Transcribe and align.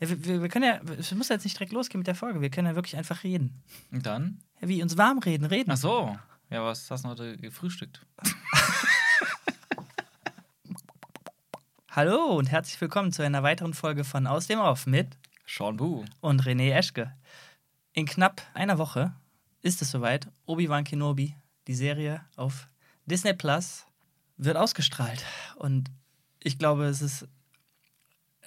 Ja, 0.00 0.08
wir, 0.08 0.40
wir, 0.40 0.48
können 0.48 0.64
ja, 0.64 0.80
es 0.98 1.12
muss 1.14 1.28
jetzt 1.28 1.44
nicht 1.44 1.58
direkt 1.58 1.72
losgehen 1.72 1.98
mit 1.98 2.06
der 2.06 2.14
Folge. 2.14 2.40
Wir 2.40 2.48
können 2.48 2.66
ja 2.66 2.74
wirklich 2.74 2.96
einfach 2.96 3.22
reden. 3.22 3.62
Und 3.92 4.06
dann? 4.06 4.38
Ja, 4.62 4.68
wie 4.68 4.82
uns 4.82 4.96
warm 4.96 5.18
reden, 5.18 5.44
reden. 5.44 5.70
Ach 5.70 5.76
so. 5.76 6.16
Ja, 6.48 6.64
was 6.64 6.90
hast 6.90 7.04
du 7.04 7.10
heute 7.10 7.36
gefrühstückt? 7.36 8.06
Hallo 11.90 12.34
und 12.38 12.50
herzlich 12.50 12.80
willkommen 12.80 13.12
zu 13.12 13.22
einer 13.22 13.42
weiteren 13.42 13.74
Folge 13.74 14.04
von 14.04 14.26
Aus 14.26 14.46
dem 14.46 14.58
Off 14.58 14.86
mit 14.86 15.18
Sean 15.46 15.76
Bu. 15.76 16.06
und 16.22 16.44
René 16.44 16.72
Eschke. 16.72 17.14
In 17.92 18.06
knapp 18.06 18.40
einer 18.54 18.78
Woche 18.78 19.12
ist 19.60 19.82
es 19.82 19.90
soweit. 19.90 20.28
Obi-Wan 20.46 20.84
Kenobi, 20.84 21.34
die 21.66 21.74
Serie 21.74 22.24
auf 22.36 22.68
Disney 23.04 23.34
Plus, 23.34 23.84
wird 24.38 24.56
ausgestrahlt. 24.56 25.26
Und 25.56 25.90
ich 26.38 26.58
glaube, 26.58 26.86
es 26.86 27.02
ist. 27.02 27.28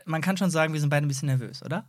Man 0.05 0.21
kann 0.21 0.37
schon 0.37 0.49
sagen, 0.49 0.73
wir 0.73 0.79
sind 0.79 0.89
beide 0.89 1.05
ein 1.05 1.07
bisschen 1.09 1.27
nervös, 1.27 1.63
oder? 1.63 1.85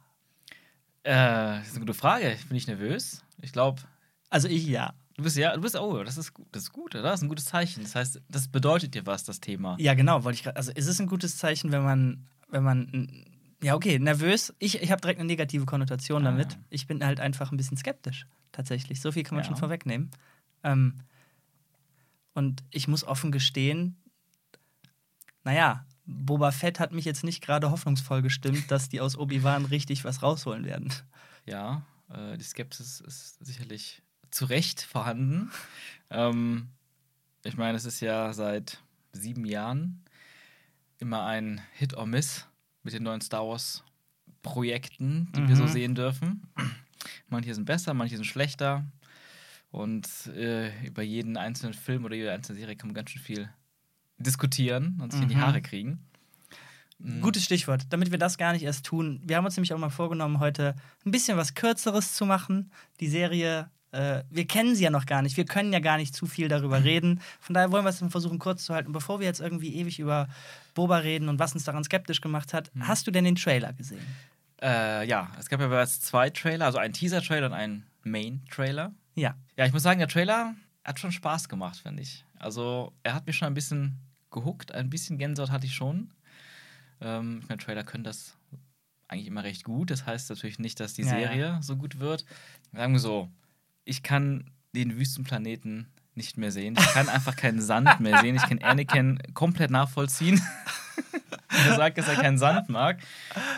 Äh, 1.03 1.13
das 1.59 1.67
ist 1.69 1.73
eine 1.73 1.81
gute 1.81 1.95
Frage. 1.95 2.37
Bin 2.49 2.57
ich 2.57 2.67
nervös? 2.67 3.23
Ich 3.43 3.53
glaube, 3.53 3.83
Also 4.31 4.49
ich 4.49 4.67
ja. 4.67 4.95
du 5.17 5.23
bist 5.23 5.37
ja, 5.37 5.55
du 5.55 5.61
bist, 5.61 5.77
oh, 5.77 6.03
das 6.03 6.17
ist 6.17 6.33
gut, 6.35 6.47
das 6.53 6.65
ist 6.65 6.73
gut, 6.73 6.95
oder? 6.95 7.03
Das 7.03 7.21
ist 7.21 7.25
ein 7.25 7.29
gutes 7.29 7.45
Zeichen. 7.47 7.83
Das 7.83 7.95
heißt, 7.95 8.21
das 8.29 8.49
bedeutet 8.49 8.95
dir 8.95 9.05
was, 9.07 9.25
das 9.25 9.41
Thema. 9.41 9.77
Ja, 9.79 9.95
genau, 9.95 10.25
wollte 10.25 10.37
ich 10.37 10.43
gerade. 10.45 10.57
Also 10.57 10.73
ist 10.73 10.87
es 10.87 11.01
ein 11.01 11.07
gutes 11.07 11.37
Zeichen, 11.37 11.73
wenn 11.73 11.83
man, 11.83 12.27
wenn 12.49 12.63
man. 12.63 13.25
Ja, 13.63 13.75
okay, 13.75 13.99
nervös. 13.99 14.53
Ich, 14.59 14.83
ich 14.83 14.91
habe 14.91 15.01
direkt 15.01 15.21
eine 15.21 15.27
negative 15.27 15.65
Konnotation 15.67 16.23
Ah. 16.27 16.31
damit. 16.31 16.59
Ich 16.71 16.87
bin 16.87 17.05
halt 17.05 17.21
einfach 17.21 17.51
ein 17.53 17.57
bisschen 17.57 17.77
skeptisch, 17.77 18.27
tatsächlich. 18.53 19.01
So 19.01 19.11
viel 19.13 19.23
kann 19.23 19.37
man 19.37 19.45
Ja. 19.45 19.49
schon 19.49 19.57
vorwegnehmen. 19.57 20.11
Ähm, 20.63 20.95
und 22.35 22.65
ich 22.71 22.89
muss 22.89 23.05
offen 23.05 23.31
gestehen, 23.33 23.97
naja, 25.45 25.87
Boba 26.07 26.51
Fett 26.53 26.81
hat 26.81 26.93
mich 26.93 27.05
jetzt 27.05 27.25
nicht 27.25 27.41
gerade 27.43 27.71
hoffnungsvoll 27.71 28.21
gestimmt, 28.23 28.71
dass 28.71 28.89
die 28.89 29.01
aus 29.01 29.17
Obi-Wan 29.17 29.65
richtig 29.65 30.05
was 30.05 30.23
rausholen 30.23 30.65
werden. 30.65 30.93
Ja, 31.47 31.83
äh, 32.11 32.37
die 32.37 32.45
Skepsis 32.45 33.01
ist 33.01 33.45
sicherlich 33.45 34.03
zu 34.31 34.45
Recht 34.47 34.83
vorhanden. 34.83 35.51
ähm, 36.11 36.69
ich 37.43 37.57
meine, 37.57 37.77
es 37.77 37.85
ist 37.85 38.01
ja 38.01 38.33
seit 38.33 38.83
sieben 39.13 39.45
Jahren 39.45 40.03
immer 40.99 41.25
ein 41.25 41.61
Hit 41.73 41.95
or 41.97 42.07
Miss 42.07 42.47
mit 42.83 42.93
den 42.95 43.03
neuen 43.03 43.21
Star 43.21 43.47
Wars-Projekten, 43.47 45.31
die 45.35 45.47
wir 45.49 45.57
so 45.57 45.65
Mhm. 45.65 45.69
sehen 45.69 45.95
dürfen. 45.95 46.43
Manche 47.29 47.55
sind 47.55 47.65
besser, 47.65 47.95
manche 47.95 48.17
sind 48.17 48.25
schlechter. 48.25 48.85
Und 49.71 50.07
äh, 50.29 50.87
über 50.87 51.03
jeden 51.03 51.37
einzelnen 51.37 51.75
Film 51.75 52.05
oder 52.05 52.15
jede 52.15 52.33
einzelne 52.33 52.59
Serie 52.59 52.77
kann 52.77 52.89
man 52.89 52.95
ganz 52.95 53.11
schön 53.11 53.23
viel 53.23 53.51
diskutieren 54.19 54.99
und 55.03 55.13
sich 55.13 55.23
in 55.23 55.29
die 55.29 55.35
Mhm. 55.37 55.41
Haare 55.41 55.63
kriegen. 55.63 55.99
Mhm. 56.99 57.21
Gutes 57.21 57.45
Stichwort, 57.45 57.87
damit 57.91 58.11
wir 58.11 58.19
das 58.19 58.39
gar 58.39 58.53
nicht 58.53 58.63
erst 58.63 58.87
tun. 58.87 59.21
Wir 59.25 59.37
haben 59.37 59.45
uns 59.45 59.57
nämlich 59.57 59.73
auch 59.75 59.79
mal 59.79 59.91
vorgenommen, 59.91 60.39
heute 60.39 60.75
ein 61.05 61.11
bisschen 61.11 61.37
was 61.37 61.55
Kürzeres 61.55 62.15
zu 62.15 62.25
machen. 62.25 62.71
Die 63.01 63.09
Serie, 63.09 63.69
äh, 63.91 64.23
wir 64.31 64.47
kennen 64.47 64.75
sie 64.77 64.85
ja 64.85 64.91
noch 64.91 65.05
gar 65.07 65.21
nicht. 65.21 65.37
Wir 65.37 65.45
können 65.45 65.73
ja 65.73 65.81
gar 65.81 65.97
nicht 65.97 66.15
zu 66.15 66.27
viel 66.27 66.49
darüber 66.49 66.83
reden. 66.85 67.21
Von 67.41 67.55
daher 67.55 67.73
wollen 67.73 67.85
wir 67.85 67.91
es 67.91 67.99
dann 67.99 68.11
versuchen, 68.11 68.39
kurz 68.39 68.65
zu 68.65 68.75
halten. 68.75 68.93
Bevor 68.93 69.19
wir 69.19 69.27
jetzt 69.27 69.41
irgendwie 69.41 69.75
ewig 69.75 69.99
über 69.99 70.29
Boba 70.75 70.99
reden 70.99 71.29
und 71.29 71.39
was 71.41 71.53
uns 71.55 71.65
daran 71.65 71.83
skeptisch 71.85 72.21
gemacht 72.21 72.55
hat, 72.55 72.71
hast 72.81 73.07
du 73.07 73.11
denn 73.11 73.25
den 73.25 73.37
Trailer 73.37 73.73
gesehen? 73.73 74.05
Äh, 74.63 75.07
ja, 75.09 75.31
es 75.39 75.49
gab 75.49 75.61
ja 75.61 75.67
bereits 75.67 76.01
zwei 76.01 76.31
Trailer, 76.31 76.67
also 76.67 76.79
einen 76.79 76.95
Teaser-Trailer 76.95 77.47
und 77.49 77.53
einen 77.55 77.85
Main-Trailer. 78.05 78.93
Ja. 79.17 79.35
Ja, 79.57 79.67
ich 79.67 79.73
muss 79.73 79.83
sagen, 79.83 79.99
der 79.99 80.09
Trailer 80.09 80.55
hat 80.85 81.01
schon 81.01 81.13
Spaß 81.13 81.49
gemacht, 81.49 81.79
finde 81.83 82.03
ich. 82.03 82.25
Also, 82.45 82.93
er 83.03 83.15
hat 83.15 83.27
mich 83.27 83.37
schon 83.37 83.47
ein 83.47 83.55
bisschen 83.55 83.99
gehuckt, 84.31 84.73
ein 84.73 84.91
bisschen 84.91 85.17
Gänsehaut 85.17 85.51
hatte 85.51 85.65
ich 85.65 85.75
schon. 85.75 86.11
Ähm, 87.01 87.39
ich 87.43 87.49
meine, 87.49 87.59
Trailer 87.59 87.85
können 87.85 88.05
das 88.05 88.37
eigentlich 89.09 89.29
immer 89.29 89.45
recht 89.45 89.65
gut. 89.65 89.91
Das 89.91 90.05
heißt 90.05 90.29
natürlich 90.29 90.59
nicht, 90.59 90.79
dass 90.79 90.93
die 90.93 91.03
Ja, 91.03 91.17
ja. 91.17 91.29
Serie 91.29 91.59
so 91.63 91.77
gut 91.77 92.01
wird. 92.01 92.27
Sagen 92.73 92.93
wir 92.93 93.01
so, 93.01 93.31
ich 93.87 94.03
kann 94.03 94.51
den 94.75 94.97
Wüstenplaneten 94.99 95.87
nicht 96.15 96.37
mehr 96.37 96.53
sehen. 96.53 96.77
Ich 96.79 96.87
kann 96.89 97.09
einfach 97.09 97.35
keinen 97.35 97.63
Sand 97.63 98.01
mehr 98.01 98.21
sehen. 98.21 98.37
Ich 98.37 98.43
kann 98.43 98.63
Anakin 98.63 99.19
komplett 99.33 99.71
nachvollziehen. 99.71 100.41
er 101.49 101.77
sagt, 101.77 101.97
dass 101.97 102.09
er 102.09 102.17
keinen 102.17 102.39
Sand 102.39 102.69
mag. 102.69 103.01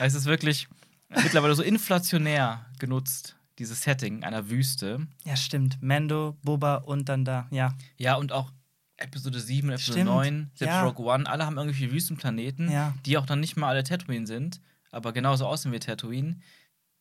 Es 0.01 0.15
ist 0.15 0.27
wirklich 0.27 0.69
mittlerweile 1.09 1.55
so 1.55 1.63
inflationär 1.63 2.65
genutzt, 2.79 3.37
dieses 3.59 3.83
Setting 3.83 4.23
einer 4.23 4.49
Wüste. 4.49 5.07
Ja, 5.25 5.37
stimmt. 5.37 5.83
Mando, 5.83 6.37
Boba 6.43 6.77
und 6.77 7.09
dann 7.09 7.25
da, 7.25 7.47
ja. 7.51 7.75
Ja, 7.99 8.15
und 8.15 8.33
auch 8.33 8.53
Episode 8.99 9.41
7, 9.41 9.69
Episode 9.71 9.93
Stimmt, 10.01 10.07
9, 10.11 10.51
selbst 10.55 10.73
ja. 10.75 10.85
Rogue 10.85 11.07
One, 11.07 11.29
alle 11.29 11.45
haben 11.47 11.57
irgendwelche 11.59 11.93
Wüstenplaneten, 11.93 12.71
Ja. 12.71 12.95
die 13.05 13.19
auch 13.19 13.27
dann 13.27 13.41
nicht 13.41 13.57
mal 13.57 13.69
alle 13.69 13.85
Tatooine 13.85 14.27
sind, 14.27 14.61
aber 14.91 15.13
genauso 15.13 15.47
aussehen 15.47 15.73
wie 15.73 15.79
Tatooine. 15.79 16.39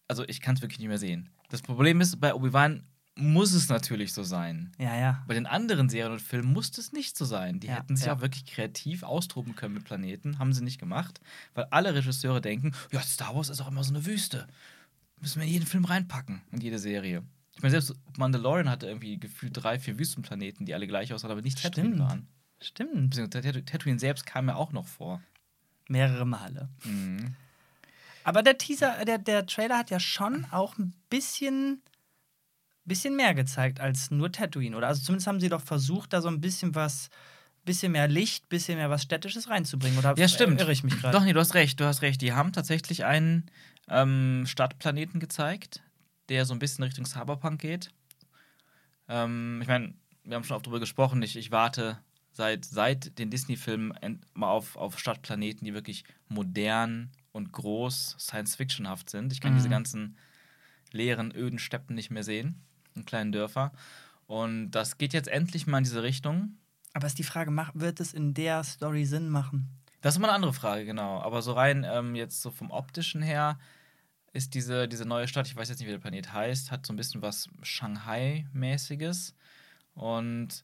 Also 0.08 0.24
ich 0.28 0.42
kann 0.42 0.56
es 0.56 0.62
wirklich 0.62 0.80
nicht 0.80 0.90
mehr 0.90 0.98
sehen. 0.98 1.30
Das 1.50 1.62
Problem 1.62 2.02
ist, 2.02 2.20
bei 2.20 2.34
Obi-Wan 2.34 2.84
muss 3.18 3.54
es 3.54 3.70
natürlich 3.70 4.14
so 4.14 4.24
sein. 4.24 4.74
Ja, 4.78 4.96
ja. 4.98 5.24
Bei 5.26 5.34
den 5.36 5.46
anderen 5.46 5.88
Serien 5.88 6.12
und 6.12 6.22
Filmen 6.22 6.52
muss 6.52 6.78
es 6.78 6.92
nicht 6.92 7.18
so 7.18 7.24
sein. 7.24 7.62
Die 7.62 7.68
Ja, 7.68 7.76
hätten 7.76 7.96
sich 7.96 8.08
ja. 8.08 8.16
auch 8.16 8.20
wirklich 8.22 8.46
kreativ 8.46 9.04
austoben 9.04 9.56
können 9.56 9.74
mit 9.76 9.86
Planeten. 9.86 10.38
Haben 10.38 10.52
sie 10.52 10.64
nicht 10.64 10.80
gemacht, 10.80 11.22
weil 11.54 11.64
alle 11.72 11.96
Regisseure 11.96 12.42
denken, 12.42 12.74
ja, 12.92 13.00
Star 13.02 13.34
Wars 13.34 13.48
ist 13.50 13.62
auch 13.62 13.70
immer 13.70 13.86
so 13.86 13.94
eine 13.94 14.06
Wüste. 14.06 14.48
Müssen 15.22 15.40
wir 15.40 15.48
in 15.48 15.54
jeden 15.54 15.66
Film 15.66 15.86
reinpacken, 15.86 16.42
in 16.52 16.60
jede 16.60 16.78
Serie. 16.78 17.24
Ich 17.56 17.62
meine, 17.62 17.72
selbst 17.72 17.94
Mandalorian 18.18 18.70
hatte 18.70 18.88
irgendwie 18.88 19.18
gefühlt 19.18 19.54
drei, 19.56 19.80
vier 19.80 19.98
Wüstenplaneten, 19.98 20.66
die 20.66 20.74
alle 20.74 20.88
gleich 20.88 21.14
aussahen, 21.14 21.32
aber 21.32 21.42
nicht 21.42 21.62
Tatooine 21.62 21.96
Stimmt. 21.96 22.00
waren. 22.10 22.28
Stimmt. 22.62 23.16
Tatooine 23.68 24.00
selbst 24.00 24.26
kam 24.26 24.48
ja 24.48 24.56
auch 24.56 24.72
noch 24.72 24.88
vor. 24.88 25.22
Mehrere 25.88 26.26
Male. 26.26 26.70
Mhm. 26.84 27.36
Aber 28.24 28.42
der 28.42 28.58
Teaser, 28.58 29.06
der, 29.06 29.20
der 29.20 29.46
Trailer 29.46 29.78
hat 29.78 29.92
ja 29.92 30.00
schon 30.00 30.46
auch 30.52 30.78
ein 30.78 30.94
bisschen, 31.10 31.82
bisschen 32.84 33.16
mehr 33.16 33.34
gezeigt 33.36 33.80
als 33.80 34.10
nur 34.12 34.32
Tatooine, 34.32 34.76
oder? 34.76 34.88
Also 34.88 35.04
zumindest 35.04 35.28
haben 35.28 35.40
sie 35.40 35.50
doch 35.50 35.62
versucht, 35.62 36.12
da 36.12 36.22
so 36.22 36.28
ein 36.28 36.42
bisschen 36.42 36.74
was, 36.76 37.10
bisschen 37.66 37.92
mehr 37.92 38.08
Licht, 38.08 38.50
bisschen 38.50 38.78
mehr 38.78 38.90
was 38.90 39.04
Städtisches 39.04 39.50
reinzubringen. 39.50 39.98
Oder 40.00 40.16
Ja, 40.18 40.28
stimmt. 40.28 40.60
irre 40.60 40.72
ich 40.72 40.84
mich 40.84 41.00
gerade? 41.00 41.16
Doch, 41.18 41.24
nee, 41.24 41.34
du 41.34 41.40
hast 41.40 41.54
recht, 41.54 41.80
du 41.80 41.86
hast 41.86 42.02
recht. 42.02 42.22
Die 42.22 42.34
haben 42.34 42.52
tatsächlich 42.52 43.06
einen 43.06 43.46
ähm, 43.88 44.44
Stadtplaneten 44.48 45.20
gezeigt, 45.20 45.84
der 46.30 46.46
so 46.46 46.54
ein 46.54 46.60
bisschen 46.60 46.84
Richtung 46.84 47.06
Cyberpunk 47.06 47.62
geht. 47.62 47.92
Ähm, 49.08 49.60
ich 49.62 49.68
meine, 49.68 49.94
wir 50.24 50.36
haben 50.36 50.44
schon 50.44 50.56
oft 50.58 50.66
darüber 50.66 50.80
gesprochen, 50.80 51.22
ich, 51.22 51.36
ich 51.36 51.52
warte 51.52 52.00
seit, 52.32 52.66
seit 52.66 53.18
den 53.20 53.30
Disney-Filmen 53.30 53.92
en- 54.02 54.22
mal 54.34 54.50
auf, 54.50 54.76
auf 54.76 55.00
Stadtplaneten, 55.00 55.66
die 55.66 55.74
wirklich 55.74 56.04
modern 56.28 57.12
und 57.32 57.52
groß 57.52 58.16
Science-Fictionhaft 58.20 59.10
sind. 59.10 59.32
Ich 59.32 59.42
kann 59.42 59.54
Mhm. 59.54 59.58
diese 59.58 59.70
ganzen 59.70 60.18
leeren, 60.92 61.34
öden 61.36 61.60
Steppen 61.60 61.96
nicht 61.96 62.10
mehr 62.10 62.24
sehen, 62.24 62.62
in 62.96 63.06
kleinen 63.06 63.32
Dörfer. 63.32 63.72
Und 64.28 64.72
das 64.72 64.98
geht 64.98 65.14
jetzt 65.14 65.28
endlich 65.28 65.68
mal 65.68 65.78
in 65.80 65.84
diese 65.84 66.04
Richtung. 66.04 66.58
Aber 66.94 67.08
ist 67.08 67.20
die 67.20 67.24
Frage, 67.24 67.52
wird 67.74 68.00
es 68.00 68.14
in 68.14 68.34
der 68.34 68.64
Story 68.64 69.06
Sinn 69.06 69.30
machen? 69.30 69.70
Das 70.02 70.14
ist 70.14 70.18
immer 70.18 70.28
eine 70.28 70.36
andere 70.36 70.54
Frage, 70.54 70.86
genau. 70.86 71.20
Aber 71.22 71.42
so 71.42 71.54
rein 71.54 71.86
ähm, 71.88 72.16
jetzt 72.16 72.42
so 72.42 72.52
vom 72.52 72.72
optischen 72.72 73.22
her 73.22 73.60
ist 74.36 74.54
diese, 74.54 74.88
diese 74.88 75.06
neue 75.06 75.28
Stadt, 75.28 75.48
ich 75.48 75.56
weiß 75.56 75.70
jetzt 75.70 75.80
nicht, 75.80 75.88
wie 75.88 75.92
der 75.94 76.00
Planet 76.00 76.34
heißt, 76.34 76.72
hat 76.72 76.86
so 76.86 76.92
ein 76.94 76.98
bisschen 76.98 77.22
was 77.22 77.50
Shanghai-mäßiges. 77.62 79.34
Und 79.94 80.64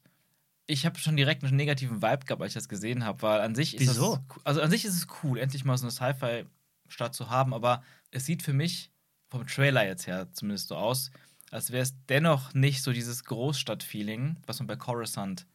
ich 0.66 0.84
habe 0.86 0.98
schon 0.98 1.16
direkt 1.16 1.42
einen 1.42 1.56
negativen 1.56 2.02
Vibe 2.02 2.26
gehabt, 2.26 2.42
als 2.42 2.50
ich 2.50 2.54
das 2.54 2.68
gesehen 2.68 3.04
habe, 3.04 3.22
weil 3.22 3.40
an 3.40 3.54
sich 3.54 3.74
ist 3.74 3.80
Wieso? 3.80 4.18
das. 4.28 4.44
Also 4.44 4.60
an 4.60 4.70
sich 4.70 4.84
ist 4.84 4.94
es 4.96 5.06
cool, 5.22 5.38
endlich 5.38 5.64
mal 5.64 5.76
so 5.78 5.84
eine 5.86 5.90
Sci-Fi-Stadt 5.90 7.14
zu 7.14 7.30
haben, 7.30 7.54
aber 7.54 7.82
es 8.10 8.26
sieht 8.26 8.42
für 8.42 8.52
mich 8.52 8.90
vom 9.30 9.46
Trailer 9.46 9.86
jetzt 9.86 10.06
her 10.06 10.28
zumindest 10.32 10.68
so 10.68 10.76
aus, 10.76 11.10
als 11.50 11.70
wäre 11.70 11.82
es 11.82 11.94
dennoch 12.08 12.54
nicht 12.54 12.82
so 12.82 12.92
dieses 12.92 13.24
Großstadt-Feeling, 13.24 14.36
was 14.46 14.58
man 14.60 14.66
bei 14.66 14.76
Coruscant 14.76 15.46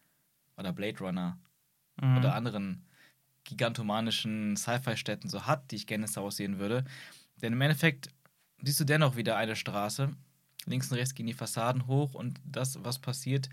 oder 0.57 0.73
Blade 0.73 0.99
Runner 0.99 1.39
Mhm. 1.99 2.17
oder 2.17 2.35
anderen 2.35 2.85
gigantomanischen 3.43 4.55
Sci-Fi-Städten 4.55 5.29
so 5.29 5.47
hat, 5.47 5.71
die 5.71 5.77
ich 5.77 5.87
gerne 5.87 6.07
Star 6.07 6.23
Wars 6.23 6.35
sehen 6.35 6.59
würde. 6.59 6.83
Denn 7.41 7.53
im 7.53 7.61
Endeffekt 7.61 8.09
siehst 8.61 8.79
du 8.79 8.83
dennoch 8.85 9.15
wieder 9.15 9.37
eine 9.37 9.55
Straße. 9.55 10.13
Links 10.65 10.91
und 10.91 10.97
rechts 10.97 11.15
gehen 11.15 11.27
die 11.27 11.33
Fassaden 11.33 11.87
hoch 11.87 12.13
und 12.13 12.39
das, 12.45 12.83
was 12.83 12.99
passiert, 12.99 13.49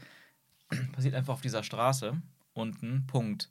passiert 0.93 1.14
einfach 1.14 1.35
auf 1.35 1.41
dieser 1.43 1.62
Straße. 1.62 2.20
Unten, 2.55 3.06
Punkt. 3.06 3.50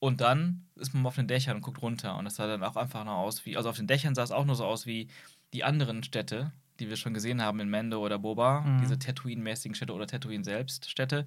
Und 0.00 0.20
dann 0.20 0.66
ist 0.76 0.94
man 0.94 1.04
auf 1.06 1.16
den 1.16 1.26
Dächern 1.26 1.56
und 1.56 1.62
guckt 1.62 1.82
runter. 1.82 2.16
Und 2.16 2.24
das 2.24 2.36
sah 2.36 2.46
dann 2.46 2.62
auch 2.62 2.76
einfach 2.76 3.04
noch 3.04 3.16
aus 3.16 3.44
wie, 3.44 3.56
also 3.56 3.68
auf 3.68 3.76
den 3.76 3.86
Dächern 3.88 4.14
sah 4.14 4.22
es 4.22 4.30
auch 4.30 4.44
nur 4.44 4.54
so 4.54 4.64
aus 4.64 4.86
wie 4.86 5.08
die 5.52 5.64
anderen 5.64 6.02
Städte, 6.04 6.52
die 6.78 6.88
wir 6.88 6.96
schon 6.96 7.14
gesehen 7.14 7.42
haben 7.42 7.58
in 7.58 7.68
Mendo 7.68 7.98
oder 8.04 8.18
Boba, 8.18 8.60
Mhm. 8.60 8.80
diese 8.80 8.94
Tatooine-mäßigen 8.98 9.74
Städte 9.74 9.92
oder 9.92 10.06
Tatooine 10.06 10.44
selbst 10.44 10.88
Städte. 10.88 11.26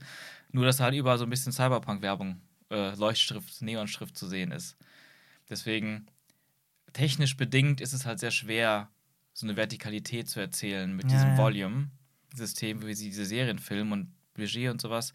Nur, 0.51 0.63
dass 0.65 0.77
da 0.77 0.85
halt 0.85 0.95
überall 0.95 1.17
so 1.17 1.25
ein 1.25 1.29
bisschen 1.29 1.51
Cyberpunk-Werbung, 1.51 2.39
äh, 2.69 2.95
Leuchtschrift, 2.95 3.61
Neonschrift 3.61 4.15
zu 4.17 4.27
sehen 4.27 4.51
ist. 4.51 4.77
Deswegen, 5.50 6.06
technisch 6.93 7.38
bedingt 7.38 7.81
ist 7.81 7.93
es 7.93 8.05
halt 8.05 8.19
sehr 8.19 8.31
schwer, 8.31 8.89
so 9.33 9.45
eine 9.45 9.55
Vertikalität 9.55 10.29
zu 10.29 10.39
erzählen 10.39 10.93
mit 10.95 11.05
Ja, 11.05 11.11
diesem 11.17 11.29
ja. 11.31 11.38
Volume-System, 11.38 12.85
wie 12.85 12.93
sie 12.93 13.05
diese 13.09 13.25
Serien 13.25 13.59
filmen 13.59 13.91
und 13.93 14.13
Budget 14.33 14.69
und 14.69 14.81
sowas. 14.81 15.13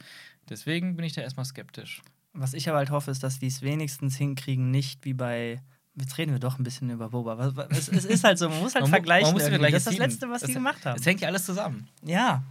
Deswegen 0.48 0.96
bin 0.96 1.04
ich 1.04 1.12
da 1.12 1.22
erstmal 1.22 1.44
skeptisch. 1.46 2.02
Was 2.32 2.54
ich 2.54 2.68
aber 2.68 2.78
halt 2.78 2.90
hoffe, 2.90 3.10
ist, 3.10 3.22
dass 3.22 3.38
die 3.38 3.46
es 3.46 3.62
wenigstens 3.62 4.16
hinkriegen, 4.16 4.70
nicht 4.70 5.04
wie 5.04 5.14
bei 5.14 5.62
Jetzt 5.98 6.18
reden 6.18 6.32
wir 6.32 6.38
doch 6.38 6.58
ein 6.58 6.62
bisschen 6.62 6.90
über 6.90 7.08
Boba. 7.08 7.38
Es, 7.70 7.88
es 7.88 8.04
ist 8.04 8.22
halt 8.22 8.36
so, 8.38 8.50
man 8.50 8.58
muss 8.60 8.74
halt 8.74 8.82
Man 8.82 8.90
vergleichen. 8.90 9.28
man 9.28 9.32
muss 9.32 9.44
das 9.50 9.72
ist 9.72 9.86
das. 9.86 9.96
Letzte, 9.96 10.28
was 10.28 10.42
Das- 10.42 10.48
die 10.48 10.52
gemacht 10.54 10.84
haben. 10.84 10.98
Es 11.00 11.06
hängt 11.06 11.22
ja 11.22 11.28
alles 11.28 11.46
zusammen. 11.46 11.88
Ja, 12.04 12.44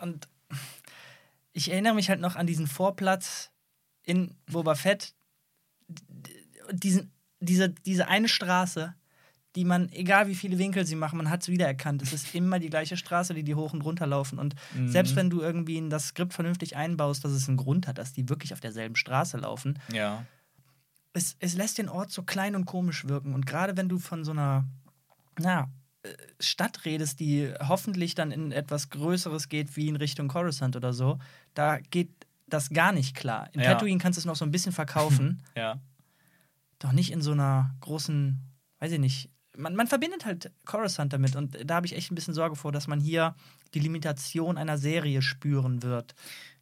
und 0.00 0.26
ich 1.52 1.70
erinnere 1.70 1.94
mich 1.94 2.08
halt 2.08 2.20
noch 2.20 2.34
an 2.34 2.48
diesen 2.48 2.66
Vorplatz 2.66 3.52
in 4.02 4.34
Boba 4.46 4.74
Fett. 4.74 5.14
Und 6.68 6.82
Diesen, 6.82 7.12
diese, 7.40 7.70
diese 7.70 8.08
eine 8.08 8.28
Straße, 8.28 8.94
die 9.56 9.64
man, 9.64 9.90
egal 9.90 10.28
wie 10.28 10.34
viele 10.36 10.58
Winkel 10.58 10.86
sie 10.86 10.94
machen, 10.94 11.16
man 11.16 11.28
hat 11.28 11.42
es 11.42 11.48
wiedererkannt. 11.48 12.02
Es 12.02 12.12
ist 12.12 12.34
immer 12.34 12.60
die 12.60 12.70
gleiche 12.70 12.96
Straße, 12.96 13.34
die 13.34 13.42
die 13.42 13.56
hoch 13.56 13.72
und 13.72 13.80
runter 13.82 14.06
laufen. 14.06 14.38
Und 14.38 14.54
Mhm. 14.74 14.88
selbst 14.88 15.16
wenn 15.16 15.28
du 15.30 15.40
irgendwie 15.40 15.76
in 15.76 15.90
das 15.90 16.08
Skript 16.08 16.32
vernünftig 16.34 16.76
einbaust, 16.76 17.24
dass 17.24 17.32
es 17.32 17.48
einen 17.48 17.56
Grund 17.56 17.88
hat, 17.88 17.98
dass 17.98 18.12
die 18.12 18.28
wirklich 18.28 18.52
auf 18.52 18.60
derselben 18.60 18.94
Straße 18.94 19.38
laufen, 19.38 19.78
Ja. 19.92 20.24
es, 21.12 21.34
es 21.40 21.54
lässt 21.54 21.78
den 21.78 21.88
Ort 21.88 22.12
so 22.12 22.22
klein 22.22 22.54
und 22.54 22.64
komisch 22.66 23.08
wirken. 23.08 23.34
Und 23.34 23.44
gerade 23.46 23.76
wenn 23.76 23.88
du 23.88 23.98
von 23.98 24.24
so 24.24 24.30
einer 24.30 24.64
na, 25.38 25.68
äh, 26.02 26.08
Stadt 26.38 26.84
redest, 26.84 27.18
die 27.18 27.52
hoffentlich 27.66 28.14
dann 28.14 28.30
in 28.30 28.52
etwas 28.52 28.90
Größeres 28.90 29.48
geht, 29.48 29.76
wie 29.76 29.88
in 29.88 29.96
Richtung 29.96 30.28
Coruscant 30.28 30.76
oder 30.76 30.92
so, 30.92 31.18
da 31.54 31.78
geht 31.78 32.10
das 32.46 32.70
gar 32.70 32.92
nicht 32.92 33.16
klar. 33.16 33.48
In 33.52 33.60
Ja. 33.60 33.72
Tatooine 33.74 33.98
kannst 33.98 34.16
du 34.16 34.20
es 34.20 34.26
noch 34.26 34.36
so 34.36 34.44
ein 34.44 34.50
bisschen 34.52 34.72
verkaufen, 34.72 35.42
Ja. 35.56 35.80
Doch 36.80 36.92
nicht 36.92 37.12
in 37.12 37.22
so 37.22 37.32
einer 37.32 37.74
großen, 37.80 38.40
weiß 38.80 38.92
ich 38.92 38.98
nicht. 38.98 39.30
Man, 39.56 39.76
man 39.76 39.86
verbindet 39.86 40.24
halt 40.24 40.50
Coruscant 40.64 41.12
damit 41.12 41.36
und 41.36 41.56
da 41.64 41.76
habe 41.76 41.86
ich 41.86 41.94
echt 41.94 42.10
ein 42.10 42.14
bisschen 42.14 42.34
Sorge 42.34 42.56
vor, 42.56 42.72
dass 42.72 42.88
man 42.88 43.00
hier 43.00 43.34
die 43.74 43.80
Limitation 43.80 44.58
einer 44.58 44.78
Serie 44.78 45.22
spüren 45.22 45.82
wird. 45.82 46.14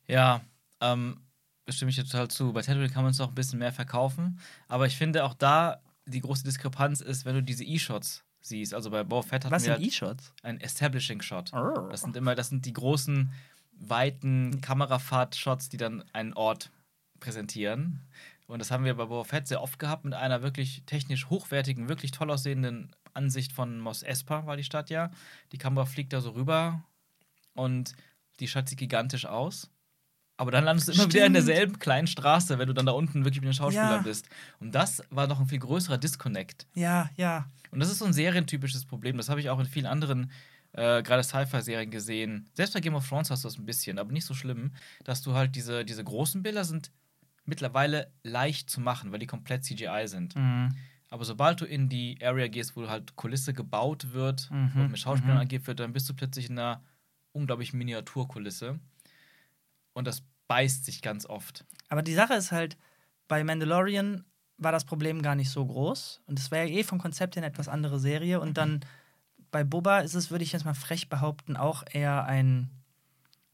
Ja, 0.07 0.43
ähm, 0.81 1.21
stimme 1.69 1.91
ich 1.91 1.97
dir 1.97 2.05
total 2.05 2.29
zu. 2.29 2.53
Bei 2.53 2.63
Tatooine 2.63 2.91
kann 2.91 3.03
man 3.03 3.13
es 3.13 3.19
noch 3.19 3.29
ein 3.29 3.35
bisschen 3.35 3.59
mehr 3.59 3.73
verkaufen. 3.73 4.39
Aber 4.69 4.87
ich 4.87 4.97
finde 4.97 5.25
auch 5.25 5.35
da, 5.35 5.81
die 6.07 6.21
große 6.21 6.45
Diskrepanz 6.45 7.01
ist, 7.01 7.25
wenn 7.25 7.35
du 7.35 7.43
diese 7.43 7.65
E-Shots 7.65 8.25
siehst. 8.41 8.75
Also 8.75 8.91
bei 8.91 9.05
Boba 9.05 9.23
Fett 9.23 9.45
hatten 9.45 9.55
Was 9.55 9.65
sind 9.65 9.73
halt 9.73 9.83
E-Shots? 9.83 10.33
ein 10.43 10.61
Establishing 10.61 11.21
Shot. 11.21 11.53
Oh. 11.53 11.89
Das 11.91 12.01
sind 12.01 12.17
immer, 12.17 12.35
das 12.35 12.49
sind 12.49 12.65
die 12.65 12.73
großen, 12.73 13.33
weiten 13.73 14.61
Kamerafahrt-Shots, 14.61 15.69
die 15.69 15.77
dann 15.77 16.03
einen 16.13 16.33
Ort 16.33 16.71
präsentieren. 17.21 18.01
Und 18.49 18.59
das 18.61 18.71
haben 18.71 18.85
wir 18.85 18.95
bei 18.95 19.05
Boba 19.05 19.25
Fett 19.25 19.47
sehr 19.47 19.63
oft 19.63 19.79
gehabt 19.79 20.05
mit 20.05 20.15
einer 20.15 20.43
wirklich 20.43 20.83
technisch 20.87 21.29
hochwertigen, 21.29 21.89
wirklich 21.89 22.11
toll 22.13 22.31
aussehenden 22.31 22.91
Ansicht 23.15 23.53
von 23.53 23.79
Mos 23.79 24.03
Espa 24.03 24.47
war 24.47 24.57
die 24.57 24.65
Stadt 24.65 24.91
ja. 24.91 25.11
Die 25.53 25.59
Kamera 25.59 25.85
fliegt 25.87 26.13
da 26.13 26.21
so 26.21 26.31
rüber 26.31 26.83
und 27.55 27.95
die 28.41 28.49
Stadt 28.49 28.69
sieht 28.69 28.79
gigantisch 28.79 29.27
aus. 29.27 29.71
Aber 30.39 30.51
dann 30.53 30.65
landest 30.65 30.89
du 30.89 30.93
immer 30.93 31.07
wieder 31.13 31.27
in 31.27 31.33
Stimmt. 31.35 31.49
derselben 31.49 31.79
kleinen 31.81 32.07
Straße, 32.07 32.59
wenn 32.59 32.69
du 32.69 32.73
dann 32.73 32.87
da 32.87 32.93
unten 32.93 33.25
wirklich 33.25 33.41
mit 33.43 33.49
den 33.49 33.55
Schauspielern 33.55 33.91
Ja. 33.91 33.99
bist. 34.03 34.29
Und 34.61 34.73
das 34.75 35.03
war 35.11 35.27
noch 35.27 35.41
ein 35.41 35.47
viel 35.49 35.59
größerer 35.59 35.99
Disconnect. 35.99 36.67
Ja, 36.75 37.11
ja. 37.17 37.51
Und 37.73 37.81
das 37.81 37.91
ist 37.91 37.99
so 37.99 38.05
ein 38.05 38.13
serientypisches 38.13 38.87
Problem. 38.87 39.17
Das 39.17 39.29
habe 39.29 39.41
ich 39.41 39.51
auch 39.51 39.59
in 39.59 39.67
vielen 39.67 39.87
anderen, 39.87 40.31
äh, 40.73 41.03
gerade 41.03 41.25
Sci-Fi-Serien 41.25 41.91
gesehen. 41.91 42.49
Selbst 42.55 42.73
bei 42.73 42.81
Game 42.81 42.95
of 42.95 43.07
Thrones 43.09 43.31
hast 43.31 43.43
du 43.43 43.49
das 43.49 43.59
ein 43.59 43.67
bisschen, 43.67 43.99
aber 43.99 44.13
nicht 44.13 44.25
so 44.27 44.33
schlimm, 44.33 44.73
dass 45.03 45.23
du 45.23 45.35
halt 45.35 45.57
diese, 45.57 45.85
diese 45.85 46.05
großen 46.05 46.43
Bilder 46.43 46.65
sind 46.65 46.93
mittlerweile 47.49 48.13
leicht 48.23 48.71
zu 48.71 48.81
machen, 48.81 49.11
weil 49.11 49.19
die 49.19 49.27
komplett 49.27 49.65
CGI 49.65 50.05
sind. 50.07 50.37
Mhm. 50.37 50.77
Aber 51.11 51.25
sobald 51.25 51.61
du 51.61 51.65
in 51.65 51.89
die 51.89 52.19
Area 52.23 52.49
gehst, 52.49 52.77
wo 52.77 52.87
halt 52.89 53.17
Kulisse 53.17 53.55
gebaut 53.55 54.13
wird 54.13 54.51
Mhm, 54.51 54.73
und 54.75 54.91
mit 54.91 54.99
Schauspielern 54.99 55.37
mhm. 55.37 55.43
agiert 55.43 55.67
wird, 55.67 55.81
dann 55.81 55.95
bist 55.95 56.09
du 56.09 56.15
plötzlich 56.15 56.51
in 56.51 56.59
einer 56.59 56.83
unglaublichen 57.33 57.79
Miniaturkulisse. 57.79 58.79
Und 59.95 60.07
das 60.07 60.23
beißt 60.47 60.85
sich 60.85 61.01
ganz 61.01 61.25
oft. 61.25 61.65
Aber 61.89 62.03
die 62.03 62.15
Sache 62.15 62.35
ist 62.35 62.53
halt, 62.53 62.77
bei 63.27 63.43
Mandalorian 63.43 64.25
war 64.59 64.73
das 64.73 64.85
Problem 64.85 65.23
gar 65.23 65.35
nicht 65.35 65.51
so 65.51 65.65
groß. 65.65 66.21
Und 66.27 66.39
es 66.39 66.51
wäre 66.51 66.67
ja 66.69 66.79
eh 66.79 66.85
vom 66.85 66.99
Konzept 66.99 67.37
her 67.37 67.43
eine 67.43 67.51
etwas 67.51 67.69
andere 67.69 67.99
Serie. 67.99 68.41
Und 68.41 68.59
dann 68.59 68.81
bei 69.51 69.65
Boba 69.65 70.01
ist 70.01 70.15
es, 70.15 70.31
würde 70.31 70.45
ich 70.45 70.53
jetzt 70.53 70.65
mal 70.65 70.75
frech 70.75 71.09
behaupten, 71.09 71.57
auch 71.57 71.85
eher 71.91 72.25
ein 72.25 72.71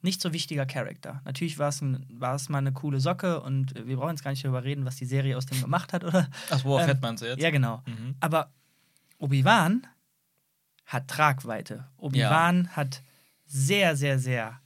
nicht 0.05 0.21
so 0.21 0.33
wichtiger 0.33 0.67
Charakter. 0.67 1.21
Natürlich 1.25 1.59
war 1.59 1.69
es, 1.71 1.81
ein, 1.81 2.07
war 2.11 2.35
es 2.35 2.49
mal 2.49 2.59
eine 2.59 2.73
coole 2.73 3.01
Socke 3.01 3.41
und 3.41 3.75
wir 3.87 3.97
brauchen 3.97 4.11
jetzt 4.11 4.23
gar 4.23 4.31
nicht 4.31 4.45
darüber 4.45 4.63
reden, 4.63 4.85
was 4.85 4.97
die 4.97 5.07
Serie 5.07 5.37
aus 5.37 5.47
dem 5.47 5.61
gemacht 5.61 5.93
hat, 5.93 6.05
oder? 6.05 6.29
Ach, 6.51 6.63
Boba 6.63 6.87
Ähm, 6.87 6.99
meinst 7.01 7.23
du 7.23 7.27
jetzt? 7.29 7.43
Ja, 7.43 7.51
genau. 7.51 7.83
Mhm. 7.87 8.15
Aber 8.21 8.51
Obi-Wan 9.19 9.87
hat 10.87 11.09
Tragweite. 11.09 11.87
Obi-Wan 11.97 12.69
hat 12.77 13.03
sehr, 13.47 13.97
sehr, 13.97 14.19
sehr 14.19 14.61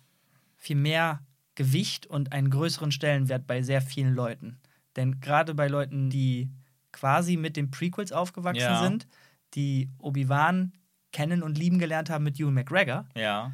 viel 0.57 0.77
mehr 0.77 1.21
Gewicht 1.55 2.07
und 2.07 2.33
einen 2.33 2.51
größeren 2.51 2.93
Stellenwert 2.93 3.47
bei 3.47 3.63
sehr 3.63 3.81
vielen 3.81 4.15
Leuten. 4.15 4.59
Denn 4.97 5.21
gerade 5.21 5.55
bei 5.55 5.69
Leuten, 5.69 6.11
die 6.11 6.51
quasi 6.93 7.37
mit 7.37 7.57
den 7.57 7.71
Prequels 7.71 8.11
aufgewachsen 8.13 8.61
Ja. 8.63 8.83
sind, 8.83 9.07
die 9.55 9.89
Obi-Wan 9.99 10.73
kennen 11.13 11.43
und 11.43 11.57
lieben 11.59 11.79
gelernt 11.79 12.11
haben 12.11 12.25
mit 12.25 12.39
Ewan 12.41 12.55
McGregor, 12.55 13.07
Ja. 13.15 13.53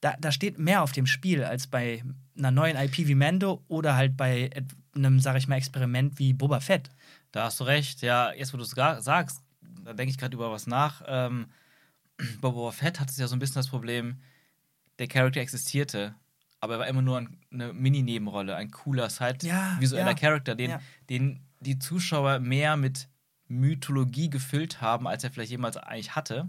Da, 0.00 0.16
da 0.18 0.32
steht 0.32 0.58
mehr 0.58 0.82
auf 0.82 0.92
dem 0.92 1.06
Spiel 1.06 1.44
als 1.44 1.66
bei 1.66 2.02
einer 2.36 2.50
neuen 2.50 2.76
IP 2.76 2.98
wie 3.06 3.14
Mando 3.14 3.62
oder 3.68 3.96
halt 3.96 4.16
bei 4.16 4.50
einem, 4.94 5.20
sag 5.20 5.36
ich 5.36 5.46
mal, 5.46 5.56
Experiment 5.56 6.18
wie 6.18 6.32
Boba 6.32 6.60
Fett. 6.60 6.90
Da 7.32 7.44
hast 7.44 7.60
du 7.60 7.64
recht. 7.64 8.02
Ja, 8.02 8.32
jetzt 8.32 8.52
wo 8.52 8.56
du 8.56 8.64
es 8.64 8.70
sagst, 8.70 9.42
da 9.84 9.92
denke 9.92 10.10
ich 10.10 10.18
gerade 10.18 10.34
über 10.34 10.50
was 10.50 10.66
nach. 10.66 11.02
Ähm, 11.06 11.46
bei 12.40 12.48
Boba 12.48 12.72
Fett 12.72 13.00
hat 13.00 13.10
es 13.10 13.18
ja 13.18 13.28
so 13.28 13.36
ein 13.36 13.38
bisschen 13.38 13.56
das 13.56 13.68
Problem, 13.68 14.20
der 14.98 15.08
Charakter 15.08 15.40
existierte, 15.40 16.14
aber 16.60 16.74
er 16.74 16.80
war 16.80 16.86
immer 16.88 17.02
nur 17.02 17.18
ein, 17.18 17.38
eine 17.52 17.72
Mini-Nebenrolle, 17.72 18.54
ein 18.54 18.70
cooler 18.70 19.04
Ja, 19.04 19.10
Side-visueller 19.10 20.08
ja, 20.08 20.14
Charakter, 20.14 20.54
den, 20.54 20.70
ja. 20.70 20.80
den 21.08 21.40
die 21.60 21.78
Zuschauer 21.78 22.38
mehr 22.38 22.76
mit 22.76 23.08
Mythologie 23.48 24.30
gefüllt 24.30 24.80
haben, 24.80 25.06
als 25.06 25.24
er 25.24 25.30
vielleicht 25.30 25.50
jemals 25.50 25.76
eigentlich 25.76 26.14
hatte. 26.14 26.48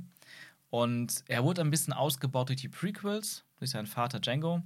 Und 0.71 1.23
er 1.27 1.44
wurde 1.44 1.62
ein 1.62 1.69
bisschen 1.69 1.94
ausgebaut 1.94 2.50
durch 2.50 2.59
die 2.62 2.69
Prequels, 2.69 3.44
durch 3.59 3.69
seinen 3.71 3.85
Vater 3.88 4.19
Django, 4.19 4.63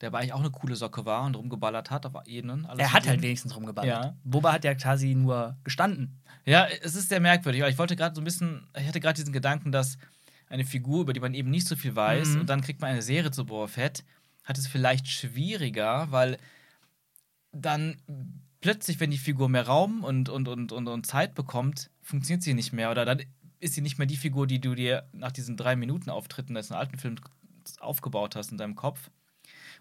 der 0.00 0.08
aber 0.08 0.18
eigentlich 0.18 0.34
auch 0.34 0.40
eine 0.40 0.50
coole 0.50 0.76
Socke 0.76 1.04
war 1.06 1.24
und 1.24 1.34
rumgeballert 1.34 1.90
hat 1.90 2.06
auf 2.06 2.14
Ebenen. 2.26 2.66
Er 2.76 2.92
hat 2.92 3.08
halt 3.08 3.20
wenigstens 3.22 3.56
rumgeballert. 3.56 4.04
Ja. 4.04 4.16
Boba 4.22 4.52
hat 4.52 4.64
ja 4.64 4.74
quasi 4.74 5.14
nur 5.14 5.56
gestanden. 5.64 6.20
Ja, 6.44 6.66
es 6.82 6.94
ist 6.94 7.08
sehr 7.08 7.20
merkwürdig, 7.20 7.62
weil 7.62 7.72
ich 7.72 7.78
wollte 7.78 7.96
gerade 7.96 8.14
so 8.14 8.20
ein 8.20 8.24
bisschen, 8.24 8.68
ich 8.78 8.86
hatte 8.86 9.00
gerade 9.00 9.14
diesen 9.16 9.32
Gedanken, 9.32 9.72
dass 9.72 9.98
eine 10.50 10.64
Figur, 10.64 11.00
über 11.00 11.12
die 11.14 11.20
man 11.20 11.34
eben 11.34 11.50
nicht 11.50 11.66
so 11.66 11.74
viel 11.74 11.96
weiß, 11.96 12.28
Mhm. 12.34 12.40
und 12.40 12.50
dann 12.50 12.60
kriegt 12.60 12.80
man 12.80 12.90
eine 12.90 13.02
Serie 13.02 13.30
zu 13.30 13.44
Boba 13.46 13.66
Fett, 13.66 14.04
hat 14.44 14.56
es 14.58 14.66
vielleicht 14.66 15.08
schwieriger, 15.08 16.06
weil 16.10 16.36
dann 17.52 17.96
plötzlich, 18.60 19.00
wenn 19.00 19.10
die 19.10 19.18
Figur 19.18 19.48
mehr 19.48 19.66
Raum 19.66 20.04
und, 20.04 20.28
und, 20.28 20.48
und, 20.48 20.72
und, 20.72 20.86
und 20.88 21.06
Zeit 21.06 21.34
bekommt, 21.34 21.90
funktioniert 22.02 22.42
sie 22.42 22.54
nicht 22.54 22.72
mehr. 22.72 22.90
Oder 22.90 23.04
dann 23.04 23.22
ist 23.60 23.74
sie 23.74 23.80
nicht 23.80 23.98
mehr 23.98 24.06
die 24.06 24.16
Figur, 24.16 24.46
die 24.46 24.60
du 24.60 24.74
dir 24.74 25.08
nach 25.12 25.32
diesen 25.32 25.56
drei 25.56 25.76
Minuten 25.76 26.10
Auftritten 26.10 26.54
des 26.54 26.72
alten 26.72 26.98
Films 26.98 27.20
aufgebaut 27.80 28.36
hast 28.36 28.52
in 28.52 28.58
deinem 28.58 28.74
Kopf. 28.74 29.10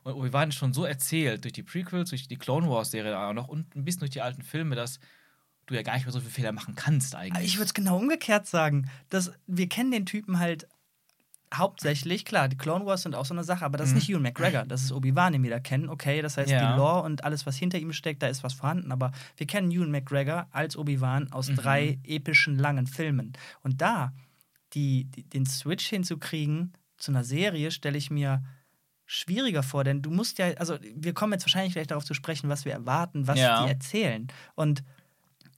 Und 0.03 0.13
Obi-Wan 0.13 0.49
ist 0.49 0.55
schon 0.55 0.73
so 0.73 0.85
erzählt, 0.85 1.43
durch 1.43 1.53
die 1.53 1.63
Prequels, 1.63 2.09
durch 2.09 2.27
die 2.27 2.37
Clone 2.37 2.69
Wars-Serie 2.69 3.17
auch 3.17 3.33
noch 3.33 3.47
und 3.47 3.75
ein 3.75 3.83
bisschen 3.83 3.99
durch 3.99 4.11
die 4.11 4.21
alten 4.21 4.41
Filme, 4.41 4.75
dass 4.75 4.99
du 5.65 5.75
ja 5.75 5.81
gar 5.81 5.95
nicht 5.95 6.05
mehr 6.05 6.13
so 6.13 6.19
viele 6.19 6.31
Fehler 6.31 6.51
machen 6.51 6.75
kannst 6.75 7.15
eigentlich. 7.15 7.45
Ich 7.45 7.57
würde 7.57 7.65
es 7.65 7.73
genau 7.73 7.97
umgekehrt 7.97 8.47
sagen. 8.47 8.89
Dass 9.09 9.33
wir 9.47 9.67
kennen 9.67 9.91
den 9.91 10.05
Typen 10.05 10.39
halt 10.39 10.67
hauptsächlich, 11.53 12.25
klar, 12.25 12.49
die 12.49 12.57
Clone 12.57 12.85
Wars 12.85 13.03
sind 13.03 13.15
auch 13.15 13.25
so 13.25 13.33
eine 13.33 13.43
Sache, 13.43 13.63
aber 13.63 13.77
das 13.77 13.89
ist 13.89 13.95
nicht 13.95 14.09
Ewan 14.09 14.21
McGregor, 14.21 14.65
das 14.65 14.83
ist 14.83 14.91
Obi-Wan, 14.91 15.33
den 15.33 15.43
wir 15.43 15.49
da 15.49 15.59
kennen. 15.59 15.87
Okay, 15.89 16.21
das 16.21 16.37
heißt, 16.37 16.51
Ja. 16.51 16.71
die 16.73 16.77
Lore 16.77 17.03
und 17.03 17.23
alles, 17.23 17.45
was 17.45 17.55
hinter 17.57 17.79
ihm 17.79 17.93
steckt, 17.93 18.21
da 18.21 18.27
ist 18.27 18.43
was 18.43 18.53
vorhanden, 18.53 18.91
aber 18.91 19.11
wir 19.37 19.47
kennen 19.47 19.71
Ewan 19.71 19.89
McGregor 19.91 20.47
als 20.51 20.75
Obi-Wan 20.77 21.31
aus 21.31 21.47
drei 21.53 21.99
epischen, 22.03 22.57
langen 22.57 22.85
Filmen. 22.87 23.33
Und 23.63 23.81
da 23.81 24.13
die, 24.73 25.05
die, 25.05 25.23
den 25.23 25.45
Switch 25.45 25.87
hinzukriegen 25.87 26.73
zu 26.97 27.11
einer 27.11 27.23
Serie, 27.23 27.71
stelle 27.71 27.97
ich 27.97 28.11
mir 28.11 28.43
schwieriger 29.05 29.63
vor, 29.63 29.85
denn 29.85 30.01
du 30.01 30.11
musst 30.11 30.37
ja, 30.39 30.47
also 30.55 30.77
wir 30.95 31.13
kommen 31.13 31.31
jetzt 31.31 31.45
wahrscheinlich 31.45 31.71
gleich 31.73 31.87
darauf 31.87 32.03
zu 32.03 32.13
sprechen, 32.13 32.49
was 32.49 32.65
wir 32.65 32.73
erwarten, 32.73 33.25
was 33.27 33.39
Ja. 33.39 33.63
die 33.63 33.69
erzählen. 33.69 34.27
Und 34.55 34.83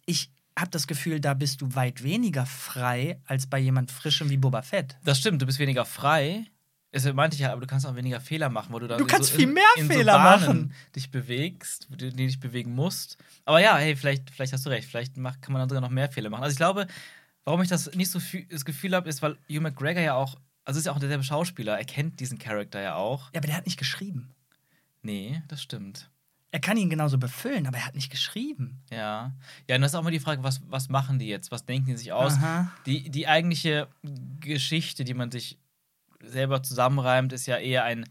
ich 0.05 0.31
habe 0.59 0.71
das 0.71 0.87
Gefühl, 0.87 1.19
da 1.19 1.33
bist 1.33 1.61
du 1.61 1.75
weit 1.75 2.03
weniger 2.03 2.45
frei 2.45 3.19
als 3.25 3.47
bei 3.47 3.59
jemand 3.59 3.91
Frischem 3.91 4.29
wie 4.29 4.37
Boba 4.37 4.61
Fett. 4.61 4.97
Das 5.03 5.19
stimmt, 5.19 5.41
du 5.41 5.45
bist 5.45 5.59
weniger 5.59 5.85
frei. 5.85 6.45
Das 6.91 7.05
meinte 7.13 7.35
ich 7.35 7.41
ja, 7.41 7.51
aber 7.51 7.61
du 7.61 7.67
kannst 7.67 7.85
auch 7.85 7.95
weniger 7.95 8.19
Fehler 8.19 8.49
machen, 8.49 8.73
weil 8.73 8.79
du 8.79 8.87
dann 8.87 8.97
Du 8.97 9.05
kannst 9.05 9.29
so, 9.29 9.35
viel 9.35 9.47
in, 9.47 9.53
mehr 9.53 9.63
in 9.75 9.87
Fehler 9.87 10.13
so 10.13 10.19
machen. 10.19 10.73
dich 10.95 11.11
bewegst, 11.11 11.87
die, 11.91 12.09
dich 12.09 12.39
bewegen 12.39 12.73
musst. 12.73 13.17
Aber 13.45 13.59
ja, 13.59 13.77
hey, 13.77 13.95
vielleicht, 13.95 14.31
vielleicht 14.31 14.53
hast 14.53 14.65
du 14.65 14.71
recht. 14.71 14.89
Vielleicht 14.89 15.15
macht, 15.15 15.41
kann 15.41 15.53
man 15.53 15.59
dann 15.59 15.69
sogar 15.69 15.81
noch 15.81 15.91
mehr 15.91 16.09
Fehler 16.09 16.31
machen. 16.31 16.43
Also 16.43 16.53
ich 16.53 16.57
glaube, 16.57 16.87
warum 17.45 17.61
ich 17.61 17.69
das 17.69 17.93
nicht 17.93 18.09
so 18.09 18.19
viel, 18.19 18.45
das 18.45 18.65
Gefühl 18.65 18.95
habe, 18.95 19.07
ist, 19.07 19.21
weil 19.21 19.37
Hugh 19.47 19.59
McGregor 19.61 20.01
ja 20.01 20.15
auch, 20.15 20.35
also 20.65 20.79
ist 20.79 20.87
ja 20.87 20.91
auch 20.91 20.99
derselbe 20.99 21.23
Schauspieler, 21.23 21.77
er 21.77 21.85
kennt 21.85 22.19
diesen 22.19 22.39
Charakter 22.39 22.81
ja 22.81 22.95
auch. 22.95 23.31
Ja, 23.33 23.39
aber 23.39 23.47
der 23.47 23.57
hat 23.57 23.67
nicht 23.67 23.77
geschrieben. 23.77 24.31
Nee, 25.03 25.43
das 25.47 25.61
stimmt. 25.61 26.09
Er 26.51 26.59
kann 26.59 26.77
ihn 26.77 26.89
genauso 26.89 27.17
befüllen, 27.19 27.67
aber 27.67 27.77
er 27.77 27.85
hat 27.85 27.95
nicht 27.95 28.09
geschrieben. 28.09 28.81
Ja. 28.89 29.33
Ja, 29.67 29.75
und 29.75 29.81
das 29.81 29.91
ist 29.91 29.95
auch 29.95 30.03
mal 30.03 30.11
die 30.11 30.19
Frage, 30.19 30.43
was, 30.43 30.61
was 30.67 30.89
machen 30.89 31.19
die 31.19 31.27
jetzt? 31.27 31.51
Was 31.51 31.65
denken 31.65 31.87
die 31.91 31.97
sich 31.97 32.11
aus? 32.11 32.33
Aha. 32.37 32.71
Die, 32.87 33.09
die 33.11 33.27
eigentliche 33.27 33.87
Geschichte, 34.39 35.03
die 35.03 35.13
man 35.13 35.29
sich 35.29 35.59
selber 36.23 36.63
zusammenreimt, 36.63 37.33
ist 37.33 37.45
ja 37.45 37.57
eher 37.57 37.83
ein 37.83 38.05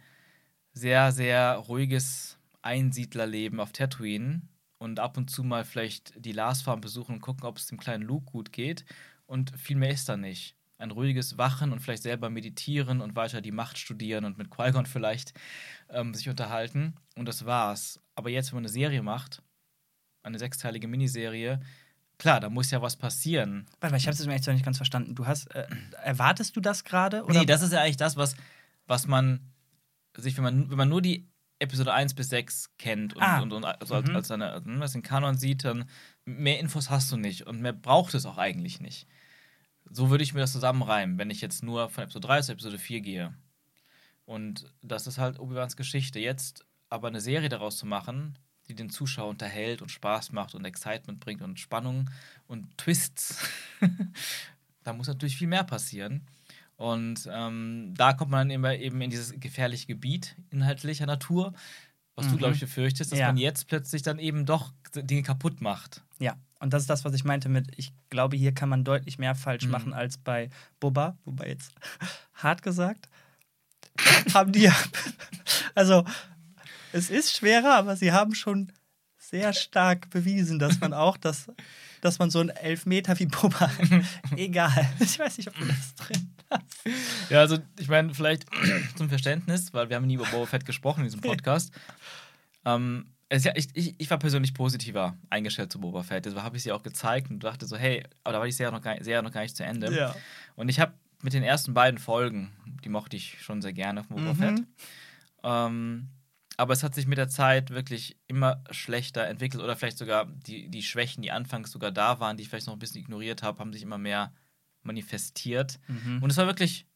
sehr, 0.73 1.11
sehr 1.11 1.55
ruhiges 1.55 2.39
Einsiedlerleben 2.63 3.59
auf 3.61 3.73
Tatooine. 3.73 4.43
und 4.79 5.01
ab 5.01 5.17
und 5.17 5.29
zu 5.31 5.43
mal 5.43 5.65
vielleicht 5.65 6.25
die 6.25 6.33
Lars 6.33 6.63
Farm 6.63 6.81
besuchen 6.81 7.17
und 7.17 7.21
gucken, 7.21 7.45
ob 7.45 7.57
es 7.59 7.67
dem 7.67 7.79
kleinen 7.79 8.05
Luke 8.05 8.27
gut 8.31 8.53
geht. 8.53 8.85
Und 9.27 9.51
viel 9.59 9.77
mehr 9.77 9.91
ist 9.91 10.09
da 10.09 10.17
nicht. 10.17 10.55
Ein 10.79 10.93
ruhiges 10.93 11.39
Wachen 11.39 11.73
und 11.73 11.81
vielleicht 11.81 12.05
selber 12.05 12.31
meditieren 12.31 13.01
und 13.01 13.17
weiter 13.17 13.41
die 13.41 13.51
Macht 13.51 13.79
studieren 13.79 14.25
und 14.25 14.39
mit 14.39 14.51
Qui-Gon 14.51 14.87
vielleicht 14.87 15.33
ähm, 15.91 16.15
sich 16.15 16.29
unterhalten. 16.29 16.95
Und 17.17 17.27
das 17.27 17.45
war's. 17.45 18.01
Aber 18.15 18.31
jetzt, 18.31 18.53
wenn 18.53 18.59
man 18.59 18.65
eine 18.65 18.73
Serie 18.73 19.03
macht, 19.03 19.43
eine 20.23 20.39
sechsteilige 20.39 20.87
Miniserie, 20.87 21.61
klar, 22.17 22.39
da 22.39 22.49
muss 22.49 22.71
ja 22.71 22.81
was 22.81 22.97
passieren. 22.97 23.67
Warte 23.81 23.93
mal, 23.93 23.97
ich 23.99 24.07
habe 24.07 24.13
es 24.15 24.25
jetzt 24.25 24.29
echt 24.29 24.49
nicht 24.49 24.65
ganz 24.65 24.77
verstanden. 24.77 25.15
Du 25.17 25.27
hast, 25.27 25.47
äh, 25.55 25.67
erwartest 26.05 26.55
du 26.57 26.61
das 26.61 26.85
gerade? 26.85 27.25
Nee, 27.29 27.45
das 27.45 27.63
ist 27.63 27.73
ja 27.73 27.81
eigentlich 27.83 27.97
das, 27.97 28.17
was, 28.17 28.37
was 28.87 29.07
man 29.09 29.41
sich, 30.17 30.37
wenn 30.37 30.45
man, 30.45 30.71
wenn 30.71 30.77
man 30.77 30.89
nur 30.89 31.03
die 31.03 31.29
Episode 31.61 31.93
1 31.93 32.15
bis 32.15 32.29
6 32.29 32.71
kennt 32.79 33.15
und, 33.15 33.23
Ah. 33.23 33.41
und, 33.41 33.53
und 33.53 33.65
also 33.65 33.97
als, 33.97 34.09
Mhm. 34.09 34.15
als 34.17 34.31
eine, 34.31 34.53
also, 34.53 34.65
was 34.79 34.93
den 34.93 35.03
Kanon 35.03 35.37
sieht, 35.37 35.65
dann 35.65 35.89
mehr 36.25 36.61
Infos 36.61 36.89
hast 36.89 37.11
du 37.11 37.17
nicht 37.17 37.49
und 37.49 37.61
mehr 37.61 37.73
braucht 37.73 38.15
es 38.15 38.27
auch 38.27 38.39
eigentlich 38.39 38.81
nicht. 38.81 39.09
So 39.91 40.11
würde 40.11 40.25
ich 40.25 40.35
mir 40.35 40.41
das 40.41 40.53
zusammenreimen, 40.53 41.19
wenn 41.19 41.31
ich 41.31 41.41
jetzt 41.41 41.63
nur 41.63 41.89
von 41.89 42.05
Episode 42.05 42.27
3 42.27 42.41
zu 42.43 42.53
Episode 42.53 42.79
4 42.79 43.01
gehe. 43.01 43.35
Und 44.25 44.67
das 44.83 45.07
ist 45.07 45.19
halt 45.19 45.39
Obi-Wans 45.39 45.77
Geschichte. 45.77 46.19
Jetzt 46.21 46.65
aber 46.91 47.09
eine 47.09 47.21
Serie 47.21 47.49
daraus 47.49 47.79
zu 47.79 47.87
machen, 47.87 48.39
die 48.69 48.75
den 48.75 48.91
Zuschauer 48.91 49.29
unterhält 49.31 49.81
und 49.81 49.91
Spaß 49.91 50.33
macht 50.33 50.55
und 50.55 50.65
Excitement 50.65 51.21
bringt 51.21 51.41
und 51.43 51.59
Spannung 51.59 52.11
und 52.47 52.77
Twists, 52.77 53.39
da 54.85 54.93
muss 54.93 55.07
natürlich 55.09 55.37
viel 55.37 55.49
mehr 55.49 55.65
passieren. 55.65 56.27
Und 56.77 57.29
ähm, 57.33 57.95
da 57.97 58.13
kommt 58.13 58.31
man 58.31 58.49
dann 58.49 58.51
immer 58.55 58.75
eben 58.77 59.01
in 59.01 59.11
dieses 59.11 59.33
gefährliche 59.41 59.87
Gebiet 59.87 60.37
inhaltlicher 60.51 61.07
Natur, 61.07 61.55
was 62.15 62.27
du, 62.29 62.35
Mhm. 62.35 62.39
glaube 62.39 62.55
ich, 62.55 62.61
befürchtest, 62.61 63.11
dass 63.11 63.19
Ja. 63.19 63.29
man 63.29 63.37
jetzt 63.37 63.67
plötzlich 63.67 64.03
dann 64.03 64.19
eben 64.19 64.45
doch 64.47 64.73
Dinge 64.95 65.23
kaputt 65.23 65.61
macht. 65.61 66.03
Ja, 66.21 66.37
und 66.61 66.73
das 66.73 66.83
ist 66.83 66.91
das, 66.91 67.05
was 67.05 67.15
ich 67.15 67.25
meinte 67.25 67.49
mit, 67.49 67.69
ich 67.77 67.93
glaube, 68.11 68.37
hier 68.37 68.53
kann 68.53 68.69
man 68.69 68.85
deutlich 68.85 69.19
mehr 69.19 69.35
falsch 69.35 69.65
Mhm. 69.65 69.71
machen 69.71 69.93
als 69.93 70.19
bei 70.19 70.51
Boba, 70.81 71.17
wobei 71.25 71.49
jetzt 71.49 71.73
hart 72.35 72.63
gesagt, 72.63 73.09
haben 74.35 74.53
die 74.53 74.63
ja, 74.63 74.77
also 75.75 76.05
es 76.93 77.11
ist 77.11 77.37
schwerer, 77.37 77.75
aber 77.75 77.97
sie 77.97 78.13
haben 78.13 78.35
schon 78.35 78.73
sehr 79.19 79.53
stark 79.53 80.09
bewiesen, 80.11 80.59
dass 80.59 80.81
man 80.81 80.95
auch 80.95 81.17
das, 81.19 81.51
dass 82.01 82.19
man 82.19 82.31
so 82.31 82.41
einen 82.41 82.49
Elfmeter 82.49 83.19
wie 83.19 83.27
Boba, 83.27 83.71
egal, 84.37 84.89
ich 85.01 85.19
weiß 85.19 85.37
nicht, 85.37 85.49
ob 85.49 85.55
du 85.59 85.67
das 85.67 85.95
drin 85.97 86.35
hast. 86.51 86.87
Ja, 87.29 87.41
also 87.41 87.59
ich 87.79 87.89
meine, 87.89 88.15
vielleicht 88.15 88.47
zum 88.97 89.11
Verständnis, 89.11 89.75
weil 89.75 89.91
wir 89.91 89.97
haben 89.97 90.07
nie 90.07 90.15
über 90.15 90.25
Boba 90.27 90.47
Fett 90.47 90.65
gesprochen 90.65 91.01
in 91.01 91.05
diesem 91.07 91.21
Podcast. 91.21 91.73
ähm, 92.65 93.05
es, 93.05 93.09
ist 93.09 93.18
ja, 93.31 93.53
ich, 93.55 93.69
ich, 93.75 93.95
ich 93.99 94.11
war 94.11 94.19
persönlich 94.19 94.55
positiver 94.55 95.17
eingestellt 95.31 95.71
zu 95.71 95.81
Boba 95.81 96.03
Fett. 96.03 96.25
Deshalb 96.25 96.43
habe 96.43 96.57
ich 96.57 96.63
sie 96.63 96.73
auch 96.73 96.83
gezeigt 96.83 97.31
und 97.31 97.45
dachte 97.45 97.67
so, 97.67 97.77
hey, 97.77 98.05
aber 98.25 98.33
da 98.33 98.39
war 98.39 98.47
die 98.47 98.53
Serie 98.53 98.73
noch 98.73 98.81
gar, 98.83 99.03
Serie 99.03 99.23
noch 99.23 99.33
gar 99.33 99.43
nicht 99.43 99.57
zu 99.57 99.65
Ende. 99.65 99.95
Ja. 99.95 100.15
Und 100.57 100.69
ich 100.69 100.81
habe 100.81 100.95
mit 101.23 101.33
den 101.33 101.43
ersten 101.43 101.75
beiden 101.75 101.99
Folgen, 101.99 102.53
die 102.85 102.89
mochte 102.89 103.17
ich 103.17 103.43
schon 103.43 103.61
sehr 103.61 103.73
gerne 103.73 104.05
von 104.05 104.17
Boba 104.17 104.33
Mhm. 104.33 104.37
Fett. 104.37 104.63
Ähm, 105.43 106.09
aber 106.57 106.73
es 106.73 106.83
hat 106.83 106.95
sich 106.95 107.07
mit 107.07 107.19
der 107.19 107.29
Zeit 107.29 107.71
wirklich 107.71 108.17
immer 108.27 108.65
schlechter 108.71 109.27
entwickelt 109.29 109.63
oder 109.63 109.77
vielleicht 109.77 109.99
sogar 109.99 110.27
die, 110.27 110.69
die 110.69 110.83
Schwächen, 110.83 111.23
die 111.23 111.31
anfangs 111.31 111.71
sogar 111.71 111.93
da 111.93 112.19
waren, 112.19 112.37
die 112.37 112.43
ich 112.43 112.49
vielleicht 112.49 112.67
noch 112.67 112.75
ein 112.75 112.81
bisschen 112.81 113.01
ignoriert 113.01 113.45
habe, 113.45 113.61
haben 113.61 113.73
sich 113.73 113.83
immer 113.83 113.99
mehr 113.99 114.33
manifestiert. 114.83 115.79
Mhm. 115.87 116.23
Und 116.23 116.31
es 116.31 116.37
war 116.37 116.47
wirklich 116.47 116.87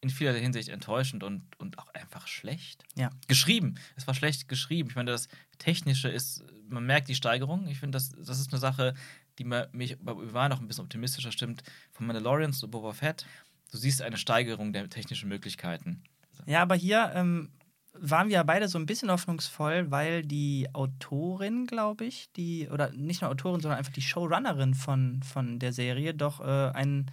in 0.00 0.10
vieler 0.10 0.32
Hinsicht 0.32 0.68
enttäuschend 0.68 1.22
und, 1.22 1.42
und 1.58 1.78
auch 1.78 1.92
einfach 1.94 2.26
schlecht. 2.26 2.84
Ja. 2.96 3.10
Geschrieben. 3.28 3.74
Es 3.96 4.06
war 4.06 4.14
schlecht 4.14 4.48
geschrieben. 4.48 4.88
Ich 4.88 4.96
meine, 4.96 5.10
das 5.10 5.28
Technische 5.58 6.08
ist, 6.08 6.44
man 6.68 6.86
merkt 6.86 7.08
die 7.08 7.14
Steigerung. 7.14 7.66
Ich 7.68 7.78
finde, 7.78 7.96
das, 7.96 8.10
das 8.10 8.40
ist 8.40 8.52
eine 8.52 8.60
Sache, 8.60 8.94
die 9.38 9.44
mich 9.44 9.98
bei 10.00 10.12
Obi-Wan 10.12 10.50
noch 10.50 10.60
ein 10.60 10.68
bisschen 10.68 10.84
optimistischer 10.84 11.32
stimmt. 11.32 11.62
Von 11.92 12.06
Mandalorian 12.06 12.52
zu 12.52 12.70
Boba 12.70 12.92
Fett. 12.92 13.26
Du 13.70 13.76
siehst 13.76 14.02
eine 14.02 14.16
Steigerung 14.16 14.72
der 14.72 14.88
technischen 14.88 15.28
Möglichkeiten. 15.28 16.02
Ja, 16.46 16.62
aber 16.62 16.74
hier 16.74 17.12
ähm, 17.14 17.50
waren 17.92 18.28
wir 18.28 18.34
ja 18.34 18.42
beide 18.42 18.68
so 18.68 18.78
ein 18.78 18.86
bisschen 18.86 19.10
hoffnungsvoll, 19.10 19.90
weil 19.90 20.22
die 20.22 20.68
Autorin, 20.72 21.66
glaube 21.66 22.04
ich, 22.04 22.32
die, 22.32 22.68
oder 22.68 22.90
nicht 22.92 23.20
nur 23.20 23.30
Autorin, 23.30 23.60
sondern 23.60 23.78
einfach 23.78 23.92
die 23.92 24.02
Showrunnerin 24.02 24.74
von, 24.74 25.22
von 25.22 25.58
der 25.58 25.72
Serie, 25.72 26.14
doch 26.14 26.40
äh, 26.40 26.70
ein, 26.72 27.10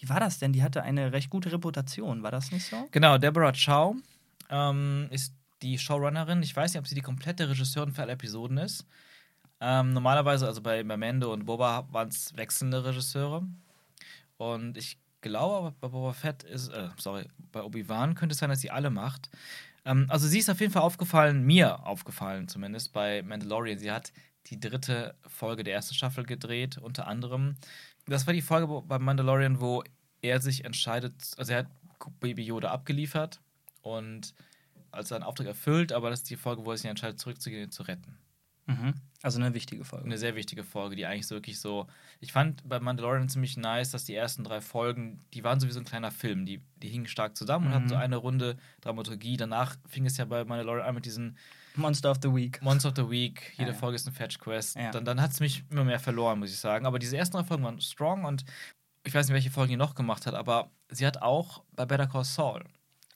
wie 0.00 0.08
war 0.08 0.20
das 0.20 0.38
denn? 0.38 0.52
Die 0.52 0.62
hatte 0.62 0.82
eine 0.82 1.12
recht 1.12 1.30
gute 1.30 1.50
Reputation, 1.52 2.22
war 2.22 2.30
das 2.30 2.52
nicht 2.52 2.66
so? 2.66 2.88
Genau, 2.90 3.18
Deborah 3.18 3.52
Chow 3.52 3.96
ähm, 4.50 5.08
ist 5.10 5.34
die 5.62 5.78
Showrunnerin. 5.78 6.42
Ich 6.42 6.54
weiß 6.54 6.72
nicht, 6.72 6.80
ob 6.80 6.86
sie 6.86 6.94
die 6.94 7.02
komplette 7.02 7.48
Regisseurin 7.48 7.92
für 7.92 8.02
alle 8.02 8.12
Episoden 8.12 8.58
ist. 8.58 8.86
Ähm, 9.60 9.92
normalerweise, 9.92 10.46
also 10.46 10.60
bei, 10.60 10.82
bei 10.82 10.96
Mando 10.96 11.32
und 11.32 11.46
Boba 11.46 11.88
waren 11.90 12.08
es 12.08 12.36
wechselnde 12.36 12.84
Regisseure. 12.84 13.46
Und 14.36 14.76
ich 14.76 14.98
glaube, 15.22 15.74
bei 15.80 15.88
Boba 15.88 16.12
Fett 16.12 16.42
ist, 16.42 16.68
äh, 16.68 16.88
sorry, 16.98 17.26
bei 17.52 17.62
Obi-Wan 17.62 18.14
könnte 18.14 18.34
es 18.34 18.38
sein, 18.38 18.50
dass 18.50 18.60
sie 18.60 18.70
alle 18.70 18.90
macht. 18.90 19.30
Ähm, 19.86 20.06
also 20.08 20.26
sie 20.26 20.40
ist 20.40 20.50
auf 20.50 20.60
jeden 20.60 20.72
Fall 20.72 20.82
aufgefallen, 20.82 21.44
mir 21.44 21.86
aufgefallen 21.86 22.48
zumindest 22.48 22.92
bei 22.92 23.22
Mandalorian. 23.22 23.78
Sie 23.78 23.90
hat 23.90 24.12
die 24.46 24.60
dritte 24.60 25.14
Folge 25.26 25.64
der 25.64 25.74
ersten 25.74 25.94
Staffel 25.94 26.24
gedreht, 26.24 26.78
unter 26.78 27.06
anderem. 27.06 27.56
Das 28.06 28.26
war 28.26 28.34
die 28.34 28.42
Folge 28.42 28.82
bei 28.86 28.98
Mandalorian, 28.98 29.60
wo 29.60 29.82
er 30.22 30.40
sich 30.40 30.64
entscheidet, 30.64 31.14
also 31.36 31.52
er 31.52 31.58
hat 31.60 31.66
Baby 32.20 32.44
Yoda 32.44 32.70
abgeliefert 32.70 33.40
und 33.82 34.34
als 34.90 35.08
seinen 35.08 35.22
Auftrag 35.22 35.46
erfüllt, 35.46 35.92
aber 35.92 36.10
das 36.10 36.20
ist 36.20 36.30
die 36.30 36.36
Folge, 36.36 36.64
wo 36.64 36.70
er 36.70 36.76
sich 36.76 36.88
entscheidet, 36.88 37.18
zurückzugehen 37.18 37.62
und 37.62 37.68
ihn 37.68 37.72
zu 37.72 37.82
retten. 37.82 38.18
Mhm. 38.66 38.94
Also 39.22 39.38
eine 39.40 39.54
wichtige 39.54 39.84
Folge. 39.84 40.04
Eine 40.06 40.18
sehr 40.18 40.34
wichtige 40.34 40.64
Folge, 40.64 40.96
die 40.96 41.06
eigentlich 41.06 41.26
so 41.26 41.36
wirklich 41.36 41.60
so. 41.60 41.86
Ich 42.20 42.32
fand 42.32 42.68
bei 42.68 42.80
Mandalorian 42.80 43.28
ziemlich 43.28 43.56
nice, 43.56 43.90
dass 43.90 44.04
die 44.04 44.14
ersten 44.14 44.42
drei 44.44 44.60
Folgen, 44.60 45.24
die 45.34 45.44
waren 45.44 45.60
sowieso 45.60 45.78
ein 45.80 45.84
kleiner 45.84 46.10
Film. 46.10 46.46
Die, 46.46 46.60
die 46.82 46.88
hingen 46.88 47.06
stark 47.06 47.36
zusammen 47.36 47.66
und 47.68 47.74
hatten 47.74 47.84
Mhm. 47.84 47.90
so 47.90 47.94
eine 47.96 48.16
Runde 48.16 48.56
Dramaturgie. 48.80 49.36
Danach 49.36 49.76
fing 49.86 50.04
es 50.06 50.16
ja 50.16 50.24
bei 50.24 50.44
Mandalorian 50.44 50.86
an 50.88 50.94
mit 50.96 51.06
diesen 51.06 51.36
Monster 51.76 52.10
of 52.10 52.18
the 52.22 52.32
Week. 52.32 52.60
Monster 52.62 52.88
of 52.90 52.94
the 52.96 53.08
Week. 53.08 53.52
Jede 53.56 53.70
Ja. 53.72 53.76
Folge 53.76 53.96
ist 53.96 54.06
ein 54.06 54.12
Fetch 54.12 54.38
Quest. 54.38 54.76
Dann, 54.76 55.04
dann 55.04 55.20
hat 55.20 55.30
es 55.32 55.40
mich 55.40 55.64
immer 55.70 55.84
mehr 55.84 55.98
verloren, 56.00 56.38
muss 56.38 56.50
ich 56.50 56.58
sagen. 56.58 56.86
Aber 56.86 56.98
diese 56.98 57.16
ersten 57.16 57.36
drei 57.36 57.44
Folgen 57.44 57.64
waren 57.64 57.80
strong 57.80 58.24
und 58.24 58.44
ich 59.04 59.14
weiß 59.14 59.26
nicht, 59.26 59.34
welche 59.34 59.50
Folgen 59.50 59.70
die 59.70 59.76
noch 59.76 59.94
gemacht 59.94 60.26
hat, 60.26 60.34
aber 60.34 60.70
sie 60.90 61.06
hat 61.06 61.22
auch 61.22 61.62
bei 61.74 61.84
Better 61.86 62.06
Call 62.06 62.24
Saul 62.24 62.64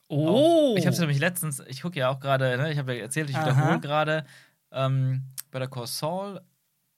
Oh! 0.07 0.73
Auch, 0.73 0.77
ich 0.77 0.85
habe 0.85 0.93
es 0.93 0.99
nämlich 0.99 1.19
letztens, 1.19 1.61
ich 1.67 1.81
gucke 1.81 1.97
ja 1.97 2.09
auch 2.09 2.19
gerade, 2.19 2.57
ne, 2.57 2.69
ich 2.71 2.77
habe 2.77 2.93
ja 2.95 3.01
erzählt, 3.03 3.29
ich 3.29 3.35
Aha. 3.37 3.45
wiederhole 3.45 3.79
gerade 3.79 4.25
ähm, 4.71 5.23
Better 5.51 5.69
Call 5.69 5.87
Saul, 5.87 6.41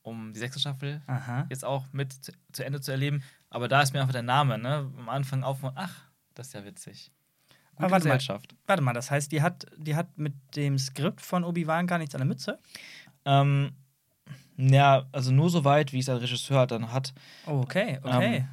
um 0.01 0.33
die 0.33 0.39
sechste 0.39 0.59
Staffel 0.59 0.99
Aha. 1.05 1.45
jetzt 1.49 1.63
auch 1.63 1.85
mit 1.91 2.11
zu, 2.11 2.31
zu 2.51 2.65
Ende 2.65 2.81
zu 2.81 2.89
erleben. 2.91 3.21
Aber 3.51 3.67
da 3.67 3.83
ist 3.83 3.93
mir 3.93 3.99
einfach 4.01 4.13
der 4.13 4.23
Name, 4.23 4.57
ne? 4.57 4.91
Am 4.97 5.09
Anfang 5.09 5.43
auf 5.43 5.61
und 5.63 5.73
ach, 5.75 5.93
das 6.33 6.47
ist 6.47 6.53
ja 6.53 6.65
witzig. 6.65 7.11
Gute 7.75 7.91
warte 7.91 8.07
mal. 8.07 8.15
Gesellschaft. 8.15 8.55
Warte 8.67 8.81
mal, 8.83 8.93
das 8.93 9.09
heißt, 9.11 9.31
die 9.31 9.41
hat, 9.41 9.65
die 9.77 9.95
hat 9.95 10.17
mit 10.17 10.33
dem 10.55 10.77
Skript 10.77 11.21
von 11.21 11.43
Obi-Wan 11.43 11.87
gar 11.87 11.97
nichts 11.97 12.15
an 12.15 12.19
der 12.19 12.27
Mütze? 12.27 12.59
Ähm, 13.25 13.71
ja, 14.57 15.07
also 15.11 15.31
nur 15.31 15.49
so 15.49 15.63
weit, 15.65 15.93
wie 15.93 15.99
es 15.99 16.09
ein 16.09 16.17
Regisseur 16.17 16.67
dann 16.67 16.91
hat. 16.91 17.13
Oh, 17.47 17.61
okay, 17.61 17.99
okay. 18.03 18.37
Ähm, 18.37 18.47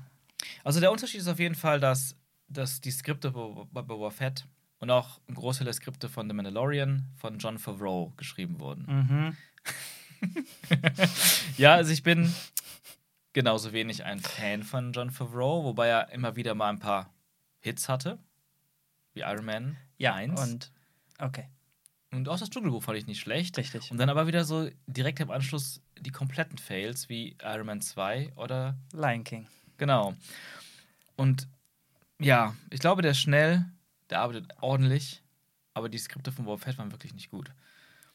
Also 0.64 0.80
der 0.80 0.90
Unterschied 0.90 1.20
ist 1.20 1.28
auf 1.28 1.38
jeden 1.38 1.54
Fall, 1.54 1.80
dass, 1.80 2.16
dass 2.48 2.80
die 2.80 2.90
Skripte 2.90 3.30
bei 3.30 3.64
bei 3.70 3.82
Boba 3.82 4.10
Fett 4.10 4.46
und 4.78 4.90
auch 4.90 5.20
ein 5.28 5.34
Großteil 5.34 5.66
der 5.66 5.74
Skripte 5.74 6.08
von 6.08 6.28
The 6.28 6.34
Mandalorian 6.34 7.06
von 7.16 7.38
John 7.38 7.58
Favreau 7.58 8.12
geschrieben 8.16 8.58
wurden. 8.60 8.86
mhm. 8.86 9.36
Ja, 11.56 11.74
also 11.74 11.92
ich 11.92 12.02
bin 12.02 12.34
genauso 13.32 13.72
wenig 13.72 14.04
ein 14.04 14.20
Fan 14.20 14.62
von 14.62 14.92
John 14.92 15.10
Favreau, 15.10 15.64
wobei 15.64 15.88
er 15.88 16.10
immer 16.12 16.36
wieder 16.36 16.54
mal 16.54 16.70
ein 16.70 16.78
paar 16.78 17.12
Hits 17.60 17.88
hatte, 17.88 18.18
wie 19.14 19.20
Iron 19.20 19.44
Man 19.44 19.76
Ja, 19.98 20.14
1. 20.14 20.40
und 20.40 20.70
okay, 21.18 21.48
Und 22.12 22.28
auch 22.28 22.38
das 22.38 22.50
Dschungelbuch 22.50 22.82
fand 22.82 22.98
ich 22.98 23.06
nicht 23.06 23.20
schlecht. 23.20 23.56
richtig. 23.58 23.90
Und 23.90 23.98
dann 23.98 24.08
aber 24.08 24.26
wieder 24.26 24.44
so 24.44 24.68
direkt 24.86 25.20
im 25.20 25.30
Anschluss 25.30 25.80
die 25.98 26.10
kompletten 26.10 26.58
Fails 26.58 27.08
wie 27.08 27.36
Iron 27.42 27.66
Man 27.66 27.80
2 27.80 28.32
oder 28.36 28.76
Lion 28.92 29.24
King. 29.24 29.46
genau. 29.76 30.14
Und 31.16 31.48
ja, 32.18 32.54
ich 32.70 32.80
glaube, 32.80 33.02
der 33.02 33.10
ist 33.12 33.20
schnell, 33.20 33.64
der 34.10 34.20
arbeitet 34.20 34.52
ordentlich, 34.60 35.22
aber 35.74 35.88
die 35.88 35.98
Skripte 35.98 36.32
von 36.32 36.44
Boba 36.46 36.56
Fett 36.58 36.78
waren 36.78 36.92
wirklich 36.92 37.14
nicht 37.14 37.30
gut. 37.30 37.52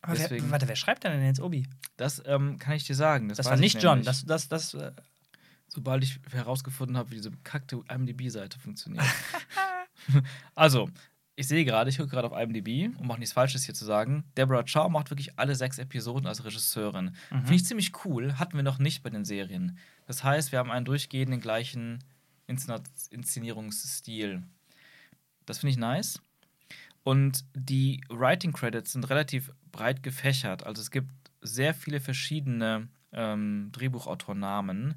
Aber 0.01 0.13
wer, 0.13 0.27
Deswegen- 0.27 0.51
warte, 0.51 0.67
wer 0.67 0.75
schreibt 0.75 1.03
denn 1.03 1.23
jetzt 1.23 1.39
Obi? 1.39 1.67
Das 1.97 2.21
ähm, 2.25 2.59
kann 2.59 2.73
ich 2.75 2.83
dir 2.85 2.95
sagen. 2.95 3.27
Das, 3.29 3.37
Das, 3.37 3.45
war 3.47 3.53
ich 3.55 3.59
nicht 3.59 3.81
John. 3.81 4.03
Das, 4.03 4.25
das, 4.25 4.47
das, 4.47 4.73
äh, 4.75 4.91
sobald 5.67 6.03
ich 6.03 6.19
herausgefunden 6.31 6.97
habe, 6.97 7.09
wie 7.11 7.15
diese 7.15 7.31
bekackte 7.31 7.81
IMDb-Seite 7.89 8.59
funktioniert. 8.59 9.03
also, 10.55 10.89
ich 11.35 11.47
sehe 11.47 11.65
gerade, 11.65 11.89
ich 11.89 11.97
gucke 11.97 12.09
gerade 12.09 12.31
auf 12.31 12.39
IMDb, 12.39 12.95
um 12.97 13.11
auch 13.11 13.17
nichts 13.17 13.33
Falsches 13.33 13.65
hier 13.65 13.73
zu 13.73 13.85
sagen. 13.85 14.23
Deborah 14.37 14.63
Chow 14.63 14.89
macht 14.89 15.09
wirklich 15.09 15.37
alle 15.37 15.55
sechs 15.55 15.77
Episoden 15.77 16.27
als 16.27 16.45
Regisseurin. 16.45 17.15
Mhm. 17.29 17.39
Finde 17.39 17.55
ich 17.55 17.65
ziemlich 17.65 18.05
cool, 18.05 18.37
hatten 18.37 18.55
wir 18.55 18.63
noch 18.63 18.79
nicht 18.79 19.03
bei 19.03 19.09
den 19.09 19.25
Serien. 19.25 19.77
Das 20.07 20.23
heißt, 20.23 20.51
wir 20.51 20.59
haben 20.59 20.71
einen 20.71 20.85
durchgehenden 20.85 21.41
gleichen 21.41 22.03
Inszena- 22.47 22.83
Inszenierungsstil. 23.09 24.43
Das 25.45 25.59
finde 25.59 25.71
ich 25.71 25.77
nice. 25.77 26.21
Und 27.03 27.45
die 27.53 28.01
Writing 28.09 28.53
Credits 28.53 28.93
sind 28.93 29.09
relativ 29.09 29.51
breit 29.71 30.03
gefächert. 30.03 30.65
Also 30.65 30.81
es 30.81 30.89
gibt 30.89 31.11
sehr 31.41 31.73
viele 31.73 31.99
verschiedene 31.99 32.87
ähm, 33.11 33.69
Drehbuchautornamen. 33.71 34.95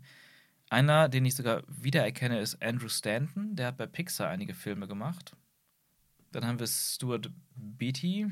Einer, 0.71 1.09
den 1.09 1.25
ich 1.25 1.35
sogar 1.35 1.63
wiedererkenne, 1.69 2.41
ist 2.41 2.63
Andrew 2.63 2.89
Stanton. 2.89 3.57
Der 3.57 3.69
hat 3.69 3.77
bei 3.79 3.87
Pixar 3.87 4.29
einige 4.29 4.55
Filme 4.55 4.87
gemacht. 4.87 5.35
Dann 6.33 6.47
haben 6.47 6.61
wir 6.61 6.67
Stuart 6.67 7.31
Beatty. 7.57 8.27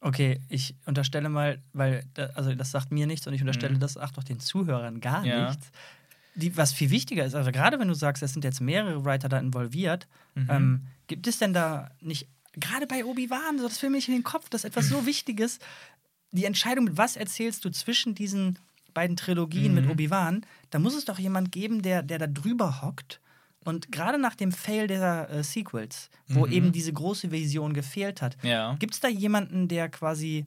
Okay, 0.00 0.40
ich 0.50 0.74
unterstelle 0.84 1.30
mal, 1.30 1.62
weil, 1.72 2.04
also 2.34 2.54
das 2.54 2.70
sagt 2.70 2.92
mir 2.92 3.06
nichts 3.06 3.26
und 3.26 3.32
ich 3.32 3.40
unterstelle 3.40 3.74
Mhm. 3.76 3.80
das 3.80 3.96
auch 3.96 4.10
doch 4.10 4.24
den 4.24 4.40
Zuhörern 4.40 5.00
gar 5.00 5.24
Ja. 5.24 5.48
nichts. 5.48 5.70
Die, 6.34 6.54
was 6.56 6.72
viel 6.72 6.90
wichtiger 6.90 7.24
ist, 7.24 7.34
also 7.34 7.50
gerade 7.52 7.78
wenn 7.78 7.88
du 7.88 7.94
sagst, 7.94 8.22
es 8.22 8.32
sind 8.32 8.44
jetzt 8.44 8.60
mehrere 8.60 9.04
Writer 9.04 9.28
da 9.30 9.38
involviert, 9.38 10.06
Mhm. 10.34 10.46
ähm, 10.50 10.86
gibt 11.06 11.26
es 11.26 11.38
denn 11.38 11.54
da 11.54 11.90
nicht, 12.00 12.28
gerade 12.52 12.86
bei 12.86 13.04
Obi-Wan, 13.04 13.58
so 13.58 13.66
das 13.68 13.80
mir 13.80 13.90
nicht 13.90 14.08
in 14.08 14.14
den 14.14 14.24
Kopf, 14.24 14.48
das 14.50 14.62
ist 14.62 14.70
etwas 14.70 14.88
so 14.88 14.96
Wichtiges, 15.06 15.60
die 16.32 16.44
Entscheidung, 16.44 16.84
mit 16.84 16.96
was 16.98 17.16
erzählst 17.16 17.64
du 17.64 17.70
zwischen 17.70 18.14
diesen 18.14 18.58
beiden 18.94 19.16
Trilogien 19.16 19.74
mit 19.74 19.84
Mhm. 19.84 19.90
Obi-Wan, 19.90 20.46
da 20.70 20.78
muss 20.78 20.94
es 20.96 21.04
doch 21.04 21.18
jemand 21.18 21.52
geben, 21.52 21.82
der, 21.82 22.02
der 22.02 22.18
da 22.18 22.26
drüber 22.26 22.82
hockt. 22.82 23.20
Und 23.64 23.90
gerade 23.92 24.18
nach 24.18 24.34
dem 24.34 24.52
Fail 24.52 24.86
der 24.86 25.28
äh, 25.30 25.42
Sequels, 25.42 26.10
wo 26.28 26.46
Mhm. 26.46 26.52
eben 26.52 26.72
diese 26.72 26.92
große 26.92 27.30
Vision 27.30 27.72
gefehlt 27.74 28.22
hat, 28.22 28.36
Ja. 28.42 28.74
Gibt 28.78 28.94
es 28.94 29.00
da 29.00 29.08
jemanden, 29.08 29.68
der 29.68 29.88
quasi, 29.88 30.46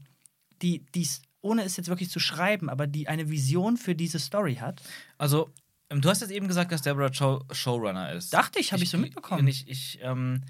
die, 0.62 0.86
die's, 0.96 1.22
ohne 1.42 1.64
es 1.64 1.78
jetzt 1.78 1.88
wirklich 1.90 2.10
zu 2.10 2.20
schreiben, 2.20 2.70
aber 2.70 2.88
die 2.88 3.08
eine 3.08 3.30
Vision 3.30 3.78
für 3.78 3.96
diese 3.96 4.20
Story 4.20 4.56
hat? 4.56 4.82
Also, 5.18 5.52
ähm, 5.90 6.02
du 6.02 6.10
hast 6.10 6.22
jetzt 6.22 6.32
eben 6.32 6.48
gesagt, 6.48 6.72
dass 6.72 6.82
Deborah 6.84 7.12
Show 7.14 7.44
Showrunner 7.52 8.12
ist. 8.14 8.34
Dachte 8.34 8.60
ich, 8.60 8.72
habe 8.72 8.84
ich 8.84 8.90
so 8.90 8.98
mitbekommen. 8.98 9.48
Ich, 9.48 9.68
ich 9.68 9.98
ähm, 10.02 10.44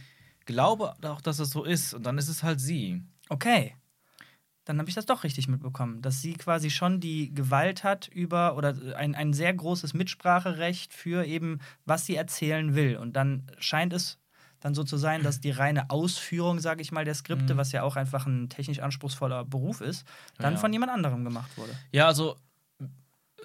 glaube 0.46 0.94
auch, 1.04 1.22
dass 1.22 1.40
es 1.40 1.52
so 1.52 1.64
ist. 1.64 1.94
Und 1.94 2.06
dann 2.06 2.18
ist 2.18 2.28
es 2.28 2.44
halt 2.44 2.60
sie. 2.60 3.02
Okay. 3.30 3.76
Dann 4.68 4.80
habe 4.80 4.90
ich 4.90 4.96
das 4.96 5.06
doch 5.06 5.24
richtig 5.24 5.48
mitbekommen, 5.48 6.02
dass 6.02 6.22
sie 6.22 6.34
quasi 6.34 6.70
schon 6.70 7.00
die 7.00 7.34
Gewalt 7.34 7.86
hat 7.86 8.08
über 8.10 8.58
oder 8.58 8.76
ein, 8.98 9.16
ein 9.16 9.32
sehr 9.32 9.54
großes 9.54 9.94
Mitspracherecht 9.94 10.94
für 10.94 11.26
eben, 11.26 11.60
was 11.86 12.06
sie 12.06 12.16
erzählen 12.16 12.76
will. 12.76 12.98
Und 12.98 13.14
dann 13.16 13.50
scheint 13.60 13.94
es 13.94 14.20
dann 14.60 14.76
so 14.76 14.84
zu 14.84 14.98
sein, 14.98 15.24
dass 15.24 15.40
die 15.40 15.52
reine 15.52 15.90
Ausführung, 15.90 16.60
sage 16.60 16.82
ich 16.82 16.92
mal, 16.92 17.06
der 17.06 17.14
Skripte, 17.16 17.54
Mhm. 17.54 17.58
was 17.58 17.72
ja 17.72 17.84
auch 17.84 17.96
einfach 17.96 18.26
ein 18.26 18.50
technisch 18.50 18.80
anspruchsvoller 18.80 19.46
Beruf 19.46 19.80
ist, 19.82 20.06
dann 20.40 20.56
Ja. 20.56 20.60
von 20.60 20.74
jemand 20.74 20.92
anderem 20.92 21.24
gemacht 21.24 21.56
wurde. 21.58 21.78
Ja, 21.94 22.08
also, 22.08 22.36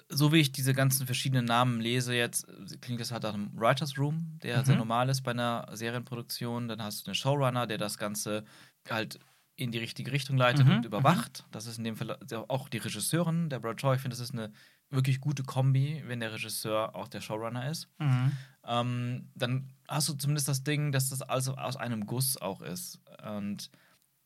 so 0.09 0.31
wie 0.33 0.39
ich 0.39 0.51
diese 0.51 0.73
ganzen 0.73 1.05
verschiedenen 1.05 1.45
Namen 1.45 1.79
lese, 1.79 2.13
jetzt 2.15 2.45
klingt 2.81 2.99
das 2.99 3.11
halt 3.11 3.23
nach 3.23 3.33
einem 3.33 3.51
Writers 3.55 3.97
Room, 3.97 4.39
der 4.43 4.59
Mhm. 4.59 4.65
sehr 4.65 4.75
normal 4.75 5.07
ist 5.09 5.21
bei 5.21 5.31
einer 5.31 5.67
Serienproduktion. 5.71 6.67
Dann 6.67 6.81
hast 6.81 7.05
du 7.05 7.11
einen 7.11 7.15
Showrunner, 7.15 7.67
der 7.67 7.77
das 7.77 7.97
Ganze 7.97 8.43
halt 8.89 9.19
in 9.55 9.71
die 9.71 9.77
richtige 9.77 10.11
Richtung 10.11 10.37
leitet 10.37 10.65
Mhm, 10.65 10.77
und 10.77 10.85
überwacht. 10.85 11.45
Das 11.51 11.65
ist 11.67 11.77
in 11.77 11.83
dem 11.83 11.95
Fall 11.95 12.17
auch 12.47 12.69
die 12.69 12.77
Regisseurin, 12.79 13.49
der 13.49 13.59
Brad 13.59 13.77
Choi. 13.77 13.95
Ich 13.95 14.01
finde, 14.01 14.15
das 14.17 14.21
ist 14.23 14.33
eine 14.33 14.51
wirklich 14.89 15.21
gute 15.21 15.43
Kombi, 15.43 16.03
wenn 16.07 16.19
der 16.19 16.33
Regisseur 16.33 16.95
auch 16.95 17.07
der 17.07 17.21
Showrunner 17.21 17.69
ist. 17.69 17.87
Mhm. 17.99 18.31
ähm, 18.65 19.29
dann 19.35 19.69
hast 19.87 20.09
du 20.09 20.13
zumindest 20.13 20.47
das 20.47 20.63
Ding, 20.63 20.91
dass 20.91 21.09
das 21.09 21.21
also 21.21 21.55
aus 21.55 21.75
einem 21.77 22.05
Guss 22.05 22.37
auch 22.37 22.61
ist. 22.61 22.99
Und 23.23 23.69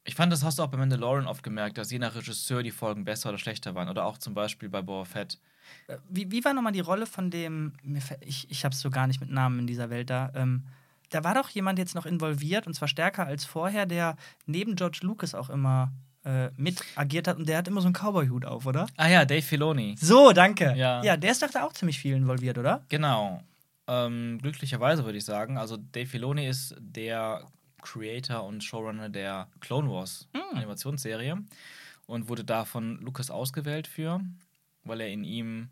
ich 0.04 0.16
fand, 0.16 0.32
das 0.32 0.44
hast 0.44 0.60
du 0.60 0.64
auch 0.64 0.68
bei 0.68 0.78
Mandalorian 0.78 1.28
oft 1.28 1.44
gemerkt, 1.44 1.78
dass 1.78 1.92
je 1.92 2.00
nach 2.00 2.16
Regisseur 2.16 2.64
die 2.64 2.72
Folgen 2.72 3.04
besser 3.04 3.30
oder 3.30 3.38
schlechter 3.38 3.76
waren. 3.76 3.90
Oder 3.90 4.06
auch 4.06 4.18
zum 4.18 4.34
Beispiel 4.34 4.70
bei 4.70 4.82
Boba 4.82 5.04
Fett. 5.06 5.40
Äh, 5.88 5.98
Wie, 6.10 6.32
wie 6.32 6.46
war 6.46 6.54
nochmal 6.54 6.72
die 6.72 6.80
Rolle 6.80 7.06
von 7.06 7.30
dem, 7.32 7.74
ich, 8.22 8.50
ich 8.50 8.64
habe 8.64 8.74
es 8.74 8.80
so 8.80 8.90
gar 8.90 9.08
nicht 9.08 9.20
mit 9.20 9.30
Namen 9.30 9.60
in 9.60 9.68
dieser 9.68 9.90
Welt 9.90 10.10
da, 10.10 10.32
ähm, 10.36 10.64
da 11.10 11.24
war 11.24 11.34
doch 11.36 11.50
jemand 11.50 11.80
jetzt 11.80 11.96
noch 11.96 12.06
involviert 12.06 12.68
und 12.68 12.74
zwar 12.74 12.88
stärker 12.88 13.26
als 13.26 13.46
vorher, 13.46 13.86
der 13.86 14.16
neben 14.46 14.76
George 14.76 15.00
Lucas 15.02 15.34
auch 15.36 15.50
immer 15.50 15.92
äh, 16.26 16.50
mit 16.58 16.82
agiert 16.96 17.28
hat 17.28 17.38
und 17.38 17.48
der 17.48 17.58
hat 17.60 17.68
immer 17.68 17.82
so 17.82 17.88
einen 17.88 17.94
Cowboy-Hut 17.96 18.46
auf, 18.46 18.66
oder? 18.66 18.88
Ah 18.98 19.08
ja, 19.08 19.24
Dave 19.26 19.42
Filoni. 19.42 19.96
So, 20.00 20.32
danke. 20.34 20.74
Ja. 20.76 21.02
ja, 21.04 21.16
der 21.18 21.32
ist 21.32 21.42
doch 21.42 21.50
da 21.52 21.64
auch 21.64 21.74
ziemlich 21.74 22.00
viel 22.00 22.16
involviert, 22.16 22.58
oder? 22.58 22.84
Genau. 22.90 23.42
Ähm, 23.88 24.38
glücklicherweise 24.42 25.06
würde 25.06 25.18
ich 25.18 25.26
sagen. 25.26 25.58
Also 25.58 25.78
Dave 25.78 26.08
Filoni 26.08 26.48
ist 26.48 26.76
der 26.80 27.46
Creator 27.82 28.44
und 28.44 28.64
Showrunner 28.64 29.08
der 29.10 29.48
Clone 29.62 29.90
Wars 29.90 30.28
Hm. 30.34 30.58
Animationsserie 30.58 31.38
und 32.06 32.28
wurde 32.28 32.44
da 32.44 32.66
von 32.66 33.00
Lucas 33.00 33.32
ausgewählt 33.32 33.88
für, 33.88 34.20
weil 34.84 35.00
er 35.02 35.08
in 35.08 35.24
ihm 35.24 35.70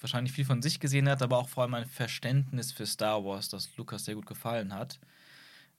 wahrscheinlich 0.00 0.32
viel 0.32 0.44
von 0.44 0.62
sich 0.62 0.80
gesehen 0.80 1.08
hat, 1.08 1.22
aber 1.22 1.38
auch 1.38 1.48
vor 1.48 1.62
allem 1.64 1.74
ein 1.74 1.86
Verständnis 1.86 2.72
für 2.72 2.86
Star 2.86 3.24
Wars, 3.24 3.48
das 3.48 3.76
Lucas 3.76 4.04
sehr 4.04 4.14
gut 4.14 4.26
gefallen 4.26 4.72
hat. 4.74 4.98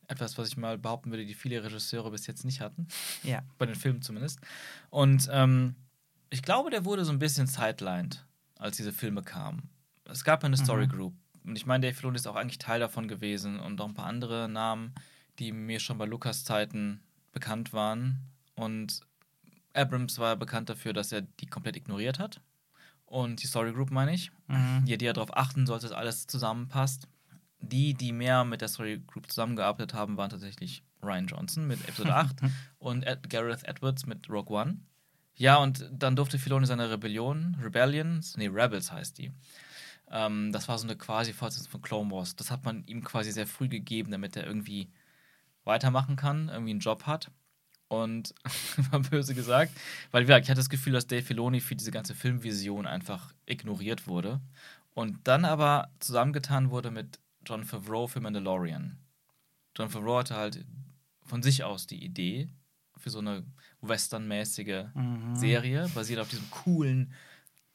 Etwas, 0.08 0.38
was 0.38 0.48
ich 0.48 0.58
mal 0.58 0.78
behaupten 0.78 1.12
würde, 1.12 1.26
die 1.26 1.36
viele 1.36 1.64
Regisseure 1.64 2.12
bis 2.12 2.26
jetzt 2.28 2.44
nicht 2.44 2.62
hatten. 2.62 2.88
Ja. 3.24 3.44
Bei 3.58 3.66
den 3.66 3.76
Filmen 3.76 4.02
zumindest. 4.02 4.40
Und 4.90 5.30
ähm, 5.32 5.76
ich 6.32 6.42
glaube, 6.42 6.70
der 6.72 6.86
wurde 6.86 7.06
so 7.06 7.12
ein 7.12 7.20
bisschen 7.20 7.48
sidelined, 7.48 8.26
als 8.58 8.78
diese 8.78 8.92
Filme 8.92 9.22
kamen. 9.24 9.70
Es 10.06 10.24
gab 10.24 10.44
eine 10.44 10.58
Story 10.58 10.88
Mhm. 10.88 10.92
Group. 10.92 11.14
Und 11.44 11.56
ich 11.56 11.66
meine, 11.66 11.86
Dave 11.88 11.96
Filoni 11.96 12.16
ist 12.18 12.28
auch 12.28 12.36
eigentlich 12.36 12.58
Teil 12.58 12.80
davon 12.80 13.08
gewesen 13.08 13.60
und 13.60 13.80
auch 13.80 13.88
ein 13.88 13.94
paar 13.94 14.08
andere 14.08 14.50
Namen, 14.50 14.94
die 15.38 15.52
mir 15.52 15.80
schon 15.80 15.98
bei 15.98 16.06
Lukas 16.06 16.44
Zeiten 16.44 17.02
bekannt 17.32 17.72
waren. 17.72 18.20
Und 18.56 19.02
Abrams 19.74 20.18
war 20.18 20.36
bekannt 20.36 20.70
dafür, 20.70 20.94
dass 20.94 21.12
er 21.12 21.22
die 21.22 21.46
komplett 21.46 21.78
ignoriert 21.78 22.20
hat. 22.20 22.42
Und 23.10 23.41
die 23.41 23.48
Story 23.48 23.74
Group 23.74 23.89
meine 23.91 24.13
ich, 24.13 24.32
Mhm. 24.48 24.86
die, 24.86 24.98
die 24.98 25.06
ja 25.06 25.13
darauf 25.13 25.36
achten 25.36 25.65
sollte, 25.65 25.88
dass 25.88 25.95
alles 25.98 26.28
zusammenpasst. 26.28 27.08
Die, 27.62 27.93
die 27.93 28.12
mehr 28.13 28.45
mit 28.45 28.62
der 28.62 28.67
Story 28.67 29.02
Group 29.06 29.30
zusammengearbeitet 29.30 29.93
haben, 29.93 30.15
waren 30.15 30.30
tatsächlich 30.30 30.84
Ryan 31.04 31.28
Johnson 31.28 31.67
mit 31.67 31.82
Episode 31.88 32.15
8 32.15 32.38
und 32.80 33.04
Ed 33.04 33.30
Gareth 33.30 33.63
Edwards 33.67 34.06
mit 34.06 34.30
Rogue 34.30 34.56
One. 34.56 34.78
Ja, 35.36 35.58
und 35.58 35.89
dann 35.91 36.15
durfte 36.15 36.38
Filoni 36.38 36.65
seine 36.65 36.89
Rebellion, 36.89 37.58
Rebellions, 37.62 38.38
nee, 38.38 38.48
Rebels 38.48 38.91
heißt 38.91 39.17
die. 39.17 39.32
Ähm, 40.12 40.52
das 40.52 40.67
war 40.67 40.78
so 40.78 40.86
eine 40.88 40.95
quasi 40.98 41.34
Fortsetzung 41.34 41.72
von 41.72 41.82
Clone 41.82 42.12
Wars. 42.12 42.36
Das 42.36 42.52
hat 42.52 42.63
man 42.65 42.84
ihm 42.86 43.04
quasi 43.04 43.32
sehr 43.32 43.48
früh 43.48 43.67
gegeben, 43.69 44.12
damit 44.12 44.36
er 44.36 44.45
irgendwie 44.45 44.89
weitermachen 45.65 46.15
kann, 46.15 46.50
irgendwie 46.50 46.72
einen 46.72 46.80
Job 46.80 47.06
hat. 47.06 47.30
Und 47.89 48.34
war 48.91 48.99
böse 49.02 49.36
gesagt, 49.36 49.73
weil 50.12 50.23
ich 50.23 50.30
hatte 50.32 50.54
das 50.54 50.69
Gefühl, 50.69 50.93
dass 50.93 51.08
Dave 51.08 51.23
Filoni 51.23 51.60
für 51.60 51.75
diese 51.75 51.91
ganze 51.91 52.15
Filmvision 52.15 52.86
einfach 52.88 53.34
ignoriert 53.45 54.08
wurde. 54.08 54.39
Und 54.93 55.28
dann 55.28 55.43
aber 55.43 55.89
zusammengetan 55.99 56.69
wurde 56.69 56.91
mit 56.91 57.19
John 57.45 57.63
Favreau 57.63 58.08
für 58.08 58.21
Mandalorian. 58.21 58.97
John 59.75 59.89
Favreau 59.89 60.19
hatte 60.19 60.36
halt 60.36 60.65
von 61.25 61.41
sich 61.43 61.63
aus 61.63 61.88
die 61.88 62.04
Idee 62.04 62.49
für 62.97 63.10
so 63.10 63.19
eine 63.19 63.43
westernmäßige 63.82 64.86
Mhm. 64.93 65.36
Serie, 65.36 65.89
basiert 65.95 66.19
auf 66.19 66.30
diesem 66.30 66.49
coolen 66.52 67.13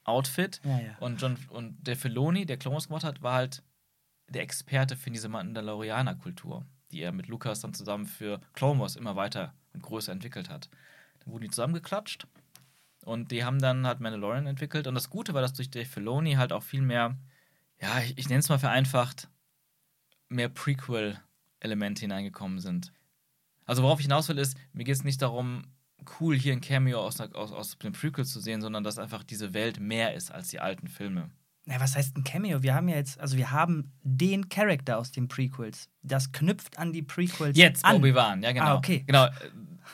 Outfit. 0.04 0.60
Ja, 0.64 0.78
ja. 0.80 0.96
Und, 1.00 1.20
John, 1.20 1.36
und 1.48 1.86
der 1.86 1.96
Filoni, 1.96 2.46
der 2.46 2.56
Clone 2.58 2.74
Wars 2.74 2.88
gemacht 2.88 3.04
hat, 3.04 3.22
war 3.22 3.34
halt 3.34 3.62
der 4.28 4.42
Experte 4.42 4.96
für 4.96 5.10
diese 5.10 5.28
Mandalorianer-Kultur, 5.28 6.64
die 6.90 7.00
er 7.00 7.12
mit 7.12 7.28
Lucas 7.28 7.60
dann 7.60 7.74
zusammen 7.74 8.06
für 8.06 8.40
Clone 8.52 8.80
Wars 8.80 8.96
immer 8.96 9.16
weiter 9.16 9.54
und 9.74 9.82
größer 9.82 10.12
entwickelt 10.12 10.48
hat. 10.48 10.70
Dann 11.20 11.32
wurden 11.32 11.44
die 11.44 11.50
zusammengeklatscht 11.50 12.26
und 13.04 13.30
die 13.30 13.44
haben 13.44 13.58
dann 13.58 13.86
halt 13.86 14.00
Mandalorian 14.00 14.46
entwickelt. 14.46 14.86
Und 14.86 14.94
das 14.94 15.10
Gute 15.10 15.34
war, 15.34 15.42
dass 15.42 15.52
durch 15.52 15.70
Dave 15.70 15.86
Filoni 15.86 16.34
halt 16.34 16.52
auch 16.52 16.62
viel 16.62 16.82
mehr, 16.82 17.16
ja, 17.80 18.00
ich, 18.00 18.16
ich 18.16 18.28
nenne 18.28 18.40
es 18.40 18.48
mal 18.48 18.58
vereinfacht, 18.58 19.28
mehr 20.28 20.48
Prequel-Elemente 20.48 22.00
hineingekommen 22.00 22.60
sind. 22.60 22.92
Also 23.66 23.82
worauf 23.82 24.00
ich 24.00 24.06
hinaus 24.06 24.28
will, 24.28 24.38
ist, 24.38 24.56
mir 24.72 24.84
geht 24.84 24.96
es 24.96 25.04
nicht 25.04 25.22
darum, 25.22 25.64
cool 26.20 26.36
hier 26.36 26.52
ein 26.52 26.60
Cameo 26.60 27.00
aus, 27.00 27.20
aus, 27.20 27.52
aus 27.52 27.78
dem 27.78 27.92
Prequel 27.92 28.24
zu 28.24 28.40
sehen, 28.40 28.60
sondern 28.60 28.84
dass 28.84 28.98
einfach 28.98 29.22
diese 29.22 29.54
Welt 29.54 29.80
mehr 29.80 30.14
ist 30.14 30.30
als 30.30 30.48
die 30.48 30.60
alten 30.60 30.88
Filme. 30.88 31.30
Na, 31.66 31.80
was 31.80 31.96
heißt 31.96 32.16
ein 32.16 32.24
Cameo? 32.24 32.62
Wir 32.62 32.74
haben 32.74 32.88
ja 32.88 32.96
jetzt, 32.96 33.18
also 33.18 33.38
wir 33.38 33.50
haben 33.50 33.92
den 34.02 34.50
Charakter 34.50 34.98
aus 34.98 35.12
den 35.12 35.28
Prequels. 35.28 35.88
Das 36.02 36.30
knüpft 36.30 36.78
an 36.78 36.92
die 36.92 37.02
Prequels 37.02 37.56
Jetzt, 37.56 37.86
an. 37.86 37.96
Obi-Wan, 37.96 38.42
ja 38.42 38.52
genau. 38.52 38.66
Ah, 38.66 38.74
okay. 38.74 39.04
Genau, 39.06 39.28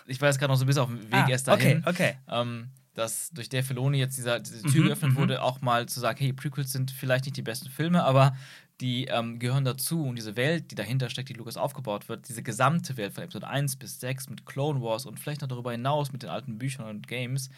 ich 0.06 0.20
war 0.20 0.28
jetzt 0.28 0.38
gerade 0.38 0.52
noch 0.52 0.58
so 0.58 0.64
ein 0.64 0.66
bisschen 0.66 0.82
auf 0.82 0.88
dem 0.88 1.02
Weg 1.10 1.12
Ah, 1.14 1.28
erst 1.28 1.48
dahin. 1.48 1.78
Okay, 1.86 1.88
okay. 1.88 2.16
ähm, 2.28 2.68
dass 2.94 3.30
durch 3.30 3.48
der 3.48 3.62
Filoni 3.64 3.98
jetzt 3.98 4.18
dieser, 4.18 4.40
diese 4.40 4.62
Tür 4.62 4.82
Mhm, 4.82 4.86
geöffnet 4.88 5.12
mhm. 5.12 5.16
wurde, 5.16 5.42
auch 5.42 5.60
mal 5.60 5.86
zu 5.86 6.00
sagen, 6.00 6.18
hey, 6.18 6.32
Prequels 6.32 6.72
sind 6.72 6.90
vielleicht 6.90 7.24
nicht 7.24 7.36
die 7.36 7.42
besten 7.42 7.70
Filme, 7.70 8.02
aber 8.04 8.36
die 8.80 9.04
ähm, 9.06 9.38
gehören 9.38 9.64
dazu 9.64 10.04
und 10.04 10.16
diese 10.16 10.36
Welt, 10.36 10.70
die 10.70 10.74
dahinter 10.74 11.10
steckt, 11.10 11.28
die 11.28 11.34
Lucas 11.34 11.56
aufgebaut 11.56 12.08
wird, 12.08 12.28
diese 12.28 12.42
gesamte 12.42 12.96
Welt 12.96 13.12
von 13.12 13.22
Episode 13.22 13.46
1 13.46 13.76
bis 13.76 14.00
6 14.00 14.30
mit 14.30 14.46
Clone 14.46 14.80
Wars 14.82 15.06
und 15.06 15.20
vielleicht 15.20 15.42
noch 15.42 15.48
darüber 15.48 15.70
hinaus 15.72 16.12
mit 16.12 16.22
den 16.22 16.30
alten 16.30 16.58
Büchern 16.58 16.86
und 16.86 17.06
Games, 17.06 17.50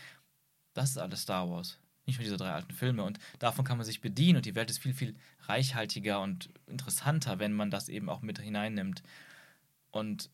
das 0.74 0.90
ist 0.90 0.98
alles 0.98 1.22
Star 1.22 1.48
Wars. 1.48 1.78
Nicht 2.06 2.18
nur 2.18 2.24
diese 2.24 2.36
drei 2.36 2.50
alten 2.50 2.72
Filme. 2.72 3.04
Und 3.04 3.20
davon 3.38 3.64
kann 3.64 3.76
man 3.76 3.86
sich 3.86 4.00
bedienen 4.00 4.38
und 4.38 4.46
die 4.46 4.56
Welt 4.56 4.68
ist 4.70 4.78
viel, 4.80 4.92
viel 4.94 5.14
reichhaltiger 5.46 6.20
und 6.20 6.50
interessanter, 6.66 7.38
wenn 7.38 7.52
man 7.52 7.70
das 7.70 7.88
eben 7.88 8.08
auch 8.08 8.22
mit 8.22 8.40
hineinnimmt. 8.40 9.04
Und 9.92 10.28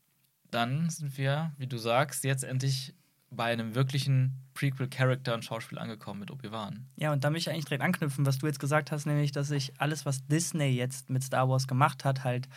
dann 0.50 0.90
sind 0.90 1.16
wir, 1.18 1.52
wie 1.58 1.66
du 1.66 1.78
sagst, 1.78 2.24
jetzt 2.24 2.44
endlich 2.44 2.94
bei 3.30 3.52
einem 3.52 3.74
wirklichen 3.74 4.32
Prequel-Charakter 4.54 5.34
und 5.34 5.44
Schauspiel 5.44 5.78
angekommen 5.78 6.20
mit 6.20 6.30
Obi-Wan. 6.30 6.86
Ja, 6.96 7.12
und 7.12 7.24
da 7.24 7.30
möchte 7.30 7.50
ich 7.50 7.54
eigentlich 7.54 7.66
direkt 7.66 7.82
anknüpfen, 7.84 8.24
was 8.24 8.38
du 8.38 8.46
jetzt 8.46 8.58
gesagt 8.58 8.90
hast, 8.90 9.04
nämlich, 9.06 9.32
dass 9.32 9.48
sich 9.48 9.78
alles, 9.78 10.06
was 10.06 10.26
Disney 10.26 10.68
jetzt 10.70 11.10
mit 11.10 11.22
Star 11.22 11.48
Wars 11.48 11.68
gemacht 11.68 12.04
hat, 12.06 12.24
halt 12.24 12.48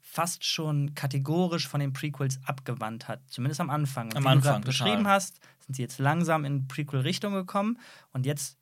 fast 0.00 0.44
schon 0.44 0.94
kategorisch 0.94 1.66
von 1.68 1.80
den 1.80 1.92
Prequels 1.92 2.38
abgewandt 2.44 3.08
hat. 3.08 3.20
Zumindest 3.26 3.60
am 3.60 3.70
Anfang. 3.70 4.06
Und 4.08 4.16
Am 4.18 4.24
wie 4.24 4.28
Anfang, 4.28 4.62
du 4.62 4.66
beschrieben 4.66 5.06
hast, 5.08 5.40
sind 5.66 5.74
sie 5.76 5.82
jetzt 5.82 5.98
langsam 5.98 6.44
in 6.44 6.68
Prequel-Richtung 6.68 7.34
gekommen 7.34 7.78
und 8.12 8.24
jetzt 8.24 8.56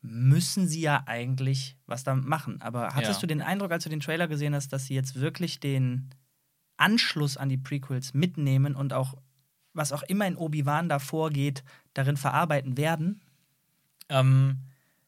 müssen 0.00 0.68
sie 0.68 0.80
ja 0.80 1.02
eigentlich 1.06 1.76
was 1.86 2.04
damit 2.04 2.24
machen. 2.24 2.62
Aber 2.62 2.94
hattest 2.94 3.14
Ja. 3.14 3.20
du 3.22 3.26
den 3.26 3.42
Eindruck, 3.42 3.72
als 3.72 3.82
du 3.84 3.90
den 3.90 4.00
Trailer 4.00 4.28
gesehen 4.28 4.54
hast, 4.54 4.72
dass 4.72 4.86
sie 4.86 4.94
jetzt 4.94 5.16
wirklich 5.20 5.58
den 5.58 6.10
Anschluss 6.78 7.36
an 7.36 7.48
die 7.48 7.58
Prequels 7.58 8.14
mitnehmen 8.14 8.74
und 8.74 8.92
auch 8.92 9.14
was 9.74 9.92
auch 9.92 10.02
immer 10.04 10.26
in 10.26 10.36
Obi-Wan 10.36 10.88
da 10.88 10.98
vorgeht, 10.98 11.62
darin 11.94 12.16
verarbeiten 12.16 12.76
werden? 12.76 13.20
Ähm, 14.08 14.58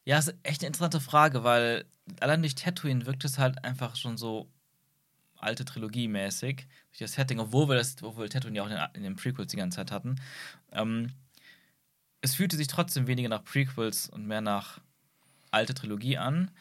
ja, 0.05 0.17
ist 0.17 0.33
echt 0.43 0.61
eine 0.61 0.67
interessante 0.67 0.99
Frage, 0.99 1.43
weil 1.43 1.85
allein 2.19 2.41
durch 2.41 2.55
Tatooine 2.55 3.05
wirkt 3.05 3.25
es 3.25 3.37
halt 3.37 3.63
einfach 3.63 3.95
schon 3.95 4.17
so 4.17 4.49
alte 5.37 5.65
Trilogie-mäßig. 5.65 6.67
Durch 6.91 6.99
das 6.99 7.13
Setting, 7.13 7.39
obwohl 7.39 7.67
wir 7.69 7.75
das, 7.75 7.95
obwohl 8.01 8.29
Tatooine 8.29 8.57
ja 8.57 8.63
auch 8.63 8.69
in 8.69 8.75
den, 8.75 8.87
in 8.93 9.03
den 9.03 9.15
Prequels 9.15 9.51
die 9.51 9.57
ganze 9.57 9.77
Zeit 9.77 9.91
hatten. 9.91 10.15
Ähm, 10.71 11.11
es 12.21 12.35
fühlte 12.35 12.55
sich 12.55 12.67
trotzdem 12.67 13.07
weniger 13.07 13.29
nach 13.29 13.43
Prequels 13.43 14.07
und 14.07 14.27
mehr 14.27 14.41
nach 14.41 14.79
alte 15.49 15.73
Trilogie 15.73 16.17
an. 16.17 16.51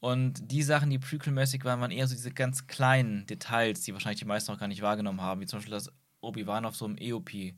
Und 0.00 0.52
die 0.52 0.62
Sachen, 0.62 0.90
die 0.90 0.98
Prequel-mäßig 0.98 1.64
waren, 1.64 1.80
waren 1.80 1.90
eher 1.90 2.06
so 2.06 2.14
diese 2.14 2.30
ganz 2.30 2.66
kleinen 2.66 3.26
Details, 3.26 3.82
die 3.82 3.92
wahrscheinlich 3.92 4.20
die 4.20 4.26
meisten 4.26 4.52
noch 4.52 4.58
gar 4.58 4.68
nicht 4.68 4.82
wahrgenommen 4.82 5.20
haben, 5.20 5.40
wie 5.40 5.46
zum 5.46 5.58
Beispiel, 5.58 5.72
dass 5.72 5.90
Obi-Wan 6.20 6.64
auf 6.64 6.76
so 6.76 6.84
einem 6.84 6.96
EOP 6.98 7.54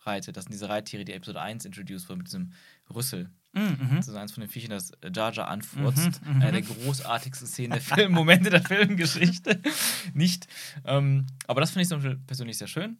reitet. 0.00 0.36
Das 0.36 0.44
sind 0.44 0.52
diese 0.52 0.68
Reittiere, 0.68 1.04
die 1.04 1.12
Episode 1.12 1.40
1 1.40 1.64
introduced 1.64 2.08
wurden 2.08 2.18
mit 2.18 2.26
diesem 2.26 2.52
Rüssel. 2.92 3.30
Mhm. 3.52 3.96
Das 3.96 4.08
ist 4.08 4.14
eins 4.16 4.32
von 4.32 4.40
den 4.40 4.50
Viechern, 4.50 4.70
das 4.70 4.90
Jar 5.14 5.32
Jar 5.32 5.48
anfurzt. 5.48 6.24
Mhm, 6.24 6.36
mhm. 6.36 6.42
Eine 6.42 6.60
der 6.60 6.62
großartigsten 6.62 7.46
Szenen 7.46 7.72
der 7.72 7.80
Film 7.80 8.12
Momente 8.12 8.50
der 8.50 8.62
Filmgeschichte. 8.62 9.60
Nicht. 10.14 10.48
Ähm, 10.84 11.26
aber 11.46 11.60
das 11.60 11.70
finde 11.70 11.82
ich 11.82 11.88
zum 11.88 11.98
Beispiel 11.98 12.18
persönlich 12.26 12.58
sehr 12.58 12.66
schön. 12.66 12.98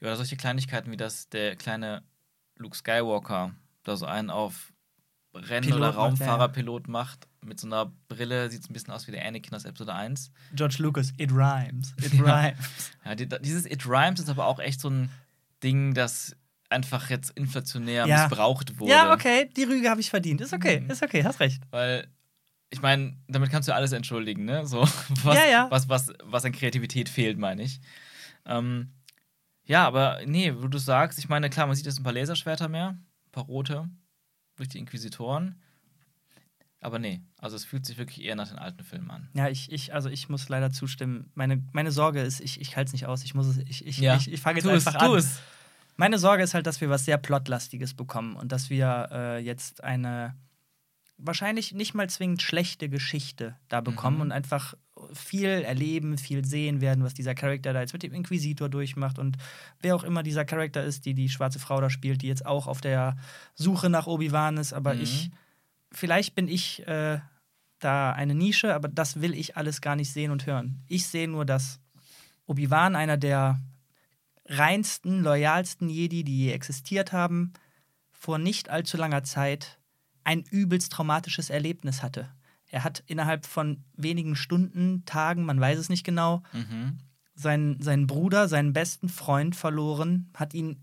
Oder 0.00 0.16
solche 0.16 0.36
Kleinigkeiten 0.36 0.90
wie 0.90 0.96
das 0.96 1.28
der 1.28 1.56
kleine 1.56 2.02
Luke 2.56 2.76
Skywalker 2.76 3.54
da 3.82 3.96
so 3.96 4.06
einen 4.06 4.30
auf 4.30 4.72
Rennen- 5.34 5.62
Pilot 5.62 5.78
oder. 5.80 5.90
Raumfahrerpilot 5.90 6.88
macht. 6.88 7.26
Mit 7.44 7.60
so 7.60 7.66
einer 7.66 7.92
Brille 8.08 8.50
sieht 8.50 8.62
es 8.62 8.70
ein 8.70 8.72
bisschen 8.72 8.92
aus 8.94 9.06
wie 9.06 9.12
der 9.12 9.26
Anakin 9.26 9.54
aus 9.54 9.64
Episode 9.64 9.94
1. 9.94 10.30
George 10.54 10.76
Lucas, 10.78 11.12
it 11.18 11.30
rhymes. 11.32 11.94
It 12.02 12.12
Ja. 12.14 12.22
rhymes. 12.24 12.90
Ja, 13.04 13.14
die, 13.14 13.28
dieses 13.42 13.66
It 13.66 13.86
Rhymes 13.86 14.20
ist 14.20 14.28
aber 14.30 14.46
auch 14.46 14.58
echt 14.60 14.80
so 14.80 14.88
ein 14.88 15.10
Ding, 15.62 15.92
das 15.94 16.36
einfach 16.70 17.10
jetzt 17.10 17.30
inflationär 17.36 18.06
Ja. 18.06 18.26
missbraucht 18.26 18.78
wurde. 18.80 18.90
Ja, 18.90 19.12
okay, 19.12 19.50
die 19.56 19.64
Rüge 19.64 19.90
habe 19.90 20.00
ich 20.00 20.08
verdient. 20.10 20.40
Ist 20.40 20.52
okay, 20.54 20.80
Mhm. 20.80 20.90
ist 20.90 21.02
okay, 21.02 21.22
hast 21.24 21.40
recht. 21.40 21.62
Weil, 21.70 22.08
ich 22.70 22.80
meine, 22.80 23.16
damit 23.28 23.50
kannst 23.50 23.68
du 23.68 23.74
alles 23.74 23.92
entschuldigen, 23.92 24.44
ne? 24.46 24.66
So, 24.66 24.80
was, 25.22 25.36
Ja, 25.36 25.44
ja. 25.50 25.66
Was, 25.70 25.88
was, 25.88 26.12
was 26.22 26.44
an 26.46 26.52
Kreativität 26.52 27.08
fehlt, 27.08 27.38
meine 27.38 27.62
ich. 27.62 27.80
Ähm, 28.46 28.92
ja, 29.66 29.86
aber 29.86 30.20
nee, 30.26 30.52
wo 30.56 30.68
du 30.68 30.78
sagst, 30.78 31.18
ich 31.18 31.28
meine, 31.28 31.50
klar, 31.50 31.66
man 31.66 31.76
sieht 31.76 31.86
jetzt 31.86 31.98
ein 32.00 32.04
paar 32.04 32.12
Laserschwerter 32.12 32.68
mehr, 32.68 32.90
ein 32.90 33.30
paar 33.32 33.44
rote, 33.44 33.88
durch 34.56 34.68
die 34.68 34.78
Inquisitoren. 34.78 35.60
Aber 36.80 36.98
nee, 36.98 37.22
also 37.38 37.56
es 37.56 37.64
fühlt 37.64 37.86
sich 37.86 37.96
wirklich 37.96 38.22
eher 38.22 38.36
nach 38.36 38.48
den 38.48 38.58
alten 38.58 38.84
Filmen 38.84 39.10
an. 39.10 39.30
Ja, 39.32 39.48
ich, 39.48 39.72
ich, 39.72 39.94
also 39.94 40.10
ich 40.10 40.28
muss 40.28 40.48
leider 40.50 40.70
zustimmen. 40.70 41.30
Meine, 41.34 41.62
meine 41.72 41.90
Sorge 41.90 42.20
ist, 42.20 42.40
ich, 42.40 42.60
ich 42.60 42.76
halte 42.76 42.88
es 42.88 42.92
nicht 42.92 43.06
aus. 43.06 43.24
Ich 43.24 43.34
muss 43.34 43.46
es, 43.46 43.56
ich, 43.58 43.86
ich, 43.86 43.98
Ja. 43.98 44.16
ich, 44.16 44.30
ich 44.30 44.40
fange 44.40 44.58
jetzt 44.58 44.64
Tu 44.64 44.70
es, 44.70 44.86
einfach 44.86 45.00
tu 45.00 45.14
an. 45.14 45.24
Meine 45.96 46.18
Sorge 46.18 46.42
ist 46.42 46.52
halt, 46.52 46.66
dass 46.66 46.80
wir 46.82 46.90
was 46.90 47.04
sehr 47.06 47.16
Plotlastiges 47.16 47.94
bekommen 47.94 48.36
und 48.36 48.52
dass 48.52 48.68
wir 48.68 49.08
äh, 49.12 49.38
jetzt 49.38 49.82
eine 49.82 50.34
wahrscheinlich 51.16 51.72
nicht 51.72 51.94
mal 51.94 52.10
zwingend 52.10 52.42
schlechte 52.42 52.88
Geschichte 52.90 53.56
da 53.68 53.80
bekommen 53.80 54.16
Mhm. 54.16 54.22
und 54.22 54.32
einfach 54.32 54.74
viel 55.12 55.48
erleben, 55.48 56.18
viel 56.18 56.44
sehen 56.44 56.80
werden, 56.80 57.04
was 57.04 57.14
dieser 57.14 57.34
Charakter 57.34 57.72
da 57.72 57.80
jetzt 57.80 57.92
mit 57.92 58.02
dem 58.02 58.14
Inquisitor 58.14 58.68
durchmacht 58.68 59.18
und 59.18 59.36
wer 59.80 59.94
auch 59.94 60.04
immer 60.04 60.22
dieser 60.22 60.44
Charakter 60.44 60.82
ist, 60.84 61.06
die 61.06 61.14
die 61.14 61.28
schwarze 61.28 61.58
Frau 61.58 61.80
da 61.80 61.90
spielt, 61.90 62.22
die 62.22 62.28
jetzt 62.28 62.46
auch 62.46 62.66
auf 62.66 62.80
der 62.80 63.16
Suche 63.54 63.90
nach 63.90 64.06
Obi-Wan 64.06 64.56
ist. 64.56 64.72
Aber 64.72 64.94
Mhm. 64.94 65.00
ich, 65.02 65.30
vielleicht 65.92 66.34
bin 66.34 66.48
ich 66.48 66.86
äh, 66.86 67.18
da 67.78 68.12
eine 68.12 68.34
Nische, 68.34 68.74
aber 68.74 68.88
das 68.88 69.20
will 69.20 69.34
ich 69.34 69.56
alles 69.56 69.80
gar 69.80 69.96
nicht 69.96 70.12
sehen 70.12 70.30
und 70.30 70.46
hören. 70.46 70.82
Ich 70.88 71.06
sehe 71.06 71.28
nur, 71.28 71.44
dass 71.44 71.80
Obi-Wan 72.46 72.96
einer 72.96 73.16
der 73.16 73.60
reinsten, 74.46 75.22
loyalsten 75.22 75.88
Jedi, 75.88 76.24
die 76.24 76.38
je 76.38 76.52
existiert 76.52 77.12
haben, 77.12 77.52
vor 78.12 78.38
nicht 78.38 78.68
allzu 78.68 78.96
langer 78.96 79.22
Zeit 79.24 79.78
ein 80.22 80.42
übelst 80.42 80.92
traumatisches 80.92 81.50
Erlebnis 81.50 82.02
hatte. 82.02 82.28
Er 82.74 82.82
hat 82.82 83.04
innerhalb 83.06 83.46
von 83.46 83.84
wenigen 83.96 84.34
Stunden, 84.34 85.04
Tagen, 85.04 85.44
man 85.44 85.60
weiß 85.60 85.78
es 85.78 85.88
nicht 85.88 86.02
genau, 86.02 86.42
Mhm. 86.52 86.98
seinen, 87.36 87.80
seinen 87.80 88.08
Bruder, 88.08 88.48
seinen 88.48 88.72
besten 88.72 89.08
Freund 89.08 89.54
verloren, 89.54 90.28
hat 90.34 90.54
ihn 90.54 90.82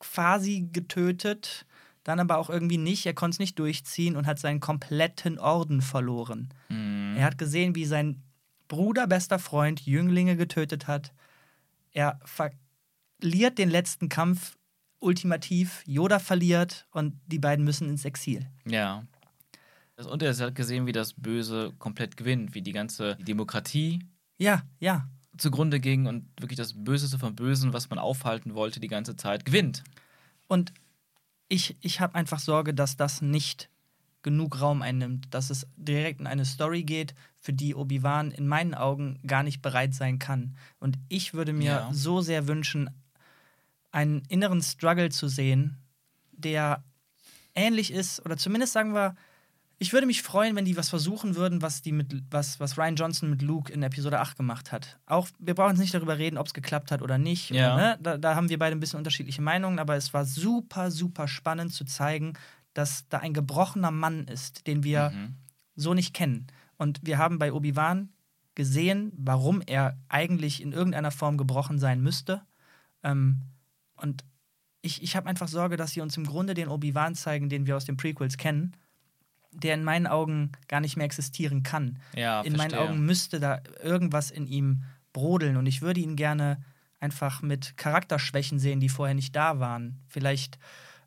quasi 0.00 0.68
getötet, 0.72 1.64
dann 2.02 2.18
aber 2.18 2.38
auch 2.38 2.50
irgendwie 2.50 2.76
nicht. 2.76 3.06
Er 3.06 3.14
konnte 3.14 3.36
es 3.36 3.38
nicht 3.38 3.56
durchziehen 3.56 4.16
und 4.16 4.26
hat 4.26 4.40
seinen 4.40 4.58
kompletten 4.58 5.38
Orden 5.38 5.80
verloren. 5.80 6.48
Mhm. 6.70 7.14
Er 7.16 7.24
hat 7.26 7.38
gesehen, 7.38 7.76
wie 7.76 7.84
sein 7.84 8.20
Bruder, 8.66 9.06
bester 9.06 9.38
Freund, 9.38 9.86
Jünglinge 9.86 10.36
getötet 10.36 10.88
hat. 10.88 11.12
Er 11.92 12.18
verliert 12.24 13.58
den 13.58 13.70
letzten 13.70 14.08
Kampf 14.08 14.56
ultimativ. 14.98 15.84
Yoda 15.86 16.18
verliert 16.18 16.88
und 16.90 17.14
die 17.26 17.38
beiden 17.38 17.64
müssen 17.64 17.88
ins 17.88 18.04
Exil. 18.04 18.44
Ja. 18.66 19.04
Das- 19.98 20.06
Und 20.06 20.22
er 20.22 20.32
hat 20.32 20.54
gesehen, 20.54 20.86
wie 20.86 20.92
das 20.92 21.12
Böse 21.12 21.72
komplett 21.80 22.16
gewinnt, 22.16 22.54
wie 22.54 22.62
die 22.62 22.70
ganze 22.72 23.16
Demokratie 23.16 24.06
Ja, 24.38 24.62
ja. 24.78 25.08
zugrunde 25.36 25.80
ging 25.80 26.06
und 26.06 26.24
wirklich 26.40 26.56
das 26.56 26.72
Böseste 26.84 27.18
vom 27.18 27.34
Bösen, 27.34 27.72
was 27.72 27.90
man 27.90 27.98
aufhalten 27.98 28.54
wollte, 28.54 28.78
die 28.78 28.86
ganze 28.86 29.16
Zeit 29.16 29.44
gewinnt. 29.44 29.82
Und 30.46 30.72
ich, 31.48 31.76
ich 31.80 31.98
habe 31.98 32.14
einfach 32.14 32.38
Sorge, 32.38 32.74
dass 32.74 32.96
das 32.96 33.22
nicht 33.22 33.70
genug 34.22 34.60
Raum 34.60 34.82
einnimmt, 34.82 35.34
dass 35.34 35.50
es 35.50 35.66
direkt 35.76 36.20
in 36.20 36.28
eine 36.28 36.44
Story 36.44 36.84
geht, 36.84 37.14
für 37.40 37.52
die 37.52 37.74
Obi-Wan 37.74 38.30
in 38.30 38.46
meinen 38.46 38.74
Augen 38.74 39.18
gar 39.26 39.42
nicht 39.42 39.62
bereit 39.62 39.94
sein 39.94 40.20
kann. 40.20 40.54
Und 40.78 40.96
ich 41.08 41.34
würde 41.34 41.52
mir 41.52 41.64
Ja. 41.72 41.88
so 41.92 42.20
sehr 42.20 42.46
wünschen, 42.46 42.88
einen 43.90 44.22
inneren 44.28 44.62
Struggle 44.62 45.08
zu 45.08 45.26
sehen, 45.26 45.76
der 46.30 46.84
ähnlich 47.56 47.92
ist, 47.92 48.24
oder 48.24 48.36
zumindest 48.36 48.74
sagen 48.74 48.92
wir, 48.94 49.16
ich 49.78 49.92
würde 49.92 50.06
mich 50.06 50.22
freuen, 50.22 50.56
wenn 50.56 50.64
die 50.64 50.76
was 50.76 50.88
versuchen 50.88 51.36
würden, 51.36 51.62
was, 51.62 51.82
die 51.82 51.92
mit, 51.92 52.24
was, 52.30 52.58
was 52.58 52.76
Ryan 52.76 52.96
Johnson 52.96 53.30
mit 53.30 53.42
Luke 53.42 53.72
in 53.72 53.82
Episode 53.82 54.18
8 54.20 54.36
gemacht 54.36 54.72
hat. 54.72 54.98
Auch, 55.06 55.28
wir 55.38 55.54
brauchen 55.54 55.70
jetzt 55.70 55.80
nicht 55.80 55.94
darüber 55.94 56.18
reden, 56.18 56.36
ob 56.36 56.46
es 56.46 56.54
geklappt 56.54 56.90
hat 56.90 57.00
oder 57.02 57.16
nicht. 57.18 57.50
Ja. 57.50 57.76
Ne? 57.76 57.98
Da, 58.02 58.18
da 58.18 58.34
haben 58.34 58.48
wir 58.48 58.58
beide 58.58 58.74
ein 58.76 58.80
bisschen 58.80 58.98
unterschiedliche 58.98 59.40
Meinungen, 59.42 59.78
aber 59.78 59.94
es 59.96 60.12
war 60.12 60.24
super, 60.24 60.90
super 60.90 61.28
spannend 61.28 61.72
zu 61.72 61.84
zeigen, 61.84 62.32
dass 62.74 63.08
da 63.08 63.18
ein 63.18 63.34
gebrochener 63.34 63.90
Mann 63.90 64.24
ist, 64.26 64.66
den 64.66 64.82
wir 64.84 65.10
Mhm. 65.10 65.34
so 65.76 65.94
nicht 65.94 66.12
kennen. 66.14 66.48
Und 66.76 67.00
wir 67.04 67.18
haben 67.18 67.38
bei 67.38 67.52
Obi-Wan 67.52 68.08
gesehen, 68.56 69.12
warum 69.16 69.62
er 69.64 69.96
eigentlich 70.08 70.60
in 70.60 70.72
irgendeiner 70.72 71.12
Form 71.12 71.36
gebrochen 71.38 71.78
sein 71.78 72.00
müsste. 72.00 72.42
Ähm, 73.04 73.42
und 73.96 74.24
ich, 74.82 75.02
ich 75.02 75.14
habe 75.14 75.28
einfach 75.28 75.46
Sorge, 75.48 75.76
dass 75.76 75.92
sie 75.92 76.00
uns 76.00 76.16
im 76.16 76.24
Grunde 76.26 76.54
den 76.54 76.68
Obi-Wan 76.68 77.14
zeigen, 77.14 77.48
den 77.48 77.66
wir 77.66 77.76
aus 77.76 77.84
den 77.84 77.96
Prequels 77.96 78.36
kennen, 78.36 78.72
der 79.62 79.74
in 79.74 79.84
meinen 79.84 80.06
Augen 80.06 80.52
gar 80.68 80.80
nicht 80.80 80.96
mehr 80.96 81.06
existieren 81.06 81.62
kann. 81.62 81.98
Ja, 82.14 82.40
in 82.42 82.56
meinen 82.56 82.70
verstehe. 82.70 82.88
Augen 82.90 83.04
müsste 83.04 83.40
da 83.40 83.60
irgendwas 83.82 84.30
in 84.30 84.46
ihm 84.46 84.82
brodeln 85.12 85.56
und 85.56 85.66
ich 85.66 85.82
würde 85.82 86.00
ihn 86.00 86.16
gerne 86.16 86.62
einfach 87.00 87.42
mit 87.42 87.76
Charakterschwächen 87.76 88.58
sehen, 88.58 88.80
die 88.80 88.88
vorher 88.88 89.14
nicht 89.14 89.34
da 89.36 89.58
waren. 89.60 90.00
Vielleicht 90.08 90.58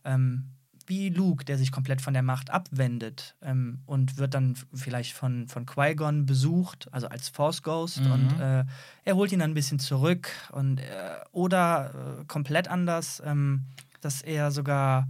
ähm, 0.06 0.46
wie 0.88 1.10
Luke, 1.10 1.46
der 1.46 1.58
sich 1.58 1.72
komplett 1.72 2.02
von 2.02 2.14
der 2.14 2.24
Macht 2.24 2.50
abwendet 2.50 3.36
ähm, 3.42 3.80
und 3.86 4.18
wird 4.18 4.34
dann 4.34 4.56
vielleicht 4.74 5.14
von, 5.14 5.48
von 5.48 5.66
Qui-Gon 5.66 6.26
besucht, 6.26 6.88
also 6.92 7.08
als 7.08 7.30
Force 7.30 7.62
Ghost 7.64 8.02
Mhm. 8.02 8.12
und 8.12 8.40
äh, 8.42 8.66
er 9.06 9.16
holt 9.16 9.32
ihn 9.32 9.40
dann 9.40 9.52
ein 9.52 9.56
bisschen 9.56 9.80
zurück 9.80 10.30
und 10.52 10.80
äh, 10.80 10.84
oder 11.32 12.18
äh, 12.22 12.26
komplett 12.26 12.68
anders, 12.68 13.22
ähm, 13.26 13.66
dass 14.02 14.22
er 14.22 14.52
sogar 14.52 15.08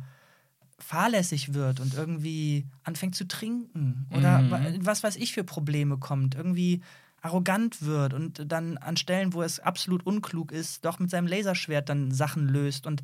fahrlässig 0.81 1.53
wird 1.53 1.79
und 1.79 1.93
irgendwie 1.93 2.65
anfängt 2.83 3.15
zu 3.15 3.27
trinken 3.27 4.07
oder 4.15 4.39
Mhm. 4.41 4.51
wa- 4.51 4.61
was 4.79 5.03
weiß 5.03 5.15
ich 5.17 5.33
für 5.33 5.43
Probleme 5.43 5.97
kommt, 5.97 6.35
irgendwie 6.35 6.81
arrogant 7.21 7.81
wird 7.83 8.13
und 8.13 8.51
dann 8.51 8.77
an 8.77 8.97
Stellen, 8.97 9.33
wo 9.33 9.43
es 9.43 9.59
absolut 9.59 10.05
unklug 10.05 10.51
ist, 10.51 10.83
doch 10.85 10.97
mit 10.99 11.09
seinem 11.11 11.27
Laserschwert 11.27 11.87
dann 11.89 12.11
Sachen 12.11 12.47
löst 12.47 12.87
und 12.87 13.03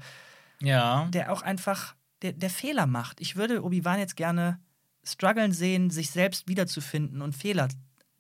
Ja. 0.60 1.06
der 1.14 1.32
auch 1.32 1.44
einfach 1.44 1.96
der, 2.24 2.34
der 2.34 2.50
Fehler 2.50 2.88
macht. 2.88 3.22
Ich 3.22 3.36
würde 3.36 3.64
Obi-Wan 3.64 4.00
jetzt 4.00 4.16
gerne 4.16 4.60
strugglen 5.04 5.52
sehen, 5.52 5.92
sich 5.92 6.10
selbst 6.10 6.48
wiederzufinden 6.48 7.22
und 7.22 7.36
Fehler 7.36 7.68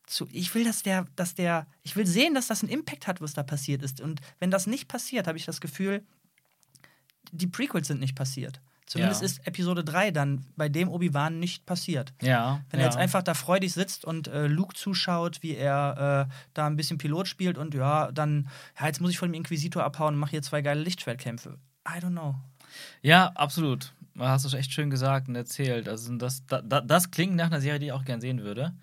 zu. 0.05 0.27
Ich 0.31 0.53
will, 0.53 0.63
dass 0.63 0.83
der, 0.83 1.05
dass 1.15 1.33
der, 1.33 1.65
ich 1.81 1.95
will 1.95 2.05
sehen, 2.05 2.35
dass 2.35 2.45
das 2.47 2.61
einen 2.61 2.71
Impact 2.71 3.07
hat, 3.07 3.19
was 3.19 3.33
da 3.33 3.41
passiert 3.43 3.81
ist. 3.81 3.99
Und 3.99 4.21
wenn 4.39 4.51
das 4.51 4.67
nicht 4.67 4.87
passiert, 4.87 5.27
habe 5.27 5.37
ich 5.39 5.45
das 5.45 5.59
Gefühl, 5.59 6.05
die 7.31 7.47
Prequels 7.47 7.87
sind 7.87 7.99
nicht 7.99 8.15
passiert. 8.15 8.61
Zumindest 8.87 9.21
Ja. 9.21 9.25
ist 9.25 9.45
Episode 9.45 9.83
3 9.83 10.11
dann 10.11 10.45
bei 10.55 10.69
dem 10.69 10.87
Obi-Wan 10.87 11.39
nicht 11.39 11.65
passiert. 11.65 12.13
Ja. 12.21 12.61
Wenn 12.69 12.79
ja. 12.79 12.85
er 12.85 12.89
jetzt 12.89 12.97
einfach 12.97 13.21
da 13.21 13.33
freudig 13.33 13.73
sitzt 13.73 14.05
und 14.05 14.29
äh, 14.29 14.47
Luke 14.47 14.75
zuschaut, 14.75 15.43
wie 15.43 15.55
er 15.55 16.29
äh, 16.29 16.33
da 16.53 16.67
ein 16.67 16.77
bisschen 16.77 16.97
Pilot 16.97 17.27
spielt 17.27 17.57
und 17.57 17.73
ja, 17.73 18.11
dann, 18.13 18.49
ja, 18.79 18.87
jetzt 18.87 19.01
muss 19.01 19.11
ich 19.11 19.19
von 19.19 19.29
dem 19.29 19.33
Inquisitor 19.35 19.83
abhauen 19.83 20.13
und 20.13 20.19
mache 20.21 20.31
hier 20.31 20.41
zwei 20.41 20.61
geile 20.61 20.81
Lichtschwertkämpfe. 20.81 21.57
I 21.85 21.99
don't 21.99 22.11
know. 22.11 22.35
Ja, 23.01 23.27
absolut. 23.35 23.93
Hast 24.17 24.51
du 24.51 24.57
echt 24.57 24.71
schön 24.71 24.89
gesagt 24.89 25.27
und 25.27 25.35
erzählt. 25.35 25.89
Also 25.89 26.15
das, 26.15 26.45
da, 26.45 26.61
da, 26.61 26.79
das 26.79 27.11
klingt 27.11 27.35
nach 27.35 27.47
einer 27.47 27.61
Serie, 27.61 27.79
die 27.79 27.87
ich 27.87 27.91
auch 27.91 28.05
gern 28.05 28.21
sehen 28.21 28.41
würde. 28.41 28.73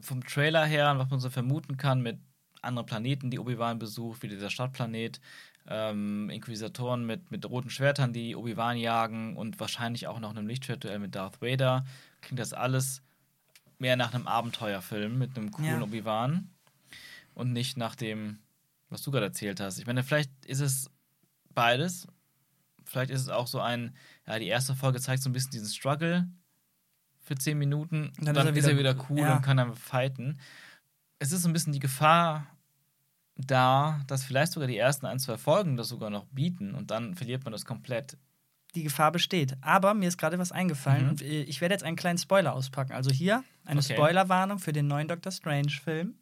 Vom 0.00 0.22
Trailer 0.22 0.66
her, 0.66 0.90
und 0.90 0.98
was 0.98 1.08
man 1.08 1.20
so 1.20 1.30
vermuten 1.30 1.78
kann 1.78 2.02
mit 2.02 2.18
anderen 2.60 2.86
Planeten, 2.86 3.30
die 3.30 3.38
Obi-Wan 3.38 3.78
besucht, 3.78 4.22
wie 4.22 4.28
dieser 4.28 4.50
Stadtplanet, 4.50 5.20
ähm, 5.66 6.28
Inquisitoren 6.30 7.06
mit, 7.06 7.30
mit 7.30 7.48
roten 7.48 7.70
Schwertern, 7.70 8.12
die 8.12 8.36
Obi-Wan 8.36 8.76
jagen 8.76 9.36
und 9.36 9.58
wahrscheinlich 9.60 10.06
auch 10.06 10.20
noch 10.20 10.30
einem 10.30 10.46
Lichtschwertduell 10.46 10.98
mit 10.98 11.14
Darth 11.14 11.40
Vader. 11.40 11.84
Klingt 12.20 12.38
das 12.38 12.52
alles 12.52 13.02
mehr 13.78 13.96
nach 13.96 14.12
einem 14.14 14.26
Abenteuerfilm 14.26 15.18
mit 15.18 15.36
einem 15.36 15.50
coolen 15.50 15.70
Ja. 15.80 15.82
Obi-Wan 15.82 16.50
und 17.34 17.52
nicht 17.52 17.76
nach 17.76 17.94
dem, 17.96 18.38
was 18.90 19.02
du 19.02 19.10
gerade 19.10 19.26
erzählt 19.26 19.60
hast. 19.60 19.78
Ich 19.78 19.86
meine, 19.86 20.02
vielleicht 20.02 20.30
ist 20.46 20.60
es 20.60 20.90
beides. 21.54 22.06
Vielleicht 22.84 23.10
ist 23.10 23.22
es 23.22 23.28
auch 23.30 23.46
so 23.46 23.60
ein, 23.60 23.96
ja, 24.26 24.38
die 24.38 24.46
erste 24.46 24.74
Folge 24.74 25.00
zeigt 25.00 25.22
so 25.22 25.30
ein 25.30 25.32
bisschen 25.32 25.50
diesen 25.52 25.68
Struggle 25.68 26.28
für 27.20 27.34
zehn 27.36 27.58
Minuten. 27.58 28.12
Dann 28.18 28.34
Dann, 28.34 28.46
ist 28.48 28.52
er 28.52 28.56
ist 28.58 28.64
er 28.66 28.78
wieder- 28.78 28.94
wieder 28.96 29.06
cool 29.08 29.18
ja. 29.20 29.36
und 29.36 29.42
kann 29.42 29.56
dann 29.56 29.74
fighten. 29.74 30.38
Es 31.18 31.32
ist 31.32 31.42
so 31.42 31.48
ein 31.48 31.54
bisschen 31.54 31.72
die 31.72 31.78
Gefahr 31.80 32.46
da, 33.36 34.00
dass 34.06 34.24
vielleicht 34.24 34.52
sogar 34.52 34.68
die 34.68 34.78
ersten 34.78 35.06
ein, 35.06 35.18
zwei 35.18 35.36
Folgen 35.36 35.76
das 35.76 35.88
sogar 35.88 36.10
noch 36.10 36.26
bieten 36.26 36.74
und 36.74 36.90
dann 36.90 37.14
verliert 37.14 37.44
man 37.44 37.52
das 37.52 37.64
komplett. 37.64 38.16
Die 38.74 38.82
Gefahr 38.82 39.12
besteht. 39.12 39.56
Aber 39.60 39.94
mir 39.94 40.08
ist 40.08 40.18
gerade 40.18 40.38
was 40.38 40.50
eingefallen 40.52 41.04
Mhm. 41.04 41.10
und 41.10 41.22
äh, 41.22 41.42
ich 41.42 41.60
werde 41.60 41.74
jetzt 41.74 41.84
einen 41.84 41.96
kleinen 41.96 42.18
Spoiler 42.18 42.54
auspacken. 42.54 42.92
Also 42.92 43.10
hier 43.10 43.44
eine 43.64 43.80
Okay. 43.80 43.94
Spoilerwarnung 43.94 44.58
für 44.58 44.72
den 44.72 44.86
neuen 44.88 45.06
Doctor 45.08 45.30
Strange-Film. 45.32 46.14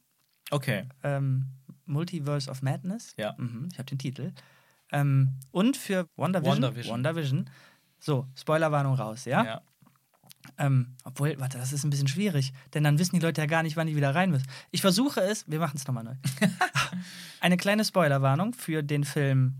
Okay. 0.51 0.85
ähm, 1.03 1.47
Multiverse 1.87 2.51
of 2.51 2.63
Madness. 2.63 3.15
Ja. 3.17 3.35
Mhm, 3.39 3.69
ich 3.73 3.79
habe 3.79 3.87
den 3.87 3.99
Titel. 3.99 4.33
Ähm, 4.93 5.35
und 5.51 5.77
für 5.79 6.07
WandaVision. 6.17 6.63
WandaVision. 6.63 6.95
WandaVision. 6.95 7.51
So, 7.99 8.27
Spoilerwarnung 8.39 8.95
raus, 8.95 9.25
ja? 9.25 9.45
Ja. 9.45 9.61
Ähm, 10.59 10.97
obwohl, 11.05 11.39
warte, 11.39 11.57
das 11.57 11.73
ist 11.73 11.85
ein 11.85 11.91
bisschen 11.91 12.09
schwierig, 12.09 12.53
denn 12.75 12.83
dann 12.85 12.99
wissen 12.99 13.15
die 13.15 13.25
Leute 13.25 13.41
ja 13.41 13.47
gar 13.47 13.63
nicht, 13.63 13.77
wann 13.77 13.87
die 13.87 13.97
wieder 13.97 14.15
rein 14.15 14.31
müssen. 14.31 14.47
Ich 14.73 14.81
versuche 14.81 15.21
es, 15.21 15.49
wir 15.51 15.59
machen 15.61 15.77
es 15.77 15.87
nochmal 15.87 16.05
neu. 16.05 16.15
Eine 17.43 17.57
kleine 17.57 17.85
Spoilerwarnung 17.85 18.55
für 18.55 18.85
den 18.85 19.03
Film 19.03 19.55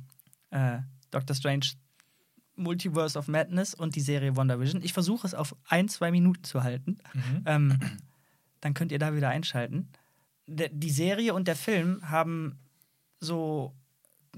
äh, 0.51 0.79
Doctor 1.11 1.35
Strange 1.35 1.67
Multiverse 2.55 3.19
of 3.19 3.27
Madness 3.27 3.75
und 3.75 3.97
die 3.97 4.01
Serie 4.01 4.37
WandaVision. 4.37 4.85
Ich 4.85 4.93
versuche 4.93 5.27
es 5.27 5.35
auf 5.35 5.57
ein, 5.69 5.89
zwei 5.89 6.13
Minuten 6.13 6.45
zu 6.45 6.63
halten. 6.63 6.99
Mhm. 7.13 7.43
Ähm, 7.45 7.79
dann 8.61 8.75
könnt 8.75 8.93
ihr 8.93 9.01
da 9.01 9.17
wieder 9.17 9.31
einschalten. 9.31 9.89
Der, 10.47 10.69
die 10.69 10.91
Serie 10.91 11.35
und 11.35 11.49
der 11.49 11.57
Film 11.57 12.09
haben 12.09 12.61
so 13.19 13.75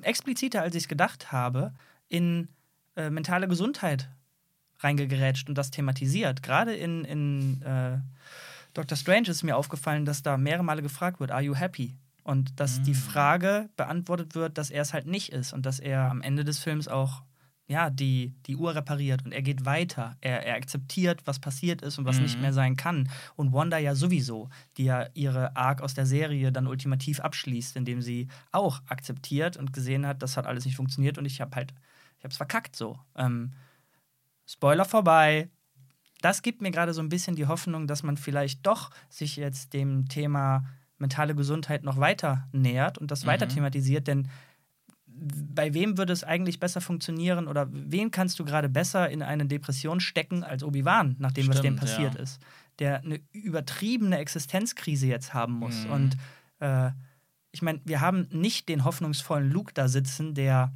expliziter, 0.01 0.63
als 0.63 0.75
ich 0.75 0.85
es 0.85 0.89
gedacht 0.89 1.31
habe, 1.31 1.75
in 2.09 2.49
äh, 2.97 3.11
mentale 3.11 3.47
Gesundheit 3.47 4.09
reingegerätscht 4.79 5.51
und 5.51 5.59
das 5.59 5.71
thematisiert. 5.71 6.43
Gerade 6.43 6.75
in, 6.75 7.05
in 7.05 7.61
äh, 7.61 7.99
Doctor 8.73 8.97
Strange 8.97 9.29
ist 9.29 9.43
mir 9.43 9.59
aufgefallen, 9.59 10.07
dass 10.07 10.23
da 10.23 10.39
mehrere 10.39 10.65
Male 10.65 10.81
gefragt 10.81 11.21
wird, 11.21 11.31
are 11.31 11.43
you 11.43 11.55
happy? 11.55 11.95
Und 12.25 12.59
dass 12.59 12.83
die 12.83 12.93
Mm. 12.93 12.95
Frage 12.95 13.71
beantwortet 13.77 14.35
wird, 14.35 14.59
dass 14.59 14.71
er 14.71 14.83
es 14.83 14.93
halt 14.93 15.07
nicht 15.07 15.31
ist 15.33 15.53
und 15.53 15.65
dass 15.65 15.79
er 15.79 16.11
am 16.11 16.21
Ende 16.23 16.43
des 16.45 16.59
Films 16.59 16.89
auch 16.89 17.23
ja, 17.67 17.89
die, 17.89 18.35
die 18.47 18.57
Uhr 18.57 18.75
repariert 18.75 19.25
und 19.25 19.33
er 19.33 19.41
geht 19.41 19.65
weiter. 19.65 20.17
Er, 20.21 20.45
er 20.45 20.57
akzeptiert, 20.57 21.23
was 21.27 21.39
passiert 21.39 21.81
ist 21.81 21.99
und 21.99 22.05
was 22.05 22.21
nicht 22.21 22.37
Mhm. 22.37 22.43
mehr 22.43 22.53
sein 22.53 22.77
kann. 22.77 23.09
Und 23.37 23.53
Wanda 23.55 23.79
ja 23.79 23.95
sowieso, 23.95 24.51
die 24.77 24.85
ja 24.85 25.07
ihre 25.15 25.57
Arc 25.57 25.81
aus 25.81 25.95
der 25.95 26.05
Serie 26.05 26.53
dann 26.53 26.67
ultimativ 26.67 27.21
abschließt, 27.21 27.77
indem 27.77 28.03
sie 28.03 28.29
auch 28.53 28.83
akzeptiert 28.87 29.57
und 29.57 29.73
gesehen 29.73 30.07
hat, 30.07 30.23
das 30.23 30.37
hat 30.37 30.47
alles 30.47 30.67
nicht 30.67 30.77
funktioniert 30.77 31.17
und 31.17 31.25
ich 31.25 31.41
habe 31.41 31.57
halt, 31.57 31.73
ich 32.19 32.25
habe 32.25 32.33
es 32.33 32.37
verkackt 32.37 32.77
so. 32.77 32.99
Ähm, 33.17 33.53
Spoiler 34.47 34.85
vorbei. 34.85 35.49
Das 36.21 36.43
gibt 36.43 36.61
mir 36.61 36.71
gerade 36.71 36.93
so 36.95 37.01
ein 37.03 37.09
bisschen 37.09 37.37
die 37.37 37.47
Hoffnung, 37.47 37.87
dass 37.87 38.03
man 38.03 38.17
vielleicht 38.17 38.67
doch 38.67 38.91
sich 39.09 39.37
jetzt 39.37 39.73
dem 39.73 40.09
Thema 40.09 40.65
mentale 40.99 41.35
Gesundheit 41.35 41.83
noch 41.85 41.99
weiter 41.99 42.49
nähert 42.53 42.99
und 42.99 43.11
das 43.11 43.25
Mhm. 43.25 43.29
weiter 43.29 43.49
thematisiert, 43.49 44.07
denn 44.07 44.29
bei 45.07 45.75
wem 45.75 45.97
würde 45.97 46.13
es 46.13 46.25
eigentlich 46.25 46.59
besser 46.59 46.81
funktionieren 46.81 47.47
oder 47.47 47.69
wen 47.71 48.11
kannst 48.11 48.39
du 48.41 48.45
gerade 48.45 48.69
besser 48.69 49.09
in 49.11 49.23
eine 49.23 49.47
Depression 49.47 50.01
stecken 50.01 50.43
als 50.43 50.65
Obi-Wan, 50.65 51.17
nachdem 51.19 51.47
was 51.49 51.57
dem 51.61 51.77
Stimmt, 51.77 51.81
passiert 51.81 52.15
ja. 52.15 52.21
ist, 52.21 52.41
der 52.81 53.01
eine 53.03 53.21
übertriebene 53.31 54.19
Existenzkrise 54.19 55.07
jetzt 55.07 55.33
haben 55.33 55.53
muss. 55.55 55.85
Mhm. 55.85 55.91
Und 55.93 56.17
äh, 56.59 56.91
ich 57.53 57.63
meine, 57.63 57.81
wir 57.85 58.01
haben 58.01 58.27
nicht 58.33 58.69
den 58.69 58.85
hoffnungsvollen 58.85 59.51
Luke 59.53 59.73
da 59.75 59.87
sitzen, 59.89 60.35
der 60.35 60.73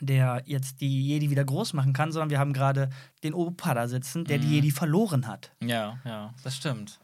der 0.00 0.42
jetzt 0.46 0.80
die 0.80 1.08
Jedi 1.08 1.28
wieder 1.28 1.44
groß 1.44 1.72
machen 1.72 1.92
kann, 1.92 2.12
sondern 2.12 2.30
wir 2.30 2.38
haben 2.38 2.52
gerade 2.52 2.88
den 3.24 3.34
Opa 3.34 3.74
da 3.74 3.88
sitzen, 3.88 4.24
der 4.24 4.38
die 4.38 4.46
Mhm. 4.46 4.52
Jedi 4.52 4.70
verloren 4.70 5.26
hat. 5.26 5.50
Ja, 5.60 5.98
ja, 6.04 6.32
das 6.44 6.56
stimmt. 6.56 7.00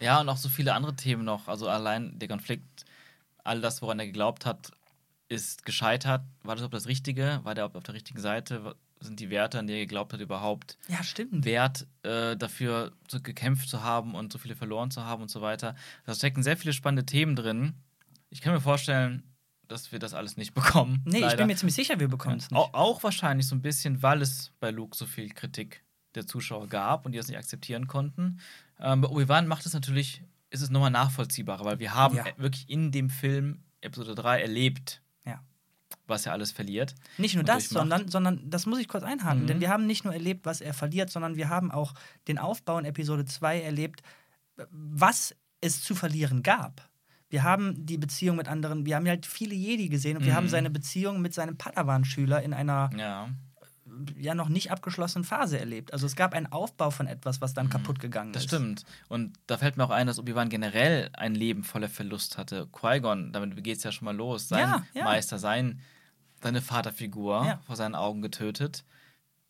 Ja, 0.00 0.20
und 0.20 0.28
auch 0.28 0.36
so 0.36 0.48
viele 0.48 0.74
andere 0.74 0.94
Themen 0.96 1.24
noch. 1.24 1.48
Also 1.48 1.68
allein 1.68 2.18
der 2.18 2.28
Konflikt, 2.28 2.84
all 3.42 3.60
das, 3.60 3.82
woran 3.82 3.98
er 3.98 4.06
geglaubt 4.06 4.46
hat, 4.46 4.70
ist 5.28 5.64
gescheitert. 5.64 6.22
War 6.42 6.54
das 6.54 6.60
überhaupt 6.60 6.74
das 6.74 6.86
Richtige? 6.86 7.40
War 7.44 7.54
der 7.54 7.66
auf 7.66 7.82
der 7.82 7.94
richtigen 7.94 8.20
Seite? 8.20 8.74
Sind 9.00 9.20
die 9.20 9.30
Werte, 9.30 9.58
an 9.58 9.66
die 9.66 9.74
er 9.74 9.80
geglaubt 9.80 10.12
hat, 10.12 10.20
überhaupt 10.20 10.78
Ja, 10.88 11.02
stimmt. 11.02 11.44
wert, 11.44 11.86
äh, 12.02 12.36
dafür 12.36 12.92
zu, 13.08 13.22
gekämpft 13.22 13.68
zu 13.68 13.82
haben 13.82 14.14
und 14.14 14.32
so 14.32 14.38
viele 14.38 14.56
verloren 14.56 14.90
zu 14.90 15.04
haben 15.04 15.22
und 15.22 15.30
so 15.30 15.42
weiter? 15.42 15.74
Da 16.06 16.14
stecken 16.14 16.42
sehr 16.42 16.56
viele 16.56 16.72
spannende 16.72 17.04
Themen 17.04 17.36
drin. 17.36 17.74
Ich 18.30 18.40
kann 18.40 18.52
mir 18.54 18.60
vorstellen, 18.60 19.22
dass 19.68 19.92
wir 19.92 19.98
das 19.98 20.14
alles 20.14 20.36
nicht 20.36 20.54
bekommen. 20.54 21.02
Nee, 21.04 21.16
ich 21.18 21.22
leider. 21.22 21.36
bin 21.38 21.48
mir 21.48 21.56
ziemlich 21.56 21.74
sicher, 21.74 22.00
wir 22.00 22.08
bekommen 22.08 22.36
es 22.38 22.50
nicht. 22.50 22.58
Auch, 22.58 22.72
auch 22.74 23.02
wahrscheinlich 23.02 23.46
so 23.46 23.54
ein 23.54 23.62
bisschen, 23.62 24.02
weil 24.02 24.22
es 24.22 24.52
bei 24.60 24.70
Luke 24.70 24.96
so 24.96 25.06
viel 25.06 25.28
Kritik 25.30 25.82
der 26.14 26.26
Zuschauer 26.26 26.68
gab 26.68 27.04
und 27.06 27.12
die 27.12 27.18
das 27.18 27.28
nicht 27.28 27.36
akzeptieren 27.38 27.86
konnten. 27.86 28.40
Ähm, 28.80 29.00
bei 29.00 29.08
Obi-Wan 29.08 29.46
macht 29.46 29.66
es 29.66 29.72
natürlich, 29.74 30.22
ist 30.50 30.62
es 30.62 30.70
nochmal 30.70 30.90
nachvollziehbarer, 30.90 31.64
weil 31.64 31.78
wir 31.78 31.94
haben 31.94 32.16
Ja. 32.16 32.26
äh, 32.26 32.32
wirklich 32.36 32.68
in 32.68 32.90
dem 32.92 33.10
Film 33.10 33.62
Episode 33.80 34.14
3 34.14 34.40
erlebt, 34.42 35.02
Ja. 35.24 35.40
was 36.06 36.26
er 36.26 36.32
alles 36.32 36.52
verliert. 36.52 36.94
Nicht 37.18 37.34
nur 37.34 37.44
das, 37.44 37.68
sondern, 37.68 38.08
sondern 38.08 38.48
das 38.50 38.66
muss 38.66 38.78
ich 38.78 38.88
kurz 38.88 39.04
einhaken, 39.04 39.42
Mhm. 39.42 39.46
denn 39.46 39.60
wir 39.60 39.68
haben 39.70 39.86
nicht 39.86 40.04
nur 40.04 40.12
erlebt, 40.14 40.44
was 40.46 40.60
er 40.60 40.74
verliert, 40.74 41.10
sondern 41.10 41.36
wir 41.36 41.48
haben 41.48 41.70
auch 41.70 41.94
den 42.28 42.38
Aufbau 42.38 42.78
in 42.78 42.84
Episode 42.84 43.24
2 43.24 43.60
erlebt, 43.60 44.02
was 44.70 45.34
es 45.60 45.82
zu 45.82 45.94
verlieren 45.94 46.42
gab. 46.42 46.88
Wir 47.30 47.42
haben 47.42 47.84
die 47.86 47.98
Beziehung 47.98 48.36
mit 48.36 48.48
anderen, 48.48 48.86
wir 48.86 48.96
haben 48.96 49.08
halt 49.08 49.26
viele 49.26 49.54
Jedi 49.54 49.88
gesehen 49.88 50.16
und 50.18 50.24
wir 50.24 50.32
Mhm. 50.32 50.36
haben 50.36 50.48
seine 50.48 50.70
Beziehung 50.70 51.20
mit 51.20 51.34
seinem 51.34 51.56
Padawan-Schüler 51.56 52.42
in 52.42 52.52
einer 52.54 52.90
Ja. 52.96 53.28
Ja 54.18 54.34
noch 54.34 54.48
nicht 54.48 54.70
abgeschlossenen 54.70 55.24
Phase 55.24 55.58
erlebt. 55.58 55.92
Also 55.92 56.06
es 56.06 56.16
gab 56.16 56.34
einen 56.34 56.46
Aufbau 56.50 56.90
von 56.90 57.06
etwas, 57.06 57.40
was 57.40 57.54
dann 57.54 57.68
kaputt 57.70 57.98
gegangen 58.00 58.30
Mhm. 58.30 58.32
Das 58.34 58.42
ist. 58.44 58.48
stimmt. 58.50 58.84
Und 59.08 59.38
da 59.46 59.58
fällt 59.58 59.76
mir 59.76 59.84
auch 59.84 59.90
ein, 59.90 60.06
dass 60.06 60.18
Obi-Wan 60.18 60.48
generell 60.48 61.10
ein 61.14 61.34
Leben 61.34 61.64
voller 61.64 61.88
Verlust 61.88 62.38
hatte. 62.38 62.68
Qui-Gon, 62.72 63.32
damit 63.32 63.62
geht 63.64 63.76
es 63.78 63.82
ja 63.84 63.92
schon 63.92 64.06
mal 64.06 64.16
los. 64.16 64.48
Sein 64.48 64.60
Ja, 64.60 64.86
ja. 64.94 65.04
Meister, 65.04 65.38
sein, 65.38 65.80
seine 66.42 66.60
Vaterfigur 66.62 67.44
Ja. 67.46 67.60
vor 67.66 67.76
seinen 67.76 67.94
Augen 67.94 68.22
getötet. 68.22 68.84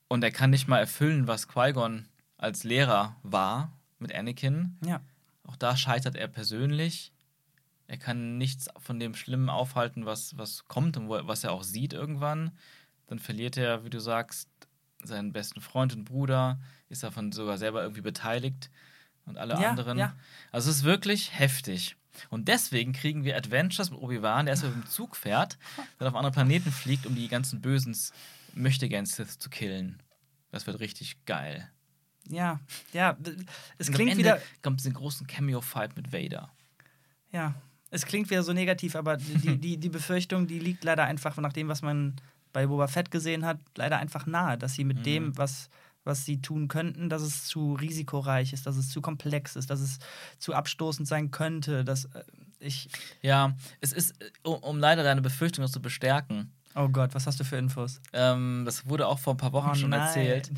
Und 0.09 0.23
er 0.23 0.31
kann 0.31 0.51
nicht 0.51 0.69
mal 0.69 0.79
erfüllen, 0.79 1.27
was 1.27 1.49
Qui-Gon 1.49 2.07
als 2.39 2.65
Lehrer 2.65 3.17
war 3.23 3.73
mit 3.99 4.15
Anakin. 4.15 4.77
Ja. 4.85 5.01
Auch 5.47 5.57
da 5.57 5.77
scheitert 5.77 6.17
er 6.17 6.29
persönlich. 6.29 7.13
Er 7.87 7.99
kann 7.99 8.39
nichts 8.39 8.69
von 8.79 8.99
dem 8.99 9.15
Schlimmen 9.15 9.51
aufhalten, 9.51 10.07
was, 10.07 10.39
was 10.39 10.67
kommt 10.69 10.97
und 10.97 11.09
was 11.09 11.45
er 11.45 11.53
auch 11.53 11.63
sieht 11.63 11.93
irgendwann. 11.93 12.53
Dann 13.07 13.19
verliert 13.19 13.57
er, 13.57 13.85
wie 13.85 13.91
du 13.91 14.01
sagst, 14.01 14.49
seinen 15.03 15.33
besten 15.33 15.61
Freund 15.61 15.95
und 15.95 16.05
Bruder, 16.05 16.59
ist 16.89 17.03
davon 17.03 17.33
sogar 17.33 17.59
selber 17.59 17.83
irgendwie 17.83 18.01
beteiligt 18.01 18.71
und 19.27 19.37
alle 19.39 19.55
Ja, 19.61 19.71
anderen. 19.71 19.99
ja. 19.99 20.15
Also 20.53 20.71
es 20.71 20.79
ist 20.79 20.85
wirklich 20.85 21.39
heftig. 21.39 21.97
Und 22.31 22.47
deswegen 22.49 22.93
kriegen 22.93 23.25
wir 23.25 23.37
Adventures 23.37 23.91
mit 23.91 24.01
Obi-Wan, 24.01 24.47
der 24.47 24.53
erstmal 24.53 24.73
mit 24.73 24.85
dem 24.85 24.89
Zug 24.89 25.17
fährt, 25.17 25.59
dann 25.99 26.09
auf 26.09 26.15
andere 26.15 26.33
Planeten 26.33 26.71
fliegt, 26.73 27.07
um 27.07 27.15
die 27.15 27.29
ganzen 27.29 27.61
bösen 27.61 27.97
möchtegern 28.55 29.05
Sith 29.05 29.39
zu 29.39 29.51
killen. 29.51 30.01
Das 30.53 30.67
wird 30.67 30.79
richtig 30.81 31.25
geil. 31.27 31.69
Ja, 32.29 32.61
ja, 32.93 33.19
es 33.77 33.89
Und 33.89 33.95
am 33.95 33.95
klingt 33.97 34.13
Ende 34.13 34.25
wieder, 34.25 34.41
kommt 34.63 34.81
diesen 34.81 34.95
großen 34.95 35.27
Cameo-Fight 35.27 35.97
mit 35.97 36.13
Vader. 36.13 36.51
ja, 37.33 37.55
es 37.91 38.07
klingt 38.07 38.29
wieder 38.31 38.43
so 38.43 38.53
negativ, 38.53 38.97
aber 38.97 39.17
die, 39.19 39.59
die, 39.59 39.77
die 39.77 39.89
Befürchtung, 39.89 40.47
die 40.49 40.59
liegt 40.59 40.83
leider 40.85 41.05
einfach 41.05 41.37
nach 41.37 41.53
dem, 41.53 41.69
was 41.69 41.81
man 41.83 42.17
bei 42.55 42.67
Boba 42.67 42.87
Fett 42.87 43.11
gesehen 43.11 43.45
hat, 43.45 43.59
leider 43.77 43.99
einfach 43.99 44.25
nahe, 44.25 44.57
dass 44.57 44.73
sie 44.75 44.85
mit 44.85 45.01
Mhm. 45.01 45.03
dem, 45.03 45.37
was, 45.39 45.69
was 46.05 46.25
sie 46.25 46.41
tun 46.41 46.69
könnten, 46.69 47.11
dass 47.11 47.21
es 47.21 47.45
zu 47.45 47.75
risikoreich 47.75 48.53
ist, 48.55 48.65
dass 48.67 48.77
es 48.77 48.89
zu 48.89 49.03
komplex 49.03 49.57
ist, 49.57 49.69
dass 49.69 49.81
es 49.81 49.99
zu 50.39 50.55
abstoßend 50.55 51.07
sein 51.07 51.31
könnte, 51.31 51.85
dass 51.85 52.07
äh, 52.07 52.25
ich, 52.61 52.89
Ja, 53.21 53.55
es 53.83 53.93
ist, 53.93 54.13
äh, 54.23 54.31
um, 54.45 54.55
um 54.63 54.79
leider 54.79 55.03
deine 55.03 55.21
Befürchtung 55.21 55.63
noch 55.65 55.71
zu 55.71 55.83
bestärken, 55.83 56.51
Oh 56.77 56.89
Gott, 56.89 57.15
was 57.15 57.27
hast 57.29 57.39
du 57.39 57.45
für 57.45 57.57
Infos? 57.57 58.01
Ähm, 58.13 58.65
das 58.65 58.89
wurde 58.89 59.07
auch 59.07 59.21
vor 59.21 59.35
ein 59.35 59.37
paar 59.37 59.53
Wochen 59.53 59.71
Oh 59.71 59.75
schon 59.75 59.91
nein. 59.91 60.01
erzählt. 60.01 60.51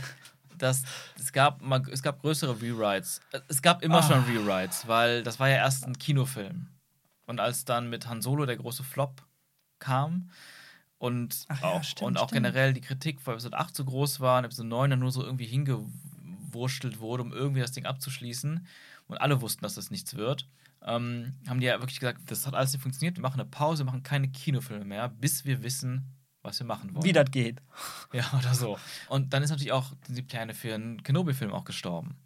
Dass 0.57 0.83
es 1.19 1.31
gab 1.33 1.61
mal, 1.61 1.83
es 1.91 2.03
gab 2.03 2.23
größere 2.23 2.63
Rewrites. 2.63 3.21
Äh, 3.33 3.41
Es 3.49 3.61
gab 3.61 3.83
immer 3.83 3.99
Ah. 3.99 4.03
schon 4.03 4.25
Rewrites, 4.25 4.87
weil 4.89 5.23
das 5.23 5.39
war 5.39 5.49
ja 5.51 5.57
erst 5.57 5.85
ein 5.87 5.99
Kinofilm. 5.99 6.69
Und 7.27 7.39
als 7.41 7.67
dann 7.67 7.91
mit 7.91 8.07
Han 8.09 8.23
Solo 8.23 8.47
der 8.47 8.57
große 8.57 8.83
Flop 8.85 9.27
kam 9.79 10.31
und 10.99 11.45
Ach 11.49 11.61
ja, 11.63 11.69
auch, 11.69 11.85
stimmt, 11.85 12.07
und 12.07 12.17
auch 12.17 12.29
stimmt. 12.29 12.45
generell 12.45 12.73
die 12.73 12.81
Kritik 12.81 13.21
vor 13.21 13.35
Episode 13.35 13.59
8 13.59 13.77
so 13.77 13.85
groß 13.85 14.21
war 14.21 14.39
und 14.39 14.45
Episode 14.45 14.69
9 14.69 14.91
dann 14.91 14.99
nur 15.01 15.13
so 15.13 15.23
irgendwie 15.23 15.47
hingewurschtelt 15.47 17.01
wurde, 17.01 17.23
um 17.23 17.33
irgendwie 17.33 17.61
das 17.61 17.73
Ding 17.73 17.87
abzuschließen 17.87 18.67
und 19.09 19.17
alle 19.19 19.41
wussten, 19.41 19.63
dass 19.63 19.75
das 19.75 19.91
nichts 19.91 20.15
wird, 20.17 20.49
ähm, 20.83 21.35
haben 21.47 21.61
die 21.61 21.67
ja 21.67 21.81
wirklich 21.81 22.01
gesagt, 22.01 22.31
das 22.31 22.47
hat 22.47 22.55
alles 22.55 22.73
nicht 22.73 22.83
funktioniert, 22.83 23.17
wir 23.17 23.23
machen 23.23 23.41
eine 23.41 23.49
Pause, 23.49 23.83
wir 23.83 23.87
machen 23.87 24.03
keine 24.03 24.29
Kinofilme 24.29 24.85
mehr, 24.85 25.09
bis 25.09 25.45
wir 25.45 25.63
wissen, 25.63 26.15
was 26.43 26.59
wir 26.61 26.67
machen 26.67 26.95
wollen. 26.95 27.05
Wie 27.05 27.13
das 27.13 27.31
geht. 27.31 27.61
Ja, 28.13 28.25
oder 28.39 28.55
so. 28.55 28.79
Und 29.09 29.35
dann 29.35 29.43
ist 29.43 29.51
natürlich 29.51 29.73
auch 29.73 29.93
die 30.09 30.23
Pläne 30.23 30.55
für 30.55 30.75
einen 30.75 31.03
Kenobi-Film 31.03 31.53
auch 31.53 31.65
gestorben. 31.65 32.17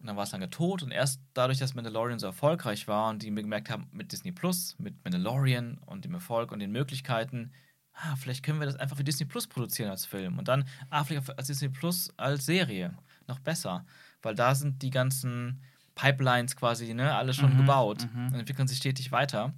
Und 0.00 0.06
dann 0.08 0.16
war 0.16 0.24
es 0.24 0.32
lange 0.32 0.50
tot 0.50 0.82
und 0.82 0.90
erst 0.90 1.20
dadurch, 1.32 1.58
dass 1.58 1.74
Mandalorian 1.74 2.18
so 2.18 2.26
erfolgreich 2.26 2.88
war 2.88 3.10
und 3.10 3.22
die 3.22 3.32
gemerkt 3.32 3.70
haben, 3.70 3.86
mit 3.92 4.10
Disney 4.10 4.32
Plus, 4.32 4.74
mit 4.78 5.04
Mandalorian 5.04 5.78
und 5.86 6.04
dem 6.04 6.14
Erfolg 6.14 6.50
und 6.50 6.58
den 6.58 6.72
Möglichkeiten, 6.72 7.52
ah, 8.02 8.16
vielleicht 8.16 8.42
können 8.42 8.58
wir 8.58 8.66
das 8.66 8.76
einfach 8.76 8.96
für 8.96 9.04
Disney 9.04 9.26
Plus 9.26 9.46
produzieren 9.46 9.90
als 9.90 10.04
Film. 10.04 10.38
Und 10.38 10.48
dann, 10.48 10.64
ah, 10.90 11.04
vielleicht 11.04 11.36
als 11.38 11.46
Disney 11.46 11.68
Plus 11.68 12.12
als 12.16 12.46
Serie. 12.46 12.96
Noch 13.28 13.38
besser. 13.38 13.84
Weil 14.22 14.34
da 14.34 14.54
sind 14.54 14.82
die 14.82 14.90
ganzen 14.90 15.60
Pipelines 15.94 16.56
quasi, 16.56 16.92
ne, 16.94 17.14
alle 17.14 17.32
schon 17.32 17.54
Mhm, 17.54 17.58
gebaut 17.58 18.08
mhm. 18.12 18.28
und 18.28 18.34
entwickeln 18.34 18.66
sich 18.66 18.78
stetig 18.78 19.12
weiter. 19.12 19.52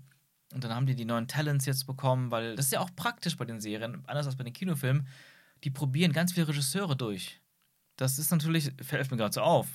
Und 0.53 0.63
dann 0.63 0.75
haben 0.75 0.87
die 0.87 0.95
die 0.95 1.05
neuen 1.05 1.27
Talents 1.27 1.67
jetzt 1.67 1.87
bekommen, 1.87 2.31
weil 2.31 2.55
das 2.55 2.67
ist 2.67 2.73
ja 2.73 2.81
auch 2.81 2.91
praktisch 2.95 3.37
bei 3.37 3.45
den 3.45 3.61
Serien, 3.61 4.03
anders 4.07 4.27
als 4.27 4.37
bei 4.37 4.45
den 4.45 4.53
Kinofilmen. 4.53 5.07
Die 5.65 5.71
probieren 5.71 6.13
ganz 6.13 6.33
viele 6.33 6.49
Regisseure 6.49 6.97
durch. 6.97 7.41
Das 7.97 8.19
ist 8.19 8.31
natürlich, 8.31 8.73
fällt 8.83 9.11
mir 9.11 9.17
gerade 9.17 9.33
so 9.33 9.41
auf, 9.41 9.69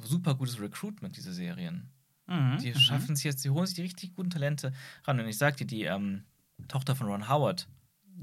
super 0.00 0.34
gutes 0.34 0.60
Recruitment, 0.60 1.16
diese 1.16 1.32
Serien. 1.32 1.90
Mhm. 2.26 2.58
Die 2.58 2.70
mhm. 2.70 2.78
schaffen 2.78 3.12
es 3.14 3.22
jetzt, 3.24 3.44
die 3.44 3.50
holen 3.50 3.66
sich 3.66 3.74
die 3.74 3.82
richtig 3.82 4.14
guten 4.14 4.30
Talente 4.30 4.72
ran. 5.04 5.18
Und 5.18 5.26
ich 5.26 5.38
sag 5.38 5.56
dir, 5.56 5.66
die 5.66 5.84
ähm, 5.84 6.24
Tochter 6.68 6.94
von 6.94 7.08
Ron 7.08 7.28
Howard, 7.28 7.68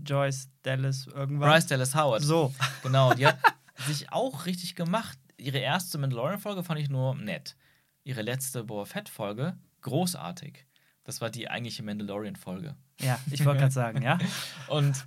Joyce, 0.05 0.49
Dallas, 0.63 1.07
irgendwas. 1.07 1.49
Bryce 1.49 1.67
Dallas 1.67 1.95
Howard, 1.95 2.21
So. 2.23 2.53
genau, 2.83 3.13
die 3.13 3.27
hat 3.27 3.37
sich 3.87 4.11
auch 4.11 4.45
richtig 4.45 4.75
gemacht. 4.75 5.17
Ihre 5.37 5.59
erste 5.59 5.97
Mandalorian-Folge 5.97 6.63
fand 6.63 6.79
ich 6.79 6.89
nur 6.89 7.15
nett. 7.15 7.55
Ihre 8.03 8.21
letzte 8.21 8.63
Boba 8.63 8.85
Fett-Folge, 8.85 9.57
großartig. 9.81 10.65
Das 11.03 11.21
war 11.21 11.29
die 11.29 11.49
eigentliche 11.49 11.83
Mandalorian-Folge. 11.83 12.75
Ja, 12.99 13.19
ich 13.31 13.45
wollte 13.45 13.59
gerade 13.61 13.73
sagen, 13.73 14.01
ja. 14.01 14.17
Und 14.67 15.05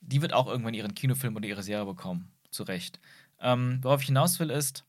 die 0.00 0.22
wird 0.22 0.32
auch 0.32 0.46
irgendwann 0.46 0.74
ihren 0.74 0.94
Kinofilm 0.94 1.34
oder 1.36 1.46
ihre 1.46 1.62
Serie 1.62 1.84
bekommen. 1.86 2.30
Zu 2.50 2.62
Recht. 2.62 3.00
Ähm, 3.40 3.80
worauf 3.82 4.00
ich 4.02 4.06
hinaus 4.06 4.38
will, 4.38 4.50
ist 4.50 4.84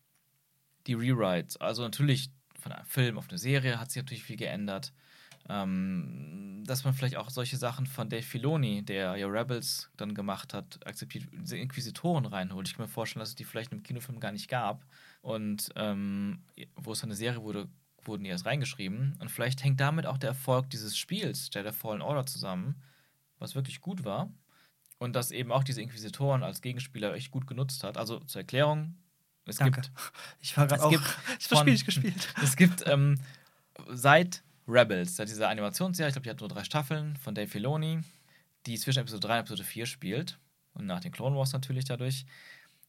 die 0.86 0.94
Rewrites. 0.94 1.58
Also 1.58 1.82
natürlich 1.82 2.30
von 2.60 2.72
einem 2.72 2.86
Film 2.86 3.18
auf 3.18 3.28
eine 3.30 3.38
Serie 3.38 3.80
hat 3.80 3.92
sich 3.92 4.02
natürlich 4.04 4.24
viel 4.24 4.38
geändert. 4.38 4.94
Ähm, 5.50 6.64
dass 6.66 6.84
man 6.84 6.94
vielleicht 6.94 7.16
auch 7.16 7.30
solche 7.30 7.56
Sachen 7.58 7.86
von 7.86 8.10
Dave 8.10 8.24
Filoni, 8.24 8.84
der 8.84 9.16
ja 9.16 9.28
Rebels 9.28 9.90
dann 9.96 10.14
gemacht 10.14 10.54
hat, 10.54 10.86
akzeptiert, 10.86 11.26
diese 11.32 11.58
Inquisitoren 11.58 12.26
reinholt. 12.26 12.68
Ich 12.68 12.76
kann 12.76 12.86
mir 12.86 12.92
vorstellen, 12.92 13.22
dass 13.22 13.30
es 13.30 13.36
die 13.36 13.46
vielleicht 13.46 13.72
im 13.72 13.84
Kinofilm 13.84 14.20
gar 14.20 14.34
nicht 14.34 14.50
gab. 14.50 14.86
Und 15.22 15.70
ähm, 15.76 16.44
wo 16.76 16.92
es 16.92 17.04
eine 17.04 17.16
Serie 17.16 17.42
wurde, 17.42 17.70
wurden 18.04 18.24
die 18.24 18.30
erst 18.30 18.46
reingeschrieben. 18.46 19.16
Und 19.20 19.32
vielleicht 19.32 19.64
hängt 19.64 19.80
damit 19.80 20.06
auch 20.06 20.18
der 20.18 20.30
Erfolg 20.30 20.70
dieses 20.70 20.98
Spiels, 20.98 21.50
Jedi 21.54 21.72
Fallen 21.72 22.02
Order, 22.02 22.26
zusammen, 22.26 22.76
was 23.40 23.56
wirklich 23.56 23.82
gut 23.82 24.04
war. 24.04 24.30
Und 25.00 25.16
das 25.16 25.32
eben 25.32 25.52
auch 25.52 25.64
diese 25.64 25.82
Inquisitoren 25.82 26.44
als 26.44 26.62
Gegenspieler 26.62 27.14
echt 27.14 27.32
gut 27.32 27.48
genutzt 27.48 27.84
hat. 27.84 27.98
Also 27.98 28.20
zur 28.22 28.42
Erklärung, 28.42 28.96
es 29.46 29.58
Danke. 29.58 29.82
gibt 29.82 29.92
Ich 30.42 30.58
war 30.58 30.68
gerade 30.68 30.84
auch. 30.84 30.90
gibt 30.90 31.04
Ich 31.40 31.46
Spiel 31.46 31.84
gespielt. 31.84 32.34
es 32.42 32.56
gibt 32.56 32.84
ähm, 32.88 33.20
seit 33.90 34.44
Rebels, 34.68 35.16
seit 35.16 35.30
dieser 35.30 35.50
Animationsserie, 35.50 36.10
ich 36.10 36.14
glaube, 36.14 36.24
die 36.24 36.30
hat 36.30 36.40
nur 36.40 36.50
drei 36.50 36.64
Staffeln 36.64 37.16
von 37.18 37.34
Dave 37.36 37.48
Filoni, 37.48 38.02
die 38.66 38.78
zwischen 38.78 39.00
Episode 39.00 39.28
3 39.28 39.34
und 39.36 39.40
Episode 39.42 39.64
4 39.64 39.86
spielt, 39.86 40.40
und 40.74 40.86
nach 40.86 41.00
den 41.00 41.12
Clone 41.12 41.36
Wars 41.36 41.54
natürlich 41.54 41.86
dadurch, 41.86 42.26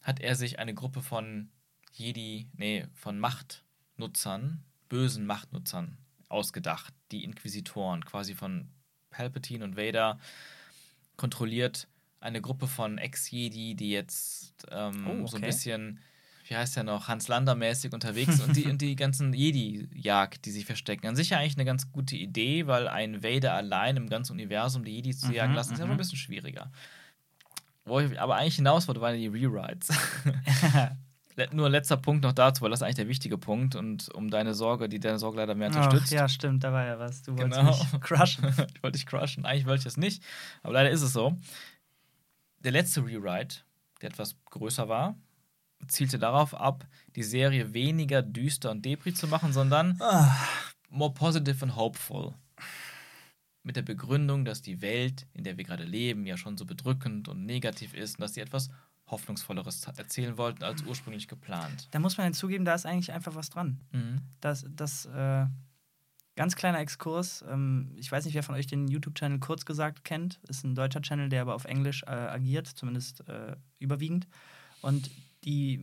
hat 0.03 0.21
er 0.21 0.35
sich 0.35 0.59
eine 0.59 0.75
Gruppe 0.75 1.03
von 1.03 1.51
Jedi, 1.93 2.49
nee, 2.57 2.87
von 2.95 3.19
Machtnutzern, 3.19 4.64
bösen 4.88 5.27
Machtnutzern 5.27 5.99
ausgedacht, 6.29 6.93
die 7.11 7.25
Inquisitoren, 7.25 8.05
quasi 8.05 8.35
von 8.35 8.69
Palpatine 9.11 9.64
und 9.64 9.77
Vader 9.77 10.19
kontrolliert 11.17 11.88
eine 12.21 12.41
Gruppe 12.41 12.67
von 12.67 12.99
Ex-Jedi, 12.99 13.75
die 13.75 13.91
jetzt 13.91 14.67
ähm, 14.71 15.07
Oh, 15.07 15.27
so 15.27 15.37
ein 15.37 15.43
okay. 15.43 15.47
bisschen, 15.47 16.01
wie 16.48 16.56
heißt 16.56 16.76
der 16.76 16.84
noch, 16.84 17.08
Hans 17.08 17.28
Lander-mäßig 17.28 17.92
unterwegs 17.92 18.40
und 18.40 18.56
die, 18.56 18.64
und 18.70 18.80
die 18.80 18.96
ganzen 18.96 19.32
Jedi-Jagd, 19.34 20.44
die 20.46 20.50
sich 20.50 20.64
verstecken. 20.64 21.06
An 21.06 21.16
sich 21.16 21.30
ja 21.30 21.38
eigentlich 21.38 21.56
eine 21.56 21.64
ganz 21.64 21.92
gute 21.92 22.16
Idee, 22.16 22.66
weil 22.66 22.88
ein 22.88 23.22
Vader 23.22 23.54
allein 23.54 23.96
im 23.96 24.08
ganzen 24.08 24.32
Universum 24.32 24.84
die 24.84 24.92
Jedi 24.96 25.14
zu 25.14 25.26
Mhm, 25.28 25.32
jagen 25.34 25.54
lassen, 25.54 25.72
ist 25.74 25.78
ja 25.78 25.82
schon 25.82 25.88
mhm. 25.88 25.94
ein 25.94 25.98
bisschen 25.98 26.18
schwieriger. 26.18 26.70
Wo 27.84 28.00
ich 28.00 28.20
aber 28.20 28.37
eigentlich 28.37 28.56
hinaus 28.56 28.87
wollte, 28.88 29.00
waren 29.00 29.16
die 29.16 29.26
Rewrites. 29.28 29.88
Nur 31.52 31.70
letzter 31.70 31.96
Punkt 31.96 32.24
noch 32.24 32.32
dazu, 32.32 32.62
weil 32.62 32.70
das 32.70 32.80
ist 32.80 32.82
eigentlich 32.82 32.96
der 32.96 33.06
wichtige 33.08 33.38
Punkt 33.38 33.76
und 33.76 34.12
um 34.12 34.28
deine 34.28 34.54
Sorge, 34.54 34.88
die 34.88 34.98
deine 34.98 35.20
Sorge 35.20 35.37
leider 35.37 35.54
mehr 35.54 35.70
Ach, 35.72 35.76
unterstützt. 35.87 36.12
ja, 36.12 36.28
stimmt, 36.28 36.64
da 36.64 36.72
war 36.72 36.84
ja 36.84 36.98
was. 36.98 37.22
Du 37.22 37.37
wolltest 37.37 37.61
Genau. 37.61 37.70
mich 37.92 38.00
crushen. 38.00 38.44
ich 38.74 38.82
wollte 38.82 38.98
dich 38.98 39.06
crushen. 39.06 39.46
Eigentlich 39.46 39.66
wollte 39.66 39.78
ich 39.78 39.84
das 39.84 39.96
nicht, 39.96 40.22
aber 40.64 40.72
leider 40.72 40.90
ist 40.90 41.02
es 41.02 41.12
so. 41.12 41.37
Der 42.58 42.72
letzte 42.72 43.02
Rewrite, 43.04 43.58
der 44.02 44.11
etwas 44.11 44.34
größer 44.46 44.88
war, 44.88 45.14
zielte 45.87 46.19
darauf 46.19 46.55
ab, 46.55 46.87
die 47.17 47.23
Serie 47.23 47.73
weniger 47.73 48.23
düster 48.23 48.71
und 48.71 48.85
depri 48.85 49.14
zu 49.14 49.29
machen, 49.29 49.53
sondern 49.53 49.97
Ah, 50.01 50.35
more 50.91 51.12
positive 51.12 51.62
and 51.64 51.77
hopeful. 51.77 52.35
Mit 53.62 53.77
der 53.77 53.83
Begründung, 53.83 54.45
dass 54.45 54.62
die 54.62 54.81
Welt, 54.81 55.27
in 55.35 55.45
der 55.45 55.57
wir 55.57 55.64
gerade 55.64 55.85
leben, 55.85 56.27
ja 56.27 56.37
schon 56.37 56.57
so 56.57 56.64
bedrückend 56.64 57.29
und 57.29 57.45
negativ 57.45 57.95
ist 57.95 58.17
und 58.17 58.23
dass 58.23 58.35
sie 58.35 58.41
etwas 58.41 58.71
Hoffnungsvolleres 59.07 59.85
erzählen 59.97 60.37
wollten 60.37 60.62
als 60.64 60.83
ursprünglich 60.83 61.29
geplant. 61.29 61.88
da 61.91 61.99
muss 61.99 62.17
man 62.19 62.25
hinzugeben, 62.25 62.64
da 62.64 62.75
ist 62.75 62.87
eigentlich 62.87 63.12
einfach 63.12 63.35
was 63.35 63.51
dran. 63.51 63.81
Mhm. 63.93 64.21
Das, 64.41 64.67
das 64.69 65.07
äh, 65.07 65.47
ganz 66.37 66.57
kleiner 66.57 66.79
Exkurs. 66.79 67.45
Ähm, 67.49 67.93
ich 67.97 68.11
weiß 68.11 68.25
nicht, 68.25 68.35
wer 68.35 68.43
von 68.43 68.55
euch 68.55 68.67
den 68.67 68.88
YouTube-Channel 68.88 69.38
kurz 69.41 69.64
gesagt 69.64 70.05
kennt. 70.05 70.41
Ist 70.49 70.64
ein 70.64 70.75
deutscher 70.75 71.03
Channel, 71.03 71.29
der 71.29 71.43
aber 71.43 71.55
auf 71.55 71.64
Englisch 71.64 72.03
äh, 72.05 72.11
agiert, 72.11 72.69
zumindest 72.69 73.27
äh, 73.29 73.57
überwiegend. 73.79 74.29
Und 74.83 75.11
die 75.44 75.81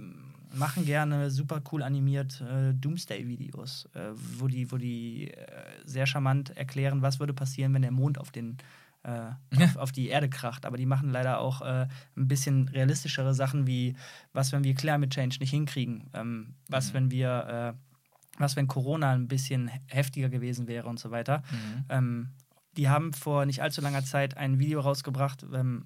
machen 0.53 0.85
gerne 0.85 1.29
super 1.31 1.61
cool 1.71 1.83
animiert 1.83 2.41
äh, 2.41 2.73
Doomsday-Videos, 2.73 3.89
äh, 3.93 4.11
wo 4.37 4.47
die, 4.47 4.71
wo 4.71 4.77
die 4.77 5.31
äh, 5.31 5.47
sehr 5.85 6.05
charmant 6.05 6.55
erklären, 6.55 7.01
was 7.01 7.19
würde 7.19 7.33
passieren, 7.33 7.73
wenn 7.73 7.81
der 7.81 7.91
Mond 7.91 8.17
auf 8.17 8.31
den 8.31 8.57
äh, 9.03 9.31
auf, 9.63 9.75
auf 9.77 9.91
die 9.91 10.07
Erde 10.07 10.29
kracht. 10.29 10.65
Aber 10.65 10.77
die 10.77 10.85
machen 10.85 11.09
leider 11.09 11.39
auch 11.39 11.61
äh, 11.61 11.87
ein 12.15 12.27
bisschen 12.27 12.67
realistischere 12.69 13.33
Sachen 13.33 13.67
wie, 13.67 13.95
was, 14.33 14.51
wenn 14.51 14.63
wir 14.63 14.73
Climate 14.75 15.09
Change 15.09 15.37
nicht 15.39 15.51
hinkriegen? 15.51 16.09
Ähm, 16.13 16.55
was, 16.69 16.89
Mhm. 16.89 16.93
wenn 16.93 17.11
wir, 17.11 17.75
äh, 17.77 18.39
was, 18.39 18.55
wenn 18.55 18.67
Corona 18.67 19.11
ein 19.11 19.27
bisschen 19.27 19.69
heftiger 19.87 20.29
gewesen 20.29 20.67
wäre 20.67 20.87
und 20.87 20.99
so 20.99 21.11
weiter. 21.11 21.43
Mhm. 21.51 21.85
Ähm, 21.89 22.29
die 22.77 22.89
haben 22.89 23.13
vor 23.13 23.45
nicht 23.45 23.61
allzu 23.61 23.81
langer 23.81 24.03
Zeit 24.03 24.37
ein 24.37 24.59
Video 24.59 24.79
rausgebracht, 24.81 25.45
ähm, 25.53 25.85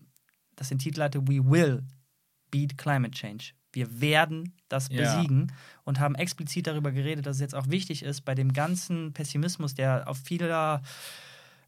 das 0.56 0.70
den 0.70 0.80
Titel 0.80 1.02
hatte 1.02 1.28
We 1.28 1.44
Will 1.46 1.84
Beat 2.52 2.78
Climate 2.78 3.12
Change. 3.12 3.52
Wir 3.74 4.02
werden 4.02 4.54
das 4.68 4.90
Ja. 4.90 4.98
besiegen 4.98 5.52
und 5.84 6.00
haben 6.00 6.16
explizit 6.16 6.68
darüber 6.68 6.92
geredet, 6.92 7.26
dass 7.26 7.38
es 7.38 7.42
jetzt 7.42 7.56
auch 7.56 7.70
wichtig 7.70 8.04
ist, 8.04 8.22
bei 8.26 8.36
dem 8.36 8.54
ganzen 8.54 9.14
Pessimismus, 9.14 9.74
der 9.76 10.08
auf 10.08 10.18
vieler 10.18 10.82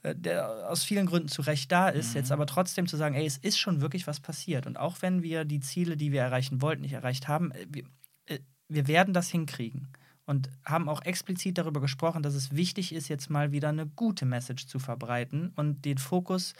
äh, 0.04 0.16
der 0.16 0.70
aus 0.70 0.84
vielen 0.84 1.06
Gründen 1.06 1.28
zu 1.28 1.42
Recht 1.42 1.72
da 1.72 1.90
ist, 1.90 2.14
Mhm. 2.14 2.20
jetzt 2.20 2.32
aber 2.32 2.46
trotzdem 2.48 2.88
zu 2.88 2.98
sagen, 2.98 3.16
ey, 3.16 3.26
es 3.26 3.38
ist 3.38 3.58
schon 3.60 3.82
wirklich 3.82 4.08
was 4.08 4.20
passiert. 4.20 4.66
Und 4.68 4.78
auch 4.78 5.02
wenn 5.02 5.22
wir 5.24 5.46
die 5.46 5.60
Ziele, 5.60 5.98
die 5.98 6.12
wir 6.12 6.22
erreichen 6.22 6.62
wollten, 6.62 6.82
nicht 6.82 6.94
erreicht 6.94 7.28
haben, 7.28 7.52
äh, 7.52 7.68
wir, 7.70 7.84
äh, 8.28 8.40
wir 8.68 8.88
werden 8.88 9.14
das 9.14 9.30
hinkriegen. 9.30 9.90
Und 10.26 10.50
haben 10.66 10.88
auch 10.88 11.02
explizit 11.02 11.58
darüber 11.58 11.82
gesprochen, 11.82 12.24
dass 12.24 12.36
es 12.36 12.56
wichtig 12.56 12.94
ist, 12.94 13.10
jetzt 13.10 13.30
mal 13.30 13.52
wieder 13.52 13.70
eine 13.70 13.86
gute 13.88 14.26
Message 14.26 14.68
zu 14.68 14.80
verbreiten 14.80 15.52
und 15.56 15.84
den 15.84 15.98
Fokus, 15.98 16.54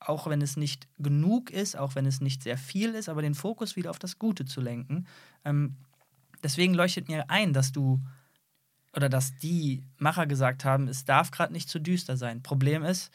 auch 0.00 0.26
wenn 0.26 0.42
es 0.42 0.56
nicht 0.56 0.88
genug 0.98 1.50
ist, 1.50 1.76
auch 1.76 1.94
wenn 1.94 2.06
es 2.06 2.20
nicht 2.20 2.42
sehr 2.42 2.58
viel 2.58 2.94
ist, 2.94 3.08
aber 3.08 3.22
den 3.22 3.34
Fokus 3.34 3.76
wieder 3.76 3.90
auf 3.90 3.98
das 3.98 4.18
Gute 4.18 4.44
zu 4.44 4.60
lenken. 4.60 5.06
Ähm, 5.44 5.76
deswegen 6.42 6.74
leuchtet 6.74 7.08
mir 7.08 7.28
ein, 7.30 7.52
dass 7.52 7.72
du 7.72 8.00
oder 8.94 9.08
dass 9.08 9.36
die 9.36 9.84
Macher 9.98 10.26
gesagt 10.26 10.64
haben, 10.64 10.88
es 10.88 11.04
darf 11.04 11.30
gerade 11.30 11.52
nicht 11.52 11.68
zu 11.68 11.78
düster 11.78 12.16
sein. 12.16 12.42
Problem 12.42 12.82
ist, 12.82 13.12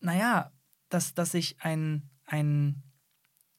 naja, 0.00 0.52
dass, 0.88 1.14
dass 1.14 1.32
sich 1.32 1.56
ein, 1.60 2.08
ein 2.26 2.82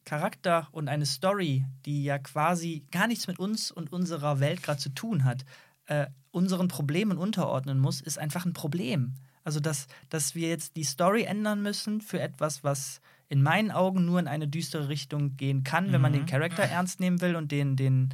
Charakter 0.05 0.67
und 0.72 0.88
eine 0.88 1.05
Story, 1.05 1.65
die 1.86 2.03
ja 2.03 2.20
quasi 2.20 2.86
gar 2.91 3.07
nichts 3.07 3.28
mit 3.28 3.39
uns 3.39 3.72
und 3.72 3.91
unserer 3.91 4.39
Welt 4.39 4.63
gerade 4.63 4.80
zu 4.80 4.89
tun 4.89 5.24
hat, 5.24 5.45
äh, 5.86 6.07
unseren 6.32 6.67
Problemen 6.67 7.17
unterordnen 7.17 7.80
muss, 7.80 8.01
ist 8.01 8.20
einfach 8.20 8.45
ein 8.45 8.53
Problem. 8.53 9.15
Also, 9.43 9.59
dass, 9.59 9.87
dass 10.09 10.35
wir 10.35 10.49
jetzt 10.49 10.75
die 10.75 10.83
Story 10.83 11.23
ändern 11.23 11.61
müssen 11.61 12.01
für 12.01 12.19
etwas, 12.19 12.63
was 12.63 13.01
in 13.29 13.41
meinen 13.43 13.71
Augen 13.71 14.05
nur 14.05 14.19
in 14.19 14.27
eine 14.27 14.47
düstere 14.47 14.89
Richtung 14.89 15.37
gehen 15.37 15.63
kann, 15.63 15.91
wenn 15.91 16.01
man 16.01 16.11
Mhm. 16.11 16.17
den 16.17 16.25
Charakter 16.25 16.63
ernst 16.69 16.99
nehmen 16.99 17.21
will 17.21 17.35
und 17.35 17.51
den, 17.51 17.75
den 17.75 18.09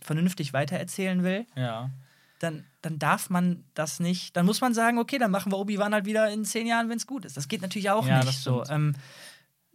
vernünftig 0.00 0.52
weitererzählen 0.52 1.22
will. 1.22 1.46
Ja. 1.56 1.90
Dann, 2.38 2.64
dann 2.82 2.98
darf 3.00 3.30
man 3.30 3.64
das 3.74 3.98
nicht. 3.98 4.36
Dann 4.36 4.46
muss 4.46 4.60
man 4.60 4.72
sagen, 4.74 4.98
okay, 4.98 5.18
dann 5.18 5.32
machen 5.32 5.50
wir 5.50 5.58
Obi-Wan 5.58 5.92
halt 5.92 6.06
wieder 6.06 6.30
in 6.30 6.44
zehn 6.44 6.66
Jahren, 6.68 6.88
wenn 6.88 6.96
es 6.98 7.06
gut 7.06 7.24
ist. 7.24 7.36
Das 7.36 7.48
geht 7.48 7.62
natürlich 7.62 7.90
auch 7.90 8.06
Ja, 8.06 8.22
nicht 8.22 8.38
so. 8.38 8.64
Ähm, 8.66 8.94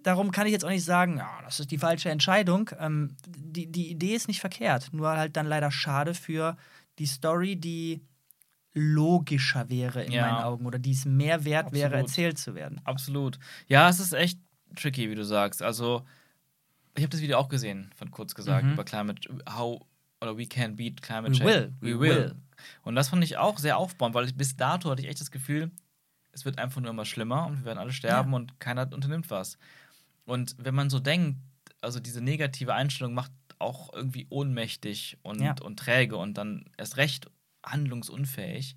darum 0.02 0.32
kann 0.32 0.48
ich 0.48 0.54
jetzt 0.54 0.64
auch 0.64 0.70
nicht 0.70 0.86
sagen, 0.86 1.18
ja, 1.18 1.30
das 1.44 1.60
ist 1.60 1.72
die 1.72 1.78
falsche 1.78 2.10
Entscheidung. 2.10 2.70
Ähm, 2.80 3.16
die, 3.28 3.70
die 3.70 3.90
Idee 3.92 4.16
ist 4.16 4.30
nicht 4.30 4.40
verkehrt, 4.40 4.90
nur 4.94 5.10
halt 5.10 5.36
dann 5.36 5.46
leider 5.46 5.72
schade 5.72 6.14
für 6.14 6.56
die 7.00 7.06
Story, 7.06 7.58
die 7.58 8.02
logischer 8.74 9.70
wäre 9.70 10.04
in 10.04 10.12
Ja. 10.12 10.26
meinen 10.32 10.44
Augen 10.44 10.66
oder 10.66 10.80
die 10.80 10.92
es 10.92 11.06
mehr 11.06 11.46
wert 11.46 11.72
wäre, 11.72 11.88
Absolut. 11.94 12.08
erzählt 12.10 12.38
zu 12.40 12.56
werden. 12.56 12.82
Absolut. 12.84 13.40
Ja, 13.68 13.90
es 13.90 14.00
ist 14.00 14.14
echt 14.14 14.40
tricky, 14.76 15.10
wie 15.10 15.16
du 15.16 15.24
sagst. 15.24 15.62
Also, 15.62 16.06
ich 16.96 17.04
habe 17.04 17.10
das 17.12 17.22
Video 17.22 17.38
auch 17.38 17.50
gesehen, 17.50 17.92
von 17.96 18.12
kurz 18.12 18.34
gesagt, 18.36 18.66
Mhm. 18.66 18.74
über 18.74 18.84
Climate, 18.84 19.30
how, 19.50 19.82
oder 20.22 20.38
we 20.38 20.46
can 20.48 20.76
beat 20.76 21.02
climate 21.02 21.34
We 21.34 21.38
change. 21.38 21.54
will, 21.54 21.74
We 21.82 21.88
we 21.96 22.00
will. 22.00 22.16
will. 22.16 22.36
Und 22.84 22.96
das 22.96 23.10
fand 23.10 23.24
ich 23.24 23.38
auch 23.38 23.58
sehr 23.60 23.78
aufbauend, 23.78 24.16
weil 24.16 24.26
ich, 24.26 24.36
bis 24.36 24.56
dato 24.56 24.90
hatte 24.90 25.02
ich 25.02 25.08
echt 25.08 25.20
das 25.22 25.32
Gefühl, 25.32 25.72
es 26.32 26.46
wird 26.46 26.58
einfach 26.58 26.82
nur 26.82 26.90
immer 26.92 27.06
schlimmer 27.06 27.46
und 27.48 27.60
wir 27.60 27.66
werden 27.66 27.80
alle 27.80 27.92
sterben 27.94 28.32
Ja. 28.32 28.36
und 28.38 28.60
keiner 28.60 28.92
unternimmt 28.92 29.30
was. 29.30 29.58
Und 30.26 30.56
wenn 30.58 30.74
man 30.74 30.90
so 30.90 31.00
denkt, 31.00 31.38
also 31.82 32.00
diese 32.00 32.22
negative 32.22 32.74
Einstellung 32.74 33.14
macht 33.14 33.32
auch 33.60 33.94
irgendwie 33.94 34.26
ohnmächtig 34.30 35.18
und, 35.22 35.42
Ja. 35.42 35.56
und 35.62 35.78
träge 35.78 36.16
und 36.18 36.38
dann 36.38 36.66
erst 36.78 36.98
recht 36.98 37.30
handlungsunfähig. 37.66 38.76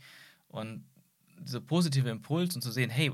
Und 0.49 0.85
dieser 1.41 1.61
positive 1.61 2.09
Impuls 2.09 2.55
und 2.55 2.63
zu 2.63 2.71
sehen, 2.71 2.91
hey, 2.91 3.13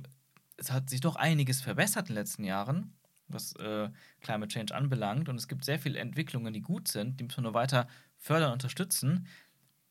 es 0.56 0.70
hat 0.70 0.90
sich 0.90 1.00
doch 1.00 1.16
einiges 1.16 1.60
verbessert 1.60 2.08
in 2.08 2.14
den 2.14 2.20
letzten 2.20 2.44
Jahren, 2.44 2.94
was 3.28 3.54
äh, 3.56 3.90
Climate 4.20 4.48
Change 4.48 4.74
anbelangt. 4.74 5.28
Und 5.28 5.36
es 5.36 5.48
gibt 5.48 5.64
sehr 5.64 5.78
viele 5.78 5.98
Entwicklungen, 5.98 6.52
die 6.52 6.60
gut 6.60 6.88
sind, 6.88 7.18
die 7.18 7.24
müssen 7.24 7.38
wir 7.38 7.42
nur 7.42 7.54
weiter 7.54 7.88
fördern 8.18 8.48
und 8.48 8.54
unterstützen. 8.54 9.26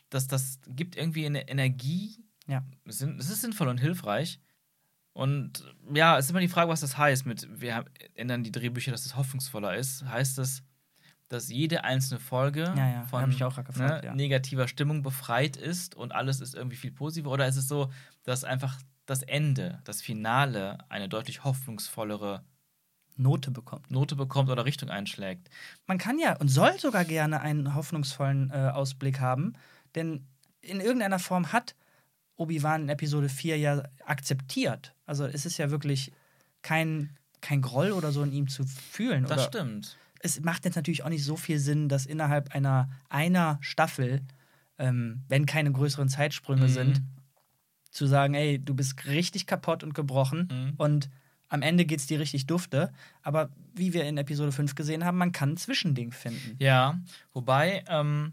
Das, 0.10 0.28
das 0.28 0.60
gibt 0.68 0.96
irgendwie 0.96 1.26
eine 1.26 1.48
Energie. 1.48 2.24
Ja. 2.48 2.64
Es 2.86 3.02
ist 3.02 3.42
sinnvoll 3.42 3.68
und 3.68 3.80
hilfreich. 3.80 4.40
Und 5.14 5.66
ja, 5.94 6.18
es 6.18 6.26
ist 6.26 6.32
immer 6.32 6.40
die 6.40 6.48
Frage, 6.48 6.70
was 6.70 6.82
das 6.82 6.98
heißt 6.98 7.26
mit, 7.26 7.48
wir 7.60 7.86
ändern 8.16 8.44
die 8.44 8.52
Drehbücher, 8.52 8.92
dass 8.92 9.06
es 9.06 9.18
hoffnungsvoller 9.18 9.76
ist. 9.76 10.06
Heißt 10.06 10.38
das, 10.38 10.64
dass 11.32 11.50
jede 11.50 11.86
einzelne 11.86 12.20
Folge 12.20 12.74
Ja, 12.76 12.90
ja, 12.90 13.06
von 13.06 13.30
grad 13.32 13.66
gefragt, 13.66 14.04
ne, 14.04 14.10
ja. 14.10 14.14
negativer 14.14 14.68
Stimmung 14.68 15.02
befreit 15.02 15.56
ist 15.56 15.96
und 15.96 16.14
alles 16.14 16.42
ist 16.42 16.56
irgendwie 16.56 16.76
viel 16.76 16.92
positiver? 16.92 17.32
Oder 17.32 17.48
ist 17.48 17.56
es 17.56 17.70
so, 17.70 17.90
dass 18.24 18.44
einfach 18.44 18.78
das 19.06 19.24
Ende, 19.24 19.80
das 19.86 20.02
Finale 20.02 20.80
eine 20.90 21.08
deutlich 21.08 21.46
hoffnungsvollere 21.46 22.44
Note 23.16 23.52
bekommt. 23.52 23.90
Note 23.92 24.16
bekommt 24.16 24.50
oder 24.50 24.66
Richtung 24.66 24.90
einschlägt? 24.90 25.50
Man 25.88 25.98
kann 25.98 26.20
ja 26.20 26.36
und 26.38 26.50
soll 26.50 26.78
sogar 26.80 27.06
gerne 27.06 27.40
einen 27.40 27.76
hoffnungsvollen 27.76 28.52
äh, 28.52 28.72
Ausblick 28.74 29.22
haben, 29.22 29.54
denn 29.96 30.28
in 30.62 30.82
irgendeiner 30.82 31.20
Form 31.20 31.54
hat 31.54 31.76
Obi-Wan 32.36 32.84
in 32.84 32.90
Episode 32.90 33.30
4 33.30 33.58
ja 33.58 33.84
akzeptiert. 34.06 34.94
Also 35.06 35.26
es 35.26 35.46
ist 35.46 35.58
ja 35.58 35.72
wirklich 35.72 36.12
kein, 36.62 37.16
kein 37.40 37.62
Groll 37.62 37.92
oder 37.92 38.12
so 38.12 38.22
in 38.22 38.34
ihm 38.34 38.50
zu 38.50 38.66
fühlen. 38.66 39.24
Das 39.24 39.34
oder 39.34 39.48
stimmt. 39.48 39.98
Es 40.24 40.40
macht 40.42 40.66
jetzt 40.66 40.76
natürlich 40.76 41.04
auch 41.04 41.10
nicht 41.10 41.24
so 41.24 41.36
viel 41.36 41.60
Sinn, 41.60 41.90
dass 41.90 42.06
innerhalb 42.06 42.54
einer, 42.56 42.90
einer 43.10 43.58
Staffel, 43.62 44.22
ähm, 44.78 45.24
wenn 45.28 45.46
keine 45.46 45.72
größeren 45.72 46.10
Zeitsprünge 46.10 46.66
Mhm. 46.66 46.70
sind, 46.70 47.02
zu 47.92 48.06
sagen, 48.08 48.34
ey, 48.36 48.58
du 48.64 48.74
bist 48.74 49.06
richtig 49.06 49.48
kaputt 49.48 49.84
und 49.84 49.94
gebrochen 49.94 50.48
Mhm. 50.52 50.74
und 50.78 51.10
am 51.50 51.62
Ende 51.62 51.84
geht's 51.86 52.08
dir 52.08 52.20
richtig 52.20 52.46
dufte. 52.48 52.94
Aber 53.22 53.50
wie 53.76 53.94
wir 53.94 54.06
in 54.06 54.18
Episode 54.18 54.54
5 54.54 54.76
gesehen 54.76 55.04
haben, 55.04 55.18
man 55.18 55.34
kann 55.34 55.52
ein 55.52 55.58
Zwischending 55.58 56.12
finden. 56.14 56.56
Ja, 56.60 56.98
wobei, 57.34 57.84
ähm, 57.90 58.32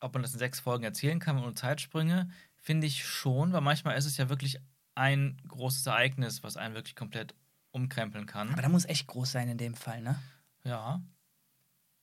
ob 0.00 0.14
man 0.14 0.22
das 0.22 0.32
in 0.32 0.38
sechs 0.38 0.60
Folgen 0.60 0.84
erzählen 0.84 1.18
kann 1.18 1.38
ohne 1.38 1.52
Zeitsprünge, 1.54 2.30
finde 2.56 2.86
ich 2.86 3.04
schon, 3.04 3.52
weil 3.52 3.60
manchmal 3.60 3.96
ist 3.98 4.06
es 4.06 4.16
ja 4.16 4.28
wirklich 4.30 4.58
ein 4.94 5.36
großes 5.48 5.86
Ereignis, 5.86 6.42
was 6.42 6.56
einen 6.56 6.74
wirklich 6.74 6.96
komplett 6.96 7.34
umkrempeln 7.72 8.24
kann. 8.24 8.50
Aber 8.52 8.62
da 8.62 8.70
muss 8.70 8.86
echt 8.86 9.06
groß 9.06 9.30
sein 9.32 9.48
in 9.50 9.58
dem 9.58 9.74
Fall, 9.74 10.00
ne? 10.00 10.18
Ja. 10.64 11.02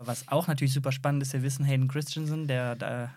Was 0.05 0.27
auch 0.27 0.47
natürlich 0.47 0.73
super 0.73 0.91
spannend 0.91 1.21
ist, 1.23 1.33
wir 1.33 1.41
wissen, 1.43 1.65
Hayden 1.65 1.87
Christensen, 1.87 2.47
der, 2.47 2.75
der 2.75 3.13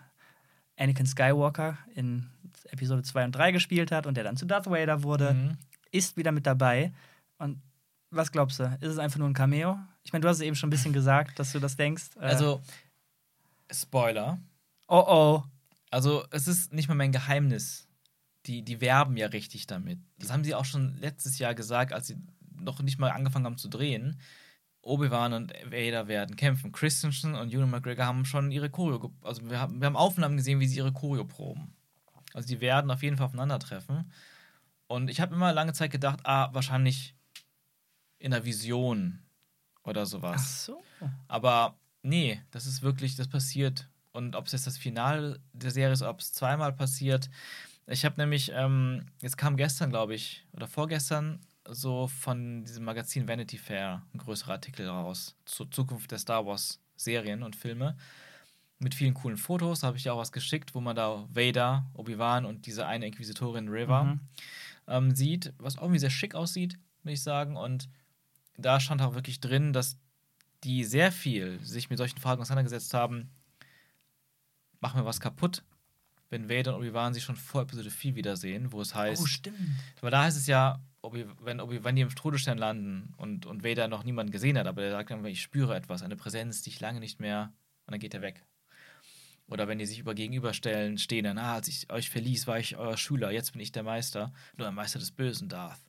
Anakin 0.77 1.05
Skywalker 1.05 1.77
in 1.95 2.29
Episode 2.69 3.01
2 3.03 3.25
und 3.25 3.31
3 3.33 3.51
gespielt 3.51 3.91
hat 3.91 4.05
und 4.05 4.15
der 4.15 4.23
dann 4.23 4.37
zu 4.37 4.45
Darth 4.45 4.67
Vader 4.69 5.03
wurde, 5.03 5.33
Mhm. 5.33 5.57
ist 5.91 6.17
wieder 6.17 6.31
mit 6.31 6.45
dabei. 6.45 6.93
Und 7.37 7.61
was 8.09 8.31
glaubst 8.31 8.59
du? 8.59 8.63
Ist 8.81 8.91
es 8.91 8.97
einfach 8.99 9.19
nur 9.19 9.27
ein 9.29 9.33
Cameo? 9.33 9.77
Ich 10.03 10.13
meine, 10.13 10.21
du 10.21 10.29
hast 10.29 10.37
es 10.37 10.43
eben 10.43 10.55
schon 10.55 10.67
ein 10.67 10.71
bisschen 10.71 10.93
gesagt, 10.93 11.39
dass 11.39 11.51
du 11.51 11.59
das 11.59 11.75
denkst. 11.75 12.11
Äh, 12.17 12.25
Also, 12.25 12.61
Spoiler. 13.71 14.39
oh 14.87 15.03
oh. 15.07 15.43
Also, 15.89 16.25
es 16.31 16.47
ist 16.47 16.73
nicht 16.73 16.87
mal 16.89 16.95
mehr 16.95 17.05
ein 17.05 17.11
Geheimnis. 17.11 17.87
Die, 18.45 18.61
die 18.61 18.79
werben 18.81 19.17
ja 19.17 19.27
richtig 19.27 19.67
damit. 19.67 19.99
Das 20.19 20.31
haben 20.31 20.43
sie 20.43 20.55
auch 20.55 20.65
schon 20.65 20.95
letztes 20.99 21.37
Jahr 21.39 21.53
gesagt, 21.55 21.91
als 21.93 22.07
sie 22.07 22.17
noch 22.59 22.81
nicht 22.81 22.97
mal 22.99 23.11
angefangen 23.11 23.45
haben 23.45 23.57
zu 23.57 23.67
drehen. 23.69 24.19
Obi-Wan 24.87 25.33
und 25.33 25.53
Vader 25.65 26.07
werden 26.07 26.35
kämpfen. 26.35 26.71
Christensen 26.71 27.35
und 27.35 27.53
Ewan 27.53 27.69
McGregor 27.69 28.05
haben 28.05 28.25
schon 28.25 28.51
ihre 28.51 28.69
Choreo, 28.69 29.11
also 29.21 29.49
wir 29.49 29.59
haben, 29.59 29.79
wir 29.79 29.85
haben 29.85 29.95
Aufnahmen 29.95 30.37
gesehen, 30.37 30.59
wie 30.59 30.67
sie 30.67 30.77
ihre 30.77 30.93
Choreo 30.93 31.25
proben. 31.25 31.73
Also 32.33 32.47
die 32.47 32.61
werden 32.61 32.91
auf 32.91 33.03
jeden 33.03 33.17
Fall 33.17 33.27
aufeinandertreffen. 33.27 34.11
Und 34.87 35.09
ich 35.09 35.19
habe 35.19 35.35
immer 35.35 35.53
lange 35.53 35.73
Zeit 35.73 35.91
gedacht, 35.91 36.21
ah, 36.23 36.49
wahrscheinlich 36.53 37.15
in 38.19 38.31
der 38.31 38.45
Vision 38.45 39.19
oder 39.83 40.01
Ach 40.03 40.07
sowas. 40.07 40.65
so. 40.65 40.81
Aber 41.27 41.77
nee, 42.01 42.41
das 42.51 42.65
ist 42.65 42.81
wirklich, 42.81 43.15
das 43.15 43.27
passiert. 43.27 43.89
Und 44.11 44.35
ob 44.35 44.47
es 44.47 44.53
jetzt 44.53 44.67
das 44.67 44.77
Finale 44.77 45.39
der 45.53 45.71
Serie 45.71 45.93
ist, 45.93 46.01
ob 46.01 46.19
es 46.19 46.33
zweimal 46.33 46.73
passiert. 46.73 47.29
Ich 47.85 48.03
habe 48.03 48.19
nämlich, 48.19 48.51
ähm, 48.53 49.05
jetzt 49.21 49.37
kam 49.37 49.57
gestern, 49.57 49.89
glaube 49.89 50.15
ich, 50.15 50.45
oder 50.53 50.67
vorgestern, 50.67 51.39
so 51.71 52.07
von 52.07 52.63
diesem 52.63 52.83
Magazin 52.85 53.27
Vanity 53.27 53.57
Fair 53.57 54.01
ein 54.13 54.17
größerer 54.19 54.53
Artikel 54.53 54.87
raus 54.87 55.35
zur 55.45 55.69
Zukunft 55.71 56.11
der 56.11 56.19
Star 56.19 56.45
Wars 56.45 56.79
Serien 56.95 57.43
und 57.43 57.55
Filme. 57.55 57.95
Mit 58.79 58.93
vielen 58.95 59.13
coolen 59.13 59.37
Fotos 59.37 59.83
habe 59.83 59.97
ich 59.97 60.09
auch 60.09 60.17
was 60.17 60.31
geschickt, 60.31 60.75
wo 60.75 60.81
man 60.81 60.95
da 60.95 61.25
Vader, 61.33 61.85
Obi-Wan 61.93 62.45
und 62.45 62.65
diese 62.67 62.85
eine 62.85 63.07
Inquisitorin 63.07 63.69
Riva 63.69 64.03
Mhm. 64.03 64.19
ähm, 64.87 65.15
sieht, 65.15 65.53
was 65.57 65.77
auch 65.77 65.83
irgendwie 65.83 65.99
sehr 65.99 66.09
schick 66.11 66.35
aussieht, 66.35 66.77
würde 67.03 67.13
ich 67.13 67.21
sagen. 67.23 67.57
Und 67.57 67.89
da 68.57 68.79
stand 68.79 69.01
auch 69.01 69.15
wirklich 69.15 69.39
drin, 69.39 69.73
dass 69.73 69.97
die 70.63 70.83
sehr 70.83 71.11
viel 71.11 71.59
sich 71.63 71.89
mit 71.89 71.97
solchen 71.97 72.19
Fragen 72.19 72.41
auseinandergesetzt 72.41 72.93
haben. 72.93 73.29
Machen 74.79 74.99
wir 75.01 75.05
was 75.05 75.19
kaputt, 75.19 75.63
wenn 76.29 76.49
Vader 76.49 76.75
und 76.75 76.81
Obi-Wan 76.81 77.13
sich 77.13 77.23
schon 77.23 77.35
vor 77.35 77.63
Episode 77.63 77.89
4 77.89 78.15
wiedersehen, 78.15 78.71
wo 78.71 78.79
es 78.81 78.93
heißt, 78.93 79.21
Oh, 79.21 79.25
stimmt. 79.25 79.57
weil 80.01 80.11
da 80.11 80.23
heißt 80.23 80.37
es 80.37 80.45
ja, 80.47 80.79
Obi, 81.07 81.25
wenn, 81.41 81.59
Obi, 81.59 81.83
wenn 81.83 81.95
die 81.95 82.01
im 82.01 82.13
Todesstern 82.13 82.57
landen 82.57 83.13
und, 83.17 83.45
und 83.45 83.63
Vader 83.63 83.87
noch 83.87 84.03
niemanden 84.03 84.31
gesehen 84.31 84.57
hat, 84.57 84.67
aber 84.67 84.81
der 84.81 84.91
sagt 84.91 85.09
dann, 85.09 85.25
ich 85.25 85.41
spüre 85.41 85.75
etwas, 85.75 86.03
eine 86.03 86.15
Präsenz, 86.15 86.61
die 86.61 86.69
ich 86.69 86.79
lange 86.79 86.99
nicht 86.99 87.19
mehr, 87.19 87.53
und 87.85 87.93
dann 87.93 87.99
geht 87.99 88.13
er 88.13 88.21
weg. 88.21 88.45
Oder 89.49 89.67
wenn 89.67 89.79
die 89.79 89.85
sich 89.85 89.99
über 89.99 90.13
gegenüberstellen, 90.13 90.97
stehen 90.97 91.23
dann, 91.23 91.37
ah, 91.37 91.53
als 91.53 91.69
ich 91.69 91.89
euch 91.91 92.09
verließ, 92.09 92.47
war 92.47 92.59
ich 92.59 92.77
euer 92.77 92.97
Schüler, 92.97 93.31
jetzt 93.31 93.53
bin 93.53 93.61
ich 93.61 93.71
der 93.71 93.83
Meister, 93.83 94.33
nur 94.57 94.67
ein 94.67 94.75
Meister 94.75 94.99
des 94.99 95.11
Bösen, 95.11 95.47
Darth. 95.47 95.81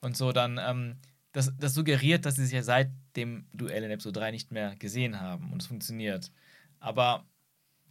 Und 0.00 0.16
so 0.16 0.32
dann, 0.32 0.58
ähm, 0.58 0.96
das, 1.30 1.52
das 1.56 1.74
suggeriert, 1.74 2.26
dass 2.26 2.34
sie 2.36 2.44
sich 2.44 2.54
ja 2.54 2.62
seit 2.62 2.90
dem 3.14 3.46
Duell 3.52 3.84
in 3.84 3.90
Episode 3.90 4.20
3 4.20 4.30
nicht 4.32 4.52
mehr 4.52 4.74
gesehen 4.76 5.20
haben 5.20 5.52
und 5.52 5.62
es 5.62 5.68
funktioniert. 5.68 6.32
Aber 6.80 7.24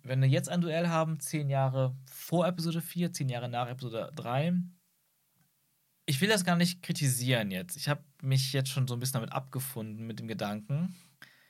wenn 0.04 0.22
wir 0.22 0.28
jetzt 0.28 0.50
ein 0.50 0.62
Duell 0.62 0.90
haben, 0.90 1.20
zehn 1.20 1.50
Jahre 1.50 1.96
vor 2.06 2.46
Episode 2.46 2.82
4, 2.82 3.14
zehn 3.14 3.30
Jahre 3.30 3.48
nach 3.48 3.70
Episode 3.70 4.12
3, 4.16 4.54
ich 6.06 6.22
will 6.22 6.30
das 6.30 6.46
gar 6.46 6.56
nicht 6.56 6.84
kritisieren 6.84 7.52
jetzt. 7.52 7.76
Ich 7.78 7.90
habe 7.90 8.04
mich 8.22 8.54
jetzt 8.54 8.70
schon 8.70 8.88
so 8.88 8.96
ein 8.96 9.00
bisschen 9.00 9.16
damit 9.16 9.32
abgefunden 9.32 10.06
mit 10.06 10.20
dem 10.20 10.28
Gedanken 10.28 10.96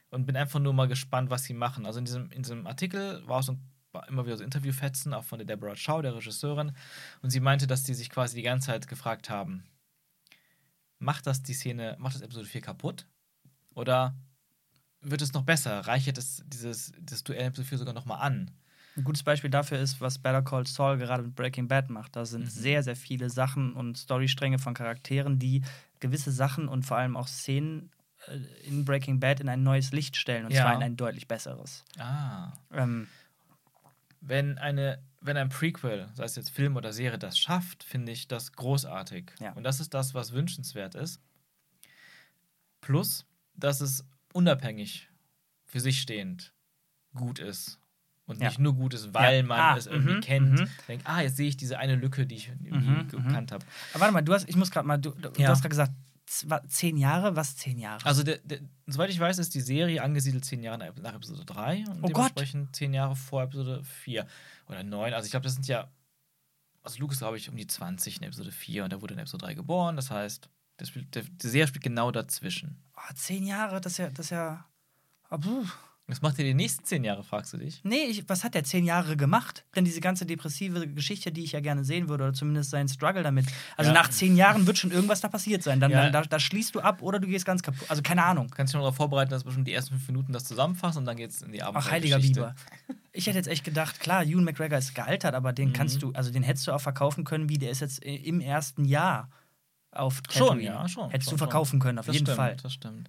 und 0.10 0.26
bin 0.26 0.38
einfach 0.38 0.60
nur 0.60 0.74
mal 0.74 0.88
gespannt, 0.88 1.30
was 1.30 1.44
sie 1.44 1.54
machen. 1.54 1.86
Also 1.86 2.00
in 2.00 2.06
diesem, 2.06 2.32
in 2.32 2.44
diesem 2.44 2.66
Artikel 2.68 3.26
war 3.28 3.40
auch 3.40 3.44
so 3.44 3.54
ein, 3.54 3.62
immer 4.08 4.26
wieder 4.26 4.38
so 4.38 4.44
Interviewfetzen, 4.44 5.14
auch 5.14 5.24
von 5.24 5.40
der 5.40 5.46
Deborah 5.46 5.76
Chow, 5.76 6.02
der 6.02 6.16
Regisseurin, 6.16 6.74
und 7.22 7.30
sie 7.30 7.40
meinte, 7.40 7.68
dass 7.68 7.84
die 7.84 7.94
sich 7.94 8.10
quasi 8.10 8.36
die 8.36 8.44
ganze 8.44 8.68
Zeit 8.68 8.88
gefragt 8.88 9.30
haben, 9.30 9.66
macht 11.00 11.28
das 11.28 11.44
die 11.44 11.54
Szene, 11.54 11.96
macht 12.00 12.16
das 12.16 12.22
Episode 12.22 12.48
4 12.48 12.62
kaputt? 12.62 13.08
Oder 13.74 14.16
wird 15.02 15.22
es 15.22 15.34
noch 15.34 15.44
besser? 15.44 15.82
Reichert 15.82 16.18
es 16.18 16.44
dieses, 16.46 16.94
das 17.00 17.24
Duell 17.24 17.48
Episode 17.48 17.68
4 17.68 17.78
sogar 17.80 17.94
nochmal 17.94 18.22
an? 18.22 18.52
Ein 18.98 19.04
gutes 19.04 19.24
Beispiel 19.24 19.50
dafür 19.50 19.80
ist, 19.80 20.00
was 20.00 20.18
Better 20.20 20.42
Call 20.42 20.66
Saul 20.66 20.98
gerade 20.98 21.24
mit 21.24 21.36
Breaking 21.36 21.68
Bad 21.68 21.90
macht. 21.90 22.16
Da 22.16 22.26
sind 22.26 22.46
Mhm. 22.46 22.50
sehr, 22.50 22.84
sehr 22.84 22.96
viele 22.96 23.30
Sachen 23.30 23.74
und 23.74 23.98
Storystränge 23.98 24.58
von 24.58 24.74
Charakteren, 24.74 25.38
die 25.38 25.62
gewisse 26.00 26.32
Sachen 26.32 26.68
und 26.70 26.86
vor 26.86 26.98
allem 26.98 27.18
auch 27.18 27.28
Szenen 27.28 27.92
äh, 28.28 28.38
in 28.68 28.86
Breaking 28.86 29.20
Bad 29.20 29.40
in 29.42 29.50
ein 29.50 29.64
neues 29.64 29.92
Licht 29.92 30.16
stellen. 30.16 30.46
Und 30.46 30.54
Ja. 30.54 30.62
zwar 30.64 30.74
in 30.76 30.82
ein 30.84 30.96
deutlich 30.96 31.28
besseres. 31.28 31.84
Ah. 31.98 32.54
Ähm, 32.72 33.08
wenn 34.22 34.58
eine 34.58 35.00
wenn 35.22 35.38
ein 35.38 35.50
Prequel, 35.50 36.08
sei 36.14 36.24
es 36.26 36.36
jetzt 36.36 36.52
Film 36.52 36.76
oder 36.76 36.94
Serie, 36.94 37.18
das 37.18 37.40
schafft, 37.40 37.84
finde 37.84 38.12
ich 38.12 38.28
das 38.28 38.52
großartig. 38.54 39.32
Ja. 39.40 39.54
Und 39.54 39.64
das 39.64 39.80
ist 39.80 39.96
das, 39.96 40.14
was 40.14 40.34
wünschenswert 40.34 40.94
ist. 40.94 41.20
Plus, 42.80 43.26
dass 43.56 43.82
es 43.82 44.06
unabhängig 44.34 45.10
für 45.66 45.80
sich 45.80 46.00
stehend 46.00 46.54
gut 47.16 47.40
ist. 47.40 47.80
Und 48.28 48.42
Ja. 48.42 48.50
nicht 48.50 48.58
nur 48.60 48.74
gut 48.74 48.94
ist, 48.96 49.14
weil 49.14 49.38
Ja. 49.38 49.44
man 49.44 49.60
Ah, 49.60 49.78
es 49.78 49.86
irgendwie 49.86 50.16
mhm, 50.16 50.22
kennt. 50.22 50.60
mhm. 50.60 50.68
Denkt, 50.88 51.06
ah, 51.08 51.22
jetzt 51.22 51.38
sehe 51.38 51.48
ich 51.48 51.58
diese 51.58 51.78
eine 51.78 51.96
Lücke, 51.96 52.26
die 52.26 52.36
ich 52.36 52.48
irgendwie 52.64 52.90
Mhm, 52.90 53.08
gekannt 53.08 53.52
habe. 53.52 53.66
Aber 53.94 54.02
warte 54.02 54.14
mal, 54.14 54.22
du 54.22 54.34
hast, 54.34 54.50
ich 54.50 54.56
muss 54.56 54.72
gerade 54.72 54.88
mal, 54.88 54.98
du, 54.98 55.12
du, 55.12 55.30
Ja. 55.40 55.50
hast 55.50 55.62
gerade 55.62 55.70
gesagt, 55.70 55.92
zehn 56.70 56.98
Jahre? 56.98 57.36
Was 57.36 57.56
zehn 57.56 57.78
Jahre? 57.78 58.04
Also, 58.04 58.24
der, 58.24 58.40
der, 58.40 58.62
soweit 58.88 59.12
ich 59.12 59.20
weiß, 59.20 59.38
ist 59.38 59.54
die 59.54 59.62
Serie 59.62 60.02
angesiedelt 60.02 60.44
zehn 60.44 60.64
Jahre 60.64 60.92
nach 61.02 61.14
Episode 61.14 61.46
3 61.46 61.84
und 61.88 61.98
Oh 62.00 62.02
Gott. 62.02 62.10
dementsprechend 62.10 62.76
zehn 62.76 62.94
Jahre 62.96 63.16
vor 63.16 63.44
Episode 63.44 63.84
4 63.84 64.26
oder 64.68 64.84
9. 64.84 65.14
Also, 65.14 65.26
ich 65.26 65.32
glaube, 65.32 65.44
das 65.44 65.54
sind 65.54 65.68
ja. 65.68 65.88
Also, 66.82 66.98
Luke 67.00 67.14
ist, 67.14 67.20
glaube 67.20 67.38
ich, 67.38 67.48
um 67.48 67.56
die 67.56 67.68
20 67.68 68.18
in 68.18 68.24
Episode 68.24 68.52
4 68.52 68.86
und 68.86 68.92
er 68.94 69.02
wurde 69.04 69.14
in 69.14 69.20
Episode 69.20 69.46
3 69.46 69.54
geboren. 69.54 69.96
Das 69.96 70.10
heißt, 70.10 70.50
das 70.78 70.92
der, 71.14 71.22
die 71.24 71.48
Serie 71.48 71.68
spielt 71.68 71.84
genau 71.84 72.10
dazwischen. 72.10 72.84
oh, 72.96 73.14
zehn 73.14 73.46
Jahre, 73.46 73.80
das 73.82 73.94
ist 73.94 73.98
ja, 74.00 74.10
das 74.10 74.26
ist 74.26 74.30
ja. 74.32 74.66
Oh, 75.30 75.38
puh. 75.38 75.64
Was 76.08 76.22
macht 76.22 76.38
ihr 76.38 76.46
die 76.46 76.54
nächsten 76.54 76.86
zehn 76.86 77.04
Jahre, 77.04 77.24
fragst 77.24 77.52
du 77.54 77.58
dich? 77.58 77.82
Nee, 77.84 78.04
ich, 78.04 78.30
was 78.30 78.44
hat 78.44 78.54
der 78.54 78.64
zehn 78.64 78.86
Jahre 78.86 79.18
gemacht? 79.18 79.66
Denn 79.76 79.86
diese 79.86 80.02
ganze 80.02 80.28
depressive 80.28 80.88
Geschichte, 80.88 81.32
die 81.32 81.44
ich 81.44 81.54
ja 81.54 81.62
gerne 81.62 81.84
sehen 81.84 82.10
würde, 82.10 82.26
oder 82.26 82.34
zumindest 82.34 82.70
sein 82.70 82.88
Struggle 82.88 83.24
damit. 83.24 83.48
Also 83.76 83.90
Ja. 83.90 83.96
nach 83.96 84.10
zehn 84.12 84.38
Jahren 84.38 84.68
wird 84.68 84.78
schon 84.78 84.92
irgendwas 84.92 85.22
da 85.22 85.30
passiert 85.30 85.64
sein. 85.64 85.80
Dann, 85.80 85.90
Ja. 85.90 86.04
dann 86.04 86.14
da, 86.14 86.22
da 86.22 86.40
schließt 86.40 86.76
du 86.76 86.82
ab 86.82 87.02
oder 87.02 87.20
du 87.20 87.28
gehst 87.28 87.44
ganz 87.44 87.64
kaputt. 87.64 87.90
Also 87.90 88.04
keine 88.04 88.24
Ahnung. 88.24 88.50
Kannst 88.56 88.72
dich 88.74 88.76
noch 88.76 88.84
darauf 88.84 88.98
vorbereiten, 88.98 89.32
dass 89.32 89.44
bestimmt 89.44 89.68
die 89.68 89.74
ersten 89.74 89.96
fünf 89.96 90.08
Minuten 90.08 90.32
das 90.32 90.44
zusammenfasst 90.44 90.96
und 90.98 91.06
dann 91.06 91.18
geht's 91.18 91.42
in 91.42 91.52
die 91.52 91.64
Abend. 91.64 91.82
Ach, 91.82 91.90
heiliger 91.90 92.20
Biber. 92.20 92.56
Ich 93.18 93.28
hätte 93.28 93.38
jetzt 93.38 93.48
echt 93.48 93.64
gedacht, 93.64 94.02
klar, 94.02 94.24
Ewan 94.26 94.44
McGregor 94.44 94.78
ist 94.78 94.94
gealtert, 94.94 95.36
aber 95.36 95.54
den 95.54 95.70
Mhm. 95.70 95.74
kannst 95.74 96.04
du, 96.04 96.12
also 96.12 96.32
den 96.34 96.44
hättest 96.44 96.68
du 96.68 96.74
auch 96.74 96.82
verkaufen 96.82 97.24
können, 97.24 97.48
wie 97.48 97.58
der 97.58 97.72
ist 97.72 97.80
jetzt 97.80 98.04
im 98.04 98.42
ersten 98.42 98.84
Jahr 98.84 99.30
auf 99.92 100.22
Schon, 100.30 100.48
Tatooine. 100.48 100.64
ja, 100.66 100.88
schon. 100.90 101.10
Hättest 101.12 101.30
schon, 101.30 101.38
du 101.38 101.38
verkaufen 101.38 101.80
können, 101.80 101.98
auf 101.98 102.06
Das 102.08 102.14
jeden 102.14 102.26
stimmt, 102.26 102.36
Fall. 102.36 102.58
Das 102.62 102.74
stimmt. 102.74 103.08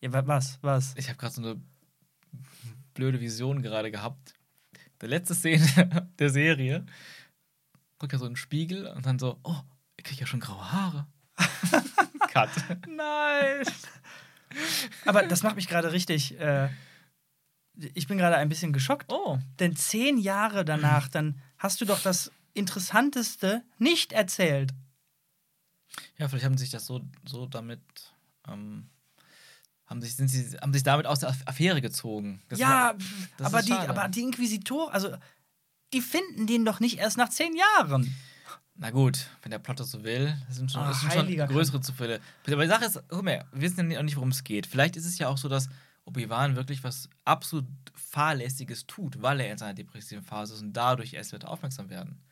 Ja, 0.00 0.12
wa- 0.12 0.26
was, 0.26 0.58
was? 0.62 0.94
Ich 0.96 1.08
habe 1.08 1.18
gerade 1.18 1.34
so 1.34 1.42
eine 1.42 1.60
blöde 2.94 3.20
Vision 3.20 3.62
gerade 3.62 3.90
gehabt. 3.90 4.34
Der 5.00 5.08
letzte 5.08 5.34
Szene 5.34 6.10
der 6.18 6.30
Serie 6.30 6.84
guckt 7.98 8.12
er 8.12 8.18
so 8.18 8.26
in 8.26 8.32
den 8.32 8.36
Spiegel 8.36 8.86
und 8.88 9.04
dann 9.06 9.18
so, 9.18 9.38
oh, 9.42 9.60
ich 9.96 10.04
krieg 10.04 10.18
ja 10.20 10.26
schon 10.26 10.40
graue 10.40 10.72
Haare. 10.72 11.06
Cut. 12.30 12.50
Nein. 12.88 13.64
Aber 15.04 15.22
das 15.24 15.42
macht 15.42 15.56
mich 15.56 15.68
gerade 15.68 15.92
richtig. 15.92 16.38
Äh, 16.38 16.68
ich 17.94 18.06
bin 18.06 18.18
gerade 18.18 18.36
ein 18.36 18.48
bisschen 18.48 18.72
geschockt. 18.72 19.10
Oh. 19.12 19.38
Denn 19.58 19.76
zehn 19.76 20.18
Jahre 20.18 20.64
danach, 20.64 21.08
dann 21.08 21.40
hast 21.58 21.80
du 21.80 21.84
doch 21.84 22.02
das 22.02 22.30
Interessanteste 22.52 23.62
nicht 23.78 24.12
erzählt. 24.12 24.72
Ja, 26.18 26.28
vielleicht 26.28 26.44
haben 26.44 26.56
sie 26.58 26.64
sich 26.64 26.72
das 26.72 26.86
so, 26.86 27.00
so 27.24 27.46
damit, 27.46 27.80
ähm, 28.48 28.89
haben 29.90 30.00
sich, 30.00 30.14
sind 30.14 30.28
sie, 30.28 30.56
haben 30.58 30.72
sich 30.72 30.84
damit 30.84 31.06
aus 31.06 31.18
der 31.18 31.34
Affäre 31.44 31.80
gezogen. 31.80 32.40
Das 32.48 32.60
ja, 32.60 32.94
war- 33.38 33.46
aber 33.46 33.62
die, 33.62 33.72
aber 33.72 34.08
die 34.08 34.22
Inquisitor, 34.22 34.94
also 34.94 35.14
die 35.92 36.00
finden 36.00 36.46
den 36.46 36.64
doch 36.64 36.78
nicht 36.78 36.98
erst 36.98 37.18
nach 37.18 37.28
zehn 37.28 37.52
Jahren. 37.56 38.14
Na 38.76 38.90
gut, 38.90 39.26
wenn 39.42 39.50
der 39.50 39.58
Plot 39.58 39.80
das 39.80 39.90
so 39.90 40.04
will, 40.04 40.34
das 40.46 40.56
sind 40.56 40.70
schon, 40.72 40.80
Ah, 40.80 40.88
das 40.88 41.00
sind 41.00 41.12
schon 41.12 41.48
größere 41.48 41.80
Zufälle. 41.80 42.20
Aber 42.46 42.62
die 42.62 42.68
Sache 42.68 42.84
ist, 42.86 43.02
guck 43.08 43.22
mal, 43.24 43.44
wir 43.52 43.60
wissen 43.60 43.90
ja 43.90 43.98
auch 43.98 44.04
nicht, 44.04 44.16
worum 44.16 44.30
es 44.30 44.42
geht. 44.44 44.66
Vielleicht 44.66 44.96
ist 44.96 45.04
es 45.04 45.18
ja 45.18 45.28
auch 45.28 45.36
so, 45.36 45.48
dass 45.48 45.68
Obi-Wan 46.04 46.56
wirklich 46.56 46.82
was 46.82 47.10
absolut 47.24 47.66
Fahrlässiges 47.94 48.86
tut, 48.86 49.20
weil 49.20 49.40
er 49.40 49.52
in 49.52 49.58
seiner 49.58 49.74
depressiven 49.74 50.24
Phase 50.24 50.54
ist 50.54 50.62
und 50.62 50.72
dadurch 50.72 51.12
erst 51.12 51.32
wird 51.32 51.44
er 51.44 51.50
aufmerksam 51.50 51.90
werden. 51.90 52.22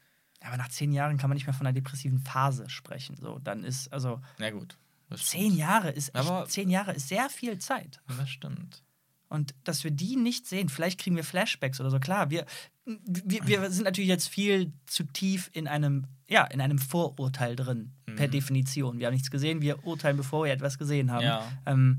Aber 0.40 0.56
nach 0.56 0.68
zehn 0.68 0.92
Jahren 0.92 1.18
kann 1.18 1.28
man 1.28 1.34
nicht 1.36 1.46
mehr 1.46 1.54
von 1.54 1.66
einer 1.66 1.74
depressiven 1.74 2.20
Phase 2.20 2.70
sprechen. 2.70 3.16
So, 3.16 3.40
dann 3.40 3.64
ist, 3.64 3.92
also 3.92 4.20
Na 4.38 4.50
gut. 4.50 4.78
Zehn 5.16 5.56
Jahre 5.56 5.90
ist 5.90 6.08
echt, 6.08 6.16
Aber- 6.16 6.46
zehn 6.46 6.68
Jahre 6.70 6.92
ist 6.92 7.08
sehr 7.08 7.28
viel 7.30 7.58
Zeit. 7.58 8.00
Das 8.18 8.28
stimmt. 8.28 8.82
Und 9.28 9.54
dass 9.64 9.84
wir 9.84 9.90
die 9.90 10.16
nicht 10.16 10.46
sehen, 10.46 10.68
vielleicht 10.68 10.98
kriegen 11.00 11.16
wir 11.16 11.24
Flashbacks 11.24 11.80
oder 11.80 11.90
so. 11.90 11.98
Klar, 12.00 12.30
wir, 12.30 12.46
wir, 12.86 13.46
wir 13.46 13.70
sind 13.70 13.84
natürlich 13.84 14.08
jetzt 14.08 14.28
viel 14.28 14.72
zu 14.86 15.04
tief 15.04 15.50
in 15.52 15.66
einem, 15.68 16.06
ja, 16.28 16.44
in 16.44 16.60
einem 16.62 16.78
Vorurteil 16.78 17.54
drin, 17.54 17.92
per 18.16 18.28
Mhm. 18.28 18.30
Definition. 18.32 18.98
Wir 18.98 19.06
haben 19.06 19.14
nichts 19.14 19.30
gesehen, 19.30 19.60
wir 19.60 19.84
urteilen, 19.86 20.16
bevor 20.16 20.44
wir 20.46 20.52
etwas 20.52 20.78
gesehen 20.78 21.10
haben. 21.12 21.24
Ja. 21.24 21.46
Ähm, 21.66 21.98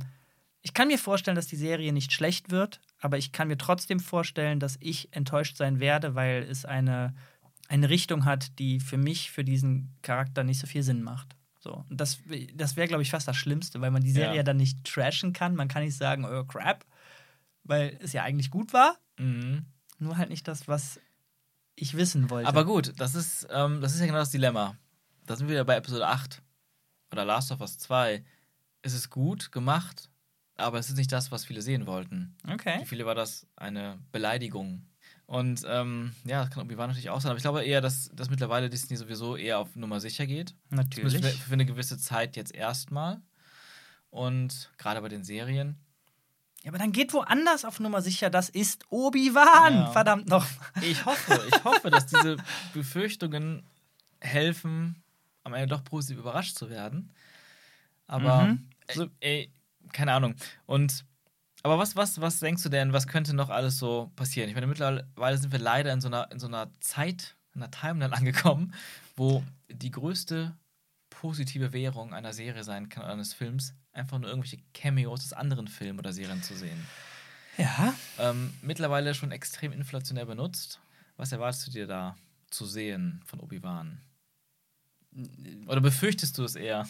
ich 0.63 0.73
kann 0.73 0.87
mir 0.87 0.97
vorstellen, 0.97 1.35
dass 1.35 1.45
die 1.47 1.55
Serie 1.55 1.93
nicht 1.93 2.11
schlecht 2.11 2.49
wird, 2.49 2.81
aber 2.99 3.17
ich 3.19 3.31
kann 3.31 3.47
mir 3.47 3.57
trotzdem 3.57 3.99
vorstellen, 3.99 4.59
dass 4.59 4.77
ich 4.81 5.07
enttäuscht 5.15 5.55
sein 5.55 5.79
werde, 5.79 6.15
weil 6.15 6.43
es 6.43 6.65
eine, 6.65 7.13
eine 7.67 7.89
Richtung 7.89 8.25
hat, 8.25 8.57
die 8.59 8.79
für 8.79 8.97
mich, 8.97 9.29
für 9.31 9.43
diesen 9.43 9.95
Charakter 10.01 10.43
nicht 10.43 10.59
so 10.59 10.65
viel 10.67 10.81
Sinn 10.83 11.03
macht. 11.03 11.35
So. 11.59 11.85
Und 11.89 11.99
das, 11.99 12.19
das 12.55 12.75
wäre, 12.77 12.87
glaube 12.87 13.03
ich, 13.03 13.11
fast 13.11 13.27
das 13.27 13.35
Schlimmste, 13.37 13.81
weil 13.81 13.91
man 13.91 14.01
die 14.01 14.11
Serie 14.11 14.37
Ja. 14.37 14.43
dann 14.43 14.57
nicht 14.57 14.83
trashen 14.85 15.33
kann. 15.33 15.55
Man 15.55 15.67
kann 15.67 15.83
nicht 15.83 15.95
sagen, 15.97 16.25
oh 16.25 16.43
crap, 16.45 16.85
weil 17.63 17.97
es 18.01 18.13
ja 18.13 18.23
eigentlich 18.23 18.49
gut 18.51 18.71
war, 18.73 18.97
Mhm. 19.17 19.65
nur 19.97 20.17
halt 20.17 20.29
nicht 20.29 20.47
das, 20.47 20.67
was 20.69 20.99
ich 21.75 21.95
wissen 21.97 22.29
wollte. 22.29 22.47
Aber 22.47 22.63
gut, 22.65 22.93
das 22.97 23.15
ist, 23.15 23.47
ähm, 23.51 23.81
das 23.81 23.93
ist 23.93 23.99
ja 23.99 24.05
genau 24.05 24.19
das 24.19 24.31
Dilemma. 24.31 24.77
Da 25.25 25.35
sind 25.35 25.47
wir 25.47 25.53
wieder 25.53 25.65
bei 25.65 25.75
Episode 25.75 26.07
8 26.07 26.41
oder 27.11 27.25
Last 27.25 27.51
of 27.51 27.59
Us 27.61 27.77
2. 27.77 28.23
Es 28.81 28.93
ist 28.93 29.09
gut 29.09 29.51
gemacht, 29.51 30.09
aber 30.55 30.79
es 30.79 30.89
ist 30.89 30.97
nicht 30.97 31.11
das, 31.11 31.31
was 31.31 31.43
viele 31.45 31.61
sehen 31.61 31.85
wollten. 31.85 32.35
okay. 32.49 32.79
Für 32.79 32.85
viele 32.85 33.05
war 33.05 33.15
das 33.15 33.45
eine 33.57 33.99
Beleidigung. 34.13 34.85
Und 35.29 35.63
ähm, 35.67 36.15
ja, 36.25 36.41
das 36.43 36.49
kann 36.49 36.63
Obi-Wan 36.63 36.87
natürlich 36.87 37.11
auch 37.11 37.21
sein. 37.21 37.29
Aber 37.29 37.37
ich 37.37 37.43
glaube 37.43 37.63
eher, 37.63 37.81
dass, 37.81 38.09
dass 38.15 38.31
mittlerweile 38.31 38.67
Disney 38.67 38.97
sowieso 38.97 39.35
eher 39.35 39.59
auf 39.59 39.75
Nummer 39.75 39.99
sicher 39.99 40.25
geht. 40.25 40.55
Natürlich. 40.71 41.13
Für, 41.23 41.29
für 41.29 41.53
eine 41.53 41.67
gewisse 41.67 41.99
Zeit 41.99 42.35
jetzt 42.35 42.51
erstmal. 42.55 43.21
Und 44.09 44.71
gerade 44.79 44.99
bei 45.01 45.07
den 45.07 45.23
Serien. 45.23 45.77
Ja, 46.63 46.69
aber 46.71 46.79
dann 46.79 46.91
geht 46.91 47.13
woanders 47.13 47.63
auf 47.63 47.79
Nummer 47.79 48.01
sicher. 48.01 48.31
Das 48.31 48.49
ist 48.49 48.85
Obi-Wan. 48.89 49.73
Ja. 49.75 49.91
Verdammt 49.91 50.27
noch. 50.29 50.47
Ich 50.81 51.05
hoffe, 51.05 51.39
ich 51.47 51.63
hoffe, 51.63 51.91
dass 51.91 52.07
diese 52.07 52.37
Befürchtungen 52.73 53.61
helfen, 54.21 54.95
am 55.43 55.53
Ende 55.53 55.67
doch 55.67 55.83
positiv 55.83 56.17
überrascht 56.17 56.55
zu 56.57 56.71
werden. 56.71 57.13
Aber, 58.07 58.45
Mhm. 58.45 58.67
so, 58.95 59.07
ey, 59.19 59.51
keine 59.93 60.13
Ahnung. 60.13 60.33
Und, 60.65 61.05
aber 61.63 61.77
was, 61.77 61.95
was, 61.95 62.21
was 62.21 62.39
denkst 62.39 62.63
du 62.63 62.69
denn, 62.69 62.93
was 62.93 63.07
könnte 63.07 63.35
noch 63.35 63.49
alles 63.49 63.77
so 63.77 64.11
passieren? 64.15 64.49
Ich 64.49 64.55
meine, 64.55 64.67
mittlerweile 64.67 65.37
sind 65.37 65.51
wir 65.51 65.59
leider 65.59 65.91
in 65.91 66.01
so 66.01 66.07
einer, 66.07 66.31
in 66.31 66.39
so 66.39 66.47
einer 66.47 66.71
Zeit, 66.79 67.35
in 67.53 67.61
einer 67.61 67.71
Timeline 67.71 68.13
angekommen, 68.15 68.73
wo 69.15 69.43
die 69.69 69.91
größte 69.91 70.55
positive 71.09 71.73
Währung 71.73 72.13
einer 72.13 72.33
Serie 72.33 72.63
sein 72.63 72.87
kann, 72.87 73.03
eines 73.03 73.33
Films, 73.33 73.73
einfach 73.91 74.19
nur 74.19 74.29
irgendwelche 74.29 74.63
Cameos 74.73 75.21
aus 75.25 75.33
anderen 75.33 75.67
Filmen 75.67 75.99
oder 75.99 76.13
Serien 76.13 76.41
zu 76.43 76.55
sehen. 76.55 76.85
Ja. 77.57 77.93
Ähm, 78.17 78.53
mittlerweile 78.61 79.13
schon 79.13 79.31
extrem 79.31 79.73
inflationär 79.73 80.25
benutzt. 80.25 80.79
Was 81.17 81.33
erwartest 81.33 81.67
du 81.67 81.71
dir 81.71 81.87
da 81.87 82.15
zu 82.49 82.65
sehen 82.65 83.21
von 83.25 83.41
Obi-Wan? 83.41 83.99
Oder 85.67 85.81
befürchtest 85.81 86.37
du 86.37 86.45
es 86.45 86.55
eher? 86.55 86.87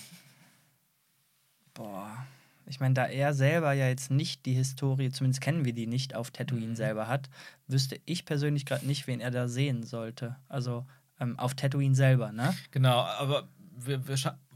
Boah. 1.74 2.28
Ich 2.70 2.80
meine, 2.80 2.93
da 2.93 3.05
er 3.05 3.34
selber 3.34 3.74
ja 3.74 3.88
jetzt 3.88 4.11
nicht 4.11 4.45
die 4.45 4.53
Historie, 4.53 5.09
zumindest 5.09 5.41
kennen 5.41 5.65
wir 5.65 5.74
die 5.74 5.88
nicht, 5.88 6.15
auf 6.15 6.32
Tatooine 6.32 6.67
Mhm. 6.67 6.76
selber 6.76 7.07
hat, 7.07 7.30
wüsste 7.67 7.99
ich 8.05 8.26
persönlich 8.26 8.65
gerade 8.65 8.86
nicht, 8.86 9.07
wen 9.07 9.20
er 9.20 9.32
da 9.32 9.47
sehen 9.47 9.84
sollte. 9.84 10.36
Also 10.47 10.86
ähm, 11.20 11.38
auf 11.39 11.55
Tatooine 11.55 11.95
selber, 11.95 12.32
ne? 12.32 12.55
Genau, 12.72 12.99
aber 13.01 13.49
wir, 13.76 14.07
wir 14.07 14.15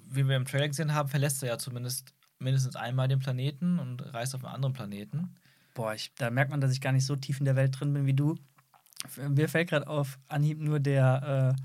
wie 0.09 0.27
wir 0.27 0.35
im 0.35 0.45
Trailer 0.45 0.67
gesehen 0.67 0.93
haben, 0.93 1.09
verlässt 1.09 1.41
er 1.41 1.49
ja 1.49 1.57
zumindest 1.57 2.13
mindestens 2.39 2.75
einmal 2.75 3.07
den 3.07 3.19
Planeten 3.19 3.79
und 3.79 4.13
reist 4.13 4.35
auf 4.35 4.45
einen 4.45 4.53
anderen 4.53 4.73
Planeten. 4.73 5.35
Boah, 5.73 5.95
ich, 5.95 6.13
da 6.15 6.29
merkt 6.29 6.51
man, 6.51 6.61
dass 6.61 6.71
ich 6.71 6.81
gar 6.81 6.91
nicht 6.91 7.05
so 7.05 7.15
tief 7.15 7.39
in 7.39 7.45
der 7.45 7.55
Welt 7.55 7.79
drin 7.79 7.93
bin 7.93 8.05
wie 8.05 8.13
du. 8.13 8.35
Mir 9.27 9.49
fällt 9.49 9.69
gerade 9.69 9.87
auf 9.87 10.19
Anhieb 10.27 10.59
nur 10.59 10.79
der, 10.79 11.55
äh, 11.57 11.61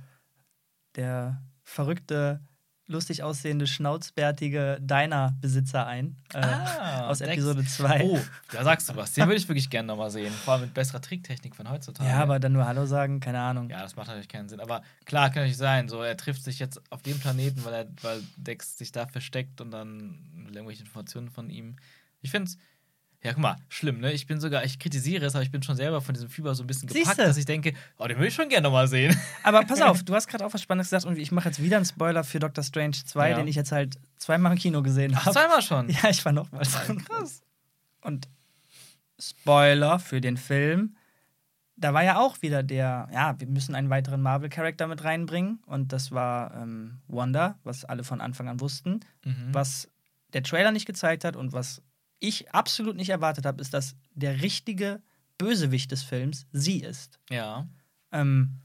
der 0.96 1.42
verrückte, 1.62 2.40
lustig 2.89 3.22
aussehende, 3.22 3.66
schnauzbärtige 3.66 4.78
Diner-Besitzer 4.80 5.86
ein. 5.86 6.16
Äh, 6.32 6.39
Ah, 6.39 7.09
aus. 7.09 7.20
Episode 7.20 7.64
2. 7.64 8.03
Oh, 8.03 8.18
da 8.53 8.64
sagst 8.64 8.89
du 8.89 8.97
was. 8.97 9.12
Den 9.12 9.26
würde 9.26 9.36
ich 9.36 9.49
wirklich 9.49 9.70
gerne 9.70 9.86
nochmal 9.89 10.11
sehen. 10.11 10.32
Vor 10.32 10.55
allem 10.55 10.62
mit 10.62 10.74
besserer 10.74 11.01
Tricktechnik 11.01 11.55
von 11.55 11.68
heutzutage. 11.70 12.09
Ja, 12.09 12.16
aber 12.22 12.41
dann 12.41 12.53
nur 12.53 12.66
Hallo 12.66 12.86
sagen, 12.86 13.20
keine 13.20 13.41
Ahnung. 13.41 13.68
Ja, 13.70 13.82
das 13.82 13.95
macht 13.97 14.09
natürlich 14.09 14.28
keinen 14.28 14.49
Sinn. 14.49 14.61
Aber 14.61 14.82
klar, 15.05 15.28
kann 15.28 15.43
natürlich 15.43 15.57
sein. 15.59 15.89
So, 15.89 16.03
er 16.03 16.16
trifft 16.16 16.43
sich 16.43 16.59
jetzt 16.59 16.80
auf 16.91 17.03
dem 17.03 17.18
Planeten, 17.20 17.64
weil, 17.64 17.74
er, 17.74 17.86
weil 18.03 18.22
Dex 18.36 18.78
sich 18.78 18.91
da 18.91 19.07
versteckt 19.07 19.61
und 19.61 19.70
dann 19.70 20.18
irgendwelche 20.53 20.82
Informationen 20.82 21.30
von 21.30 21.51
ihm. 21.51 21.76
Ich 22.22 22.30
finde 22.30 22.51
es. 22.51 22.59
Ja, 23.24 23.32
guck 23.32 23.42
mal, 23.42 23.56
schlimm, 23.68 23.98
ne? 23.98 24.12
Ich 24.12 24.26
bin 24.28 24.38
sogar, 24.40 24.64
ich 24.64 24.78
kritisiere 24.78 25.26
es, 25.26 25.34
aber 25.34 25.42
ich 25.42 25.50
bin 25.50 25.60
schon 25.62 25.74
selber 25.74 26.00
von 26.00 26.14
diesem 26.14 26.28
Fieber 26.30 26.54
so 26.54 26.62
ein 26.62 26.68
bisschen 26.68 26.86
gepackt, 26.88 27.06
Siehste. 27.06 27.22
dass 27.24 27.36
ich 27.36 27.46
denke, 27.46 27.72
oh, 27.98 28.06
den 28.06 28.16
würde 28.16 28.28
ich 28.28 28.34
schon 28.34 28.48
gerne 28.48 28.62
nochmal 28.62 28.86
sehen. 28.86 29.16
Aber 29.42 29.62
pass 29.64 29.80
auf, 29.82 30.04
du 30.04 30.14
hast 30.14 30.28
gerade 30.28 30.46
auch 30.46 30.54
was 30.54 30.62
Spannendes 30.62 30.86
gesagt 30.90 31.04
und 31.04 31.18
ich 31.18 31.32
mache 31.32 31.48
jetzt 31.48 31.60
wieder 31.60 31.76
einen 31.78 31.84
Spoiler 31.84 32.22
für 32.22 32.38
Doctor 32.38 32.62
Strange 32.62 32.92
2, 33.04 33.30
Ja. 33.30 33.36
den 33.36 33.48
ich 33.48 33.56
jetzt 33.56 33.72
halt 33.72 33.98
zweimal 34.18 34.52
im 34.52 34.58
Kino 34.58 34.82
gesehen 34.84 35.16
habe. 35.16 35.32
zweimal 35.32 35.62
schon. 35.62 35.88
Ja, 36.02 36.10
ich 36.10 36.24
war 36.24 36.30
nochmals. 36.32 36.70
Krass. 37.08 37.42
Und 38.02 38.28
Spoiler 39.20 39.98
für 39.98 40.20
den 40.20 40.36
Film. 40.36 40.96
Da 41.76 41.94
war 41.94 42.02
ja 42.04 42.18
auch 42.18 42.40
wieder 42.42 42.62
der, 42.62 43.08
ja, 43.12 43.38
wir 43.38 43.46
müssen 43.46 43.74
einen 43.74 43.90
weiteren 43.90 44.20
Marvel-Charakter 44.22 44.86
mit 44.86 45.04
reinbringen. 45.04 45.60
Und 45.66 45.92
das 45.92 46.12
war 46.12 46.54
ähm, 46.54 46.98
Wanda, 47.08 47.58
was 47.64 47.84
alle 47.84 48.04
von 48.04 48.20
Anfang 48.20 48.48
an 48.48 48.60
wussten. 48.60 49.00
Mhm. 49.24 49.48
Was 49.52 49.88
der 50.32 50.42
Trailer 50.42 50.72
nicht 50.72 50.86
gezeigt 50.86 51.24
hat 51.24 51.36
und 51.36 51.52
was 51.52 51.82
ich 52.20 52.50
absolut 52.52 52.96
nicht 52.96 53.10
erwartet 53.10 53.46
habe, 53.46 53.60
ist, 53.60 53.72
dass 53.74 53.94
der 54.14 54.42
richtige 54.42 55.00
Bösewicht 55.38 55.90
des 55.92 56.02
Films 56.02 56.46
sie 56.52 56.78
ist. 56.80 57.18
Ja. 57.30 57.66
Ähm, 58.12 58.56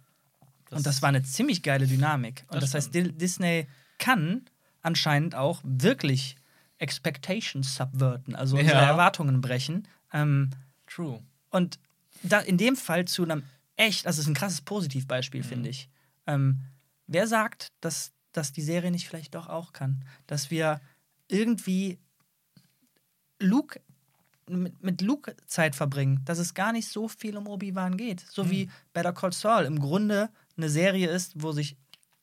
und 0.71 0.85
das 0.85 1.01
war 1.01 1.09
eine 1.09 1.21
ziemlich 1.23 1.61
geile 1.61 1.85
Dynamik. 1.87 2.45
Und 2.47 2.55
Das 2.61 2.71
das, 2.71 2.85
heißt, 2.85 2.95
Di- 2.95 3.11
Disney 3.11 3.67
kann 3.99 4.45
anscheinend 4.81 5.35
auch 5.35 5.61
wirklich 5.63 6.35
Expectations 6.79 7.75
subverten, 7.75 8.35
also 8.35 8.57
unsere 8.57 8.77
Ja. 8.81 8.87
Erwartungen 8.87 9.39
brechen. 9.41 9.87
Ähm, 10.11 10.49
True. 10.87 11.21
und 11.49 11.79
da 12.23 12.39
in 12.39 12.57
dem 12.57 12.75
Fall 12.75 13.05
zu 13.05 13.23
einem 13.23 13.43
echt, 13.75 14.05
also 14.07 14.19
es 14.19 14.25
ist 14.25 14.31
ein 14.31 14.35
krasses 14.35 14.61
Positivbeispiel, 14.61 15.43
finde 15.43 15.69
ich. 15.69 15.89
Ähm, 16.27 16.59
wer 17.07 17.27
sagt, 17.27 17.71
dass, 17.81 18.11
dass 18.31 18.51
die 18.51 18.61
Serie 18.61 18.91
nicht 18.91 19.07
vielleicht 19.07 19.35
doch 19.35 19.47
auch 19.47 19.73
kann? 19.73 20.03
Dass 20.27 20.49
wir 20.51 20.79
irgendwie 21.27 21.97
Luke 23.43 23.79
mit, 24.49 24.83
mit 24.83 25.01
Luke 25.01 25.35
Zeit 25.47 25.75
verbringen, 25.75 26.21
dass 26.25 26.37
es 26.39 26.53
gar 26.53 26.71
nicht 26.73 26.87
so 26.89 27.07
viel 27.07 27.37
um 27.37 27.47
Obi-Wan 27.47 27.95
geht. 27.97 28.19
So 28.29 28.49
wie 28.49 28.69
Better 28.93 29.13
Call 29.13 29.31
Saul 29.33 29.63
im 29.65 29.79
Grunde 29.79 30.29
eine 30.57 30.69
Serie 30.69 31.09
ist, 31.09 31.33
wo 31.41 31.51
sich 31.51 31.77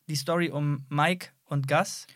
die 0.08 0.16
Story 0.16 0.50
um 0.50 0.84
Mike 0.88 1.28
und 1.46 1.66
Gus 1.68 2.06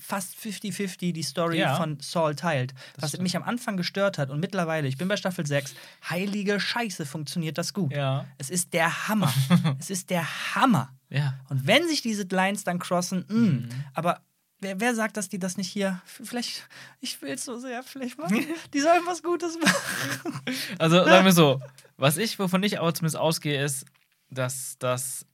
fast 0.00 0.36
50-50 0.36 1.12
die 1.12 1.22
Story 1.24 1.58
Ja. 1.58 1.74
von 1.76 1.98
Saul 1.98 2.36
teilt. 2.36 2.72
Was 2.98 3.18
mich 3.18 3.36
am 3.36 3.42
Anfang 3.42 3.76
gestört 3.76 4.16
hat 4.18 4.30
und 4.30 4.38
mittlerweile, 4.38 4.86
ich 4.86 4.96
bin 4.96 5.08
bei 5.08 5.16
Staffel 5.16 5.44
6, 5.44 5.74
heilige 6.08 6.60
Scheiße, 6.60 7.04
funktioniert 7.04 7.58
das 7.58 7.74
gut. 7.74 7.92
Ja. 7.92 8.24
Es 8.38 8.48
ist 8.48 8.72
der 8.74 9.08
Hammer. 9.08 9.32
es 9.80 9.90
ist 9.90 10.10
der 10.10 10.54
Hammer. 10.54 10.92
Ja. 11.10 11.40
Und 11.48 11.66
wenn 11.66 11.88
sich 11.88 12.00
diese 12.02 12.22
Lines 12.30 12.62
dann 12.62 12.78
crossen, 12.78 13.24
mh, 13.28 13.36
Mhm. 13.36 13.68
aber 13.94 14.20
wer, 14.60 14.80
wer 14.80 14.94
sagt, 14.94 15.16
dass 15.16 15.28
die 15.28 15.38
das 15.38 15.56
nicht 15.56 15.70
hier, 15.70 16.00
vielleicht, 16.04 16.68
ich 17.00 17.20
will 17.22 17.32
es 17.32 17.44
so 17.44 17.58
sehr, 17.58 17.82
vielleicht 17.82 18.18
machen, 18.18 18.44
die 18.72 18.80
sollen 18.80 19.02
was 19.06 19.22
Gutes 19.22 19.58
machen. 19.58 20.40
Also 20.78 21.04
sagen 21.04 21.24
wir 21.24 21.32
so, 21.32 21.60
was 21.96 22.16
ich, 22.16 22.38
wovon 22.38 22.62
ich 22.62 22.78
aber 22.78 22.92
zumindest 22.94 23.16
ausgehe, 23.16 23.62
ist, 23.62 23.86
dass 24.30 24.76
das 24.78 25.26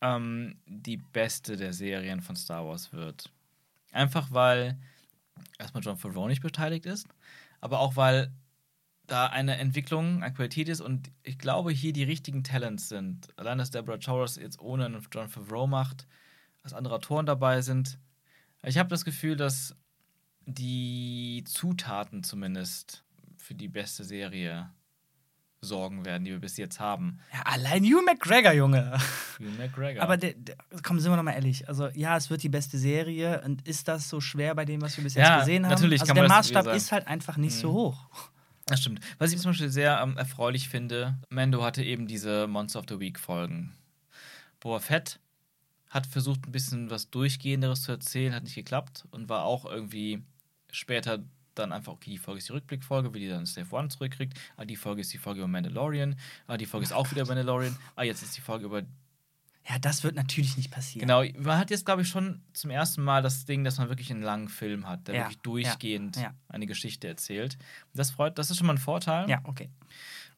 ähm, 0.00 0.56
die 0.66 0.96
beste 0.98 1.56
der 1.56 1.72
Serien 1.72 2.20
von 2.20 2.36
Star 2.36 2.66
Wars 2.66 2.92
wird. 2.92 3.30
Einfach 3.92 4.28
weil 4.30 4.78
erstmal 5.58 5.82
John 5.82 5.96
Favreau 5.96 6.28
nicht 6.28 6.42
beteiligt 6.42 6.86
ist, 6.86 7.06
aber 7.60 7.80
auch 7.80 7.96
weil 7.96 8.32
da 9.06 9.26
eine 9.26 9.56
Entwicklung 9.56 10.22
an 10.22 10.34
Qualität 10.34 10.68
ist 10.68 10.80
und 10.80 11.10
ich 11.22 11.38
glaube, 11.38 11.72
hier 11.72 11.92
die 11.92 12.04
richtigen 12.04 12.42
Talents 12.42 12.88
sind. 12.88 13.28
Allein, 13.38 13.58
dass 13.58 13.70
Deborah 13.70 13.98
Torres 13.98 14.36
jetzt 14.36 14.58
ohne 14.60 15.00
John 15.12 15.28
Favreau 15.28 15.66
macht, 15.66 16.06
dass 16.62 16.72
andere 16.72 16.94
Autoren 16.94 17.26
dabei 17.26 17.60
sind. 17.60 17.98
Ich 18.66 18.78
habe 18.78 18.88
das 18.88 19.04
Gefühl, 19.04 19.36
dass 19.36 19.74
die 20.46 21.44
Zutaten 21.46 22.22
zumindest 22.22 23.04
für 23.38 23.54
die 23.54 23.68
beste 23.68 24.04
Serie 24.04 24.70
sorgen 25.60 26.04
werden, 26.04 26.24
die 26.24 26.30
wir 26.30 26.40
bis 26.40 26.56
jetzt 26.56 26.78
haben. 26.78 27.20
Ja, 27.32 27.42
allein 27.42 27.82
Hugh 27.84 28.02
McGregor, 28.02 28.52
Junge. 28.52 28.98
Hugh 29.38 29.50
McGregor. 29.58 30.02
Aber 30.02 30.16
der, 30.16 30.34
der, 30.34 30.56
komm, 30.82 31.00
sind 31.00 31.10
wir 31.10 31.16
noch 31.16 31.22
mal 31.22 31.32
ehrlich. 31.32 31.66
Also, 31.68 31.88
ja, 31.88 32.16
es 32.16 32.28
wird 32.30 32.42
die 32.42 32.48
beste 32.50 32.78
Serie. 32.78 33.42
Und 33.42 33.66
ist 33.66 33.88
das 33.88 34.08
so 34.08 34.20
schwer 34.20 34.54
bei 34.54 34.64
dem, 34.64 34.82
was 34.82 34.96
wir 34.96 35.04
bis 35.04 35.14
jetzt 35.14 35.26
Ja, 35.26 35.38
gesehen 35.40 35.64
haben? 35.64 35.72
natürlich 35.72 36.02
also 36.02 36.12
der 36.12 36.28
Maßstab 36.28 36.66
ist 36.68 36.92
halt 36.92 37.06
einfach 37.06 37.36
nicht 37.36 37.54
so 37.56 37.72
hoch. 37.72 38.08
Das 38.66 38.80
stimmt. 38.80 39.00
Was 39.18 39.32
ich 39.32 39.40
zum 39.40 39.50
Beispiel 39.50 39.70
sehr 39.70 40.00
ähm, 40.00 40.16
erfreulich 40.16 40.68
finde, 40.68 41.18
Mando 41.28 41.62
hatte 41.62 41.82
eben 41.82 42.06
diese 42.06 42.46
Monster 42.46 42.80
of 42.80 42.86
the 42.88 42.98
Week 43.00 43.18
Folgen. 43.18 43.74
Boba 44.60 44.80
Fett 44.80 45.20
hat 45.94 46.06
versucht, 46.08 46.46
ein 46.46 46.52
bisschen 46.52 46.90
was 46.90 47.08
Durchgehenderes 47.08 47.82
zu 47.82 47.92
erzählen, 47.92 48.34
hat 48.34 48.42
nicht 48.42 48.56
geklappt 48.56 49.06
und 49.12 49.28
war 49.28 49.44
auch 49.44 49.64
irgendwie 49.64 50.22
später 50.72 51.22
dann 51.54 51.72
einfach, 51.72 51.92
okay, 51.92 52.10
die 52.10 52.18
Folge 52.18 52.38
ist 52.38 52.48
die 52.48 52.52
Rückblickfolge, 52.52 53.14
wie 53.14 53.20
die 53.20 53.28
dann 53.28 53.46
Slave 53.46 53.74
One 53.74 53.88
zurückkriegt. 53.88 54.36
Ah, 54.56 54.64
die 54.64 54.74
Folge 54.74 55.02
ist 55.02 55.12
die 55.12 55.18
Folge 55.18 55.40
über 55.40 55.48
Mandalorian. 55.48 56.16
Ah, 56.48 56.56
die 56.56 56.66
Folge 56.66 56.84
ist 56.84 56.92
auch 56.92 57.08
wieder 57.12 57.24
Mandalorian. 57.24 57.76
Ah, 57.94 58.02
jetzt 58.02 58.22
ist 58.24 58.36
die 58.36 58.40
Folge 58.40 58.64
über 58.64 58.82
Ja, 59.68 59.78
das 59.80 60.02
wird 60.02 60.16
natürlich 60.16 60.56
nicht 60.56 60.72
passieren. 60.72 61.06
Genau, 61.06 61.22
man 61.38 61.58
hat 61.58 61.70
jetzt, 61.70 61.86
glaube 61.86 62.02
ich, 62.02 62.08
schon 62.08 62.42
zum 62.54 62.70
ersten 62.70 63.04
Mal 63.04 63.22
das 63.22 63.44
Ding, 63.44 63.62
dass 63.62 63.78
man 63.78 63.88
wirklich 63.88 64.10
einen 64.10 64.22
langen 64.22 64.48
Film 64.48 64.88
hat, 64.88 65.06
der 65.06 65.14
Ja, 65.14 65.20
wirklich 65.22 65.38
durchgehend 65.42 66.16
ja, 66.16 66.22
ja. 66.22 66.34
eine 66.48 66.66
Geschichte 66.66 67.06
erzählt. 67.06 67.56
Das 67.94 68.10
freut, 68.10 68.36
das 68.36 68.50
ist 68.50 68.56
schon 68.58 68.66
mal 68.66 68.74
ein 68.74 68.78
Vorteil. 68.78 69.30
Ja, 69.30 69.40
okay. 69.44 69.70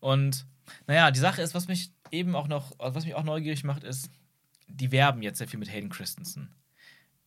Und 0.01 0.45
naja, 0.87 1.11
die 1.11 1.21
Sache 1.21 1.41
ist, 1.41 1.55
was 1.55 1.67
mich 1.67 1.91
eben 2.11 2.37
auch 2.37 2.49
noch, 2.49 2.73
was 2.79 3.07
mich 3.07 3.15
auch 3.15 3.25
neugierig 3.25 3.65
macht, 3.65 3.85
ist, 3.85 4.11
die 4.67 4.93
werben 4.93 5.23
jetzt 5.23 5.39
sehr 5.39 5.49
viel 5.49 5.59
mit 5.59 5.71
Hayden 5.73 5.91
Christensen. 5.91 6.55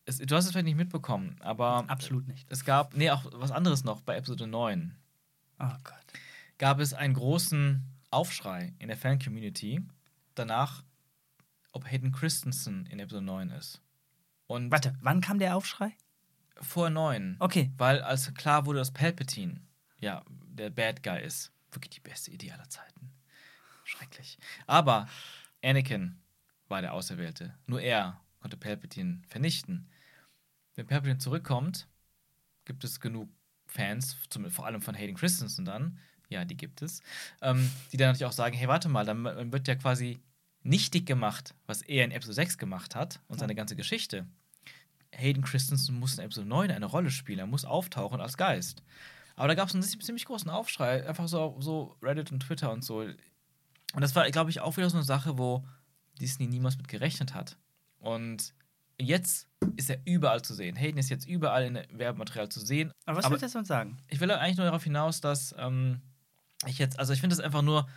Es, 0.04 0.18
du 0.18 0.34
hast 0.34 0.46
es 0.46 0.52
vielleicht 0.52 0.66
nicht 0.66 0.76
mitbekommen, 0.76 1.36
aber 1.40 1.84
Absolut 1.88 2.26
nicht. 2.26 2.50
es 2.50 2.64
gab, 2.64 2.96
nee, 2.96 3.10
auch 3.10 3.24
was 3.32 3.50
anderes 3.50 3.84
noch 3.84 4.00
bei 4.00 4.16
Episode 4.16 4.46
9. 4.46 4.96
Oh 5.58 5.66
Gott. 5.84 5.96
Gab 6.58 6.80
es 6.80 6.94
einen 6.94 7.14
großen 7.14 7.84
Aufschrei 8.10 8.74
in 8.78 8.88
der 8.88 8.96
Fan-Community 8.96 9.82
danach, 10.34 10.82
ob 11.72 11.90
Hayden 11.90 12.12
Christensen 12.12 12.86
in 12.86 12.98
Episode 12.98 13.24
9 13.24 13.50
ist. 13.50 13.80
Und 14.46 14.70
Warte, 14.72 14.96
wann 15.00 15.20
kam 15.20 15.38
der 15.38 15.56
Aufschrei? 15.56 15.94
vor 16.60 16.90
9. 16.90 17.36
Okay. 17.38 17.70
Weil 17.76 18.02
als 18.02 18.32
klar 18.34 18.66
wurde, 18.66 18.78
dass 18.78 18.90
Palpatine 18.90 19.60
ja 19.98 20.22
der 20.28 20.70
Bad 20.70 21.02
Guy 21.02 21.22
ist. 21.22 21.52
Wirklich 21.72 21.90
die 21.90 22.00
beste 22.00 22.30
Idee 22.30 22.52
aller 22.52 22.68
Zeiten. 22.68 23.12
Schrecklich. 23.84 24.38
Aber 24.66 25.08
Anakin 25.64 26.18
war 26.70 26.80
der 26.80 26.94
Auserwählte. 26.94 27.54
Nur 27.66 27.80
er 27.80 28.20
konnte 28.40 28.56
Palpatine 28.56 29.22
vernichten. 29.26 29.88
Wenn 30.74 30.86
Palpatine 30.86 31.18
zurückkommt, 31.18 31.88
gibt 32.64 32.84
es 32.84 33.00
genug 33.00 33.28
Fans, 33.66 34.16
zum, 34.30 34.50
vor 34.50 34.66
allem 34.66 34.82
von 34.82 34.94
Hayden 34.94 35.16
Christensen 35.16 35.64
dann, 35.64 35.98
ja, 36.28 36.44
die 36.44 36.56
gibt 36.56 36.82
es, 36.82 37.02
ähm, 37.42 37.70
die 37.92 37.96
dann 37.96 38.08
natürlich 38.08 38.24
auch 38.24 38.32
sagen, 38.32 38.56
hey, 38.56 38.68
warte 38.68 38.88
mal, 38.88 39.04
dann 39.04 39.52
wird 39.52 39.68
ja 39.68 39.74
quasi 39.74 40.20
nichtig 40.62 41.06
gemacht, 41.06 41.54
was 41.66 41.82
er 41.82 42.04
in 42.04 42.10
Episode 42.10 42.34
6 42.34 42.58
gemacht 42.58 42.94
hat 42.94 43.20
und 43.28 43.38
seine 43.38 43.54
ganze 43.54 43.76
Geschichte. 43.76 44.26
Hayden 45.12 45.42
Christensen 45.42 45.98
muss 45.98 46.18
in 46.18 46.24
Episode 46.24 46.46
9 46.46 46.70
eine 46.70 46.86
Rolle 46.86 47.10
spielen, 47.10 47.40
er 47.40 47.46
muss 47.46 47.64
auftauchen 47.64 48.20
als 48.20 48.36
Geist. 48.36 48.82
Aber 49.36 49.48
da 49.48 49.54
gab 49.54 49.68
es 49.68 49.74
einen 49.74 49.82
ziemlich 49.82 50.26
großen 50.26 50.50
Aufschrei, 50.50 51.06
einfach 51.06 51.26
so, 51.26 51.56
so 51.60 51.96
Reddit 52.02 52.30
und 52.30 52.40
Twitter 52.40 52.70
und 52.70 52.84
so. 52.84 52.98
Und 52.98 54.00
das 54.00 54.14
war, 54.14 54.30
glaube 54.30 54.50
ich, 54.50 54.60
auch 54.60 54.76
wieder 54.76 54.90
so 54.90 54.96
eine 54.96 55.04
Sache, 55.04 55.38
wo 55.38 55.64
Disney 56.20 56.46
niemals 56.46 56.76
mit 56.76 56.88
gerechnet 56.88 57.34
hat. 57.34 57.56
Und 57.98 58.54
jetzt 58.98 59.48
ist 59.76 59.90
er 59.90 59.98
überall 60.04 60.42
zu 60.42 60.54
sehen. 60.54 60.76
Hayden 60.76 60.98
ist 60.98 61.10
jetzt 61.10 61.26
überall 61.28 61.64
in 61.64 61.74
Werbematerial 61.98 62.48
zu 62.48 62.60
sehen. 62.60 62.92
Aber 63.06 63.18
was 63.18 63.24
Aber- 63.24 63.40
willst 63.40 63.54
du 63.54 63.58
uns 63.58 63.68
sagen? 63.68 63.98
Ich 64.08 64.20
will 64.20 64.30
eigentlich 64.30 64.56
nur 64.56 64.66
darauf 64.66 64.84
hinaus, 64.84 65.20
dass 65.20 65.54
ähm, 65.58 66.00
ich 66.66 66.78
jetzt, 66.78 66.98
also 66.98 67.12
ich 67.12 67.20
finde 67.20 67.34
es 67.34 67.40
einfach 67.40 67.62
nur 67.62 67.88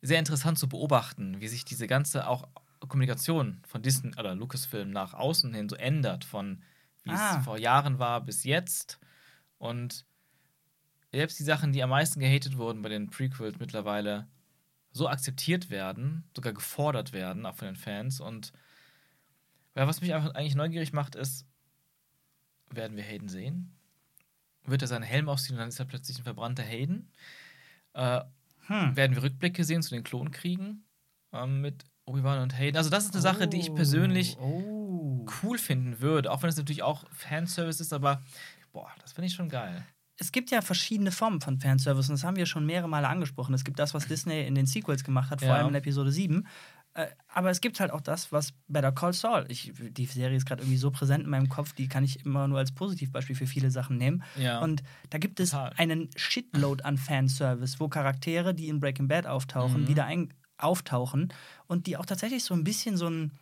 sehr 0.00 0.18
interessant 0.18 0.58
zu 0.58 0.68
beobachten, 0.68 1.40
wie 1.40 1.48
sich 1.48 1.64
diese 1.64 1.86
ganze 1.86 2.26
auch 2.28 2.48
Kommunikation 2.88 3.62
von 3.68 3.82
Disney 3.82 4.10
oder 4.18 4.34
Lucasfilm 4.34 4.90
nach 4.90 5.14
außen 5.14 5.54
hin 5.54 5.68
so 5.68 5.76
ändert, 5.76 6.24
von 6.24 6.60
wie 7.04 7.10
Ah. 7.10 7.38
es 7.38 7.44
vor 7.44 7.58
Jahren 7.58 7.98
war 8.00 8.20
bis 8.20 8.42
jetzt. 8.44 8.98
Und 9.58 10.04
selbst 11.12 11.38
die 11.38 11.44
Sachen, 11.44 11.72
die 11.72 11.82
am 11.82 11.90
meisten 11.90 12.18
gehatet 12.20 12.56
wurden 12.56 12.82
bei 12.82 12.88
den 12.88 13.10
Prequels 13.10 13.58
mittlerweile 13.60 14.26
so 14.92 15.08
akzeptiert 15.08 15.70
werden, 15.70 16.24
sogar 16.36 16.52
gefordert 16.52 17.12
werden, 17.12 17.46
auch 17.46 17.54
von 17.56 17.66
den 17.66 17.76
Fans. 17.76 18.20
Und 18.20 18.52
ja, 19.74 19.86
was 19.86 20.00
mich 20.00 20.12
einfach 20.14 20.34
eigentlich 20.34 20.54
neugierig 20.54 20.92
macht, 20.92 21.14
ist, 21.14 21.46
werden 22.70 22.96
wir 22.96 23.04
Hayden 23.04 23.28
sehen? 23.28 23.76
Wird 24.64 24.82
er 24.82 24.88
seinen 24.88 25.02
Helm 25.02 25.28
ausziehen 25.28 25.56
und 25.56 25.60
dann 25.60 25.68
ist 25.68 25.78
er 25.80 25.86
plötzlich 25.86 26.18
ein 26.18 26.24
verbrannter 26.24 26.62
Hayden? 26.62 27.10
Äh, 27.94 28.20
Hm. 28.66 28.96
werden 28.96 29.16
wir 29.16 29.24
Rückblicke 29.24 29.64
sehen 29.64 29.82
zu 29.82 29.90
den 29.90 30.04
Klonkriegen 30.04 30.84
ähm, 31.32 31.60
mit 31.60 31.84
Obi-Wan 32.04 32.38
und 32.38 32.56
Hayden? 32.56 32.76
Also, 32.76 32.90
das 32.90 33.06
ist 33.06 33.12
eine 33.14 33.22
Sache, 33.22 33.48
die 33.48 33.58
ich 33.58 33.74
persönlich 33.74 34.36
Oh. 34.38 35.26
cool 35.42 35.58
finden 35.58 36.00
würde, 36.00 36.30
auch 36.30 36.42
wenn 36.42 36.48
es 36.48 36.56
natürlich 36.56 36.82
auch 36.82 37.04
Fanservice 37.10 37.80
ist, 37.80 37.92
aber 37.92 38.22
boah, 38.72 38.90
das 39.00 39.12
finde 39.12 39.26
ich 39.26 39.34
schon 39.34 39.48
geil. 39.48 39.84
Es 40.22 40.30
gibt 40.30 40.50
ja 40.52 40.60
verschiedene 40.62 41.10
Formen 41.10 41.40
von 41.40 41.58
Fanservice 41.58 42.08
und 42.08 42.14
das 42.14 42.22
haben 42.24 42.36
wir 42.36 42.46
schon 42.46 42.64
mehrere 42.64 42.88
Male 42.88 43.08
angesprochen. 43.08 43.54
Es 43.54 43.64
gibt 43.64 43.78
das, 43.80 43.92
was 43.92 44.06
Disney 44.06 44.46
in 44.46 44.54
den 44.54 44.66
Sequels 44.66 45.02
gemacht 45.02 45.30
hat, 45.30 45.40
vor 45.40 45.48
Ja. 45.48 45.56
allem 45.56 45.68
in 45.68 45.74
Episode 45.74 46.12
7. 46.12 46.46
Äh, 46.94 47.06
aber 47.26 47.50
es 47.50 47.60
gibt 47.60 47.80
halt 47.80 47.90
auch 47.90 48.00
das, 48.02 48.30
was 48.30 48.52
Better 48.68 48.92
Call 48.92 49.12
Saul. 49.14 49.46
Ich, 49.48 49.72
die 49.76 50.04
Serie 50.06 50.36
ist 50.36 50.46
gerade 50.46 50.62
irgendwie 50.62 50.76
so 50.76 50.90
präsent 50.92 51.24
in 51.24 51.30
meinem 51.30 51.48
Kopf, 51.48 51.72
die 51.72 51.88
kann 51.88 52.04
ich 52.04 52.24
immer 52.24 52.46
nur 52.46 52.58
als 52.58 52.70
Positivbeispiel 52.70 53.34
für 53.34 53.46
viele 53.46 53.70
Sachen 53.72 53.96
nehmen. 53.96 54.22
Ja. 54.38 54.60
Und 54.60 54.82
da 55.10 55.18
gibt 55.18 55.40
es 55.40 55.50
Total. 55.50 55.72
einen 55.76 56.08
Shitload 56.16 56.84
an 56.84 56.98
Fanservice, 56.98 57.80
wo 57.80 57.88
Charaktere, 57.88 58.54
die 58.54 58.68
in 58.68 58.78
Breaking 58.78 59.08
Bad 59.08 59.26
auftauchen, 59.26 59.82
Mhm. 59.82 59.88
wieder 59.88 60.04
ein, 60.04 60.32
auftauchen 60.58 61.32
und 61.66 61.86
die 61.88 61.96
auch 61.96 62.06
tatsächlich 62.06 62.44
so 62.44 62.54
ein 62.54 62.62
bisschen 62.62 62.96
so 62.96 63.08
ein, 63.08 63.32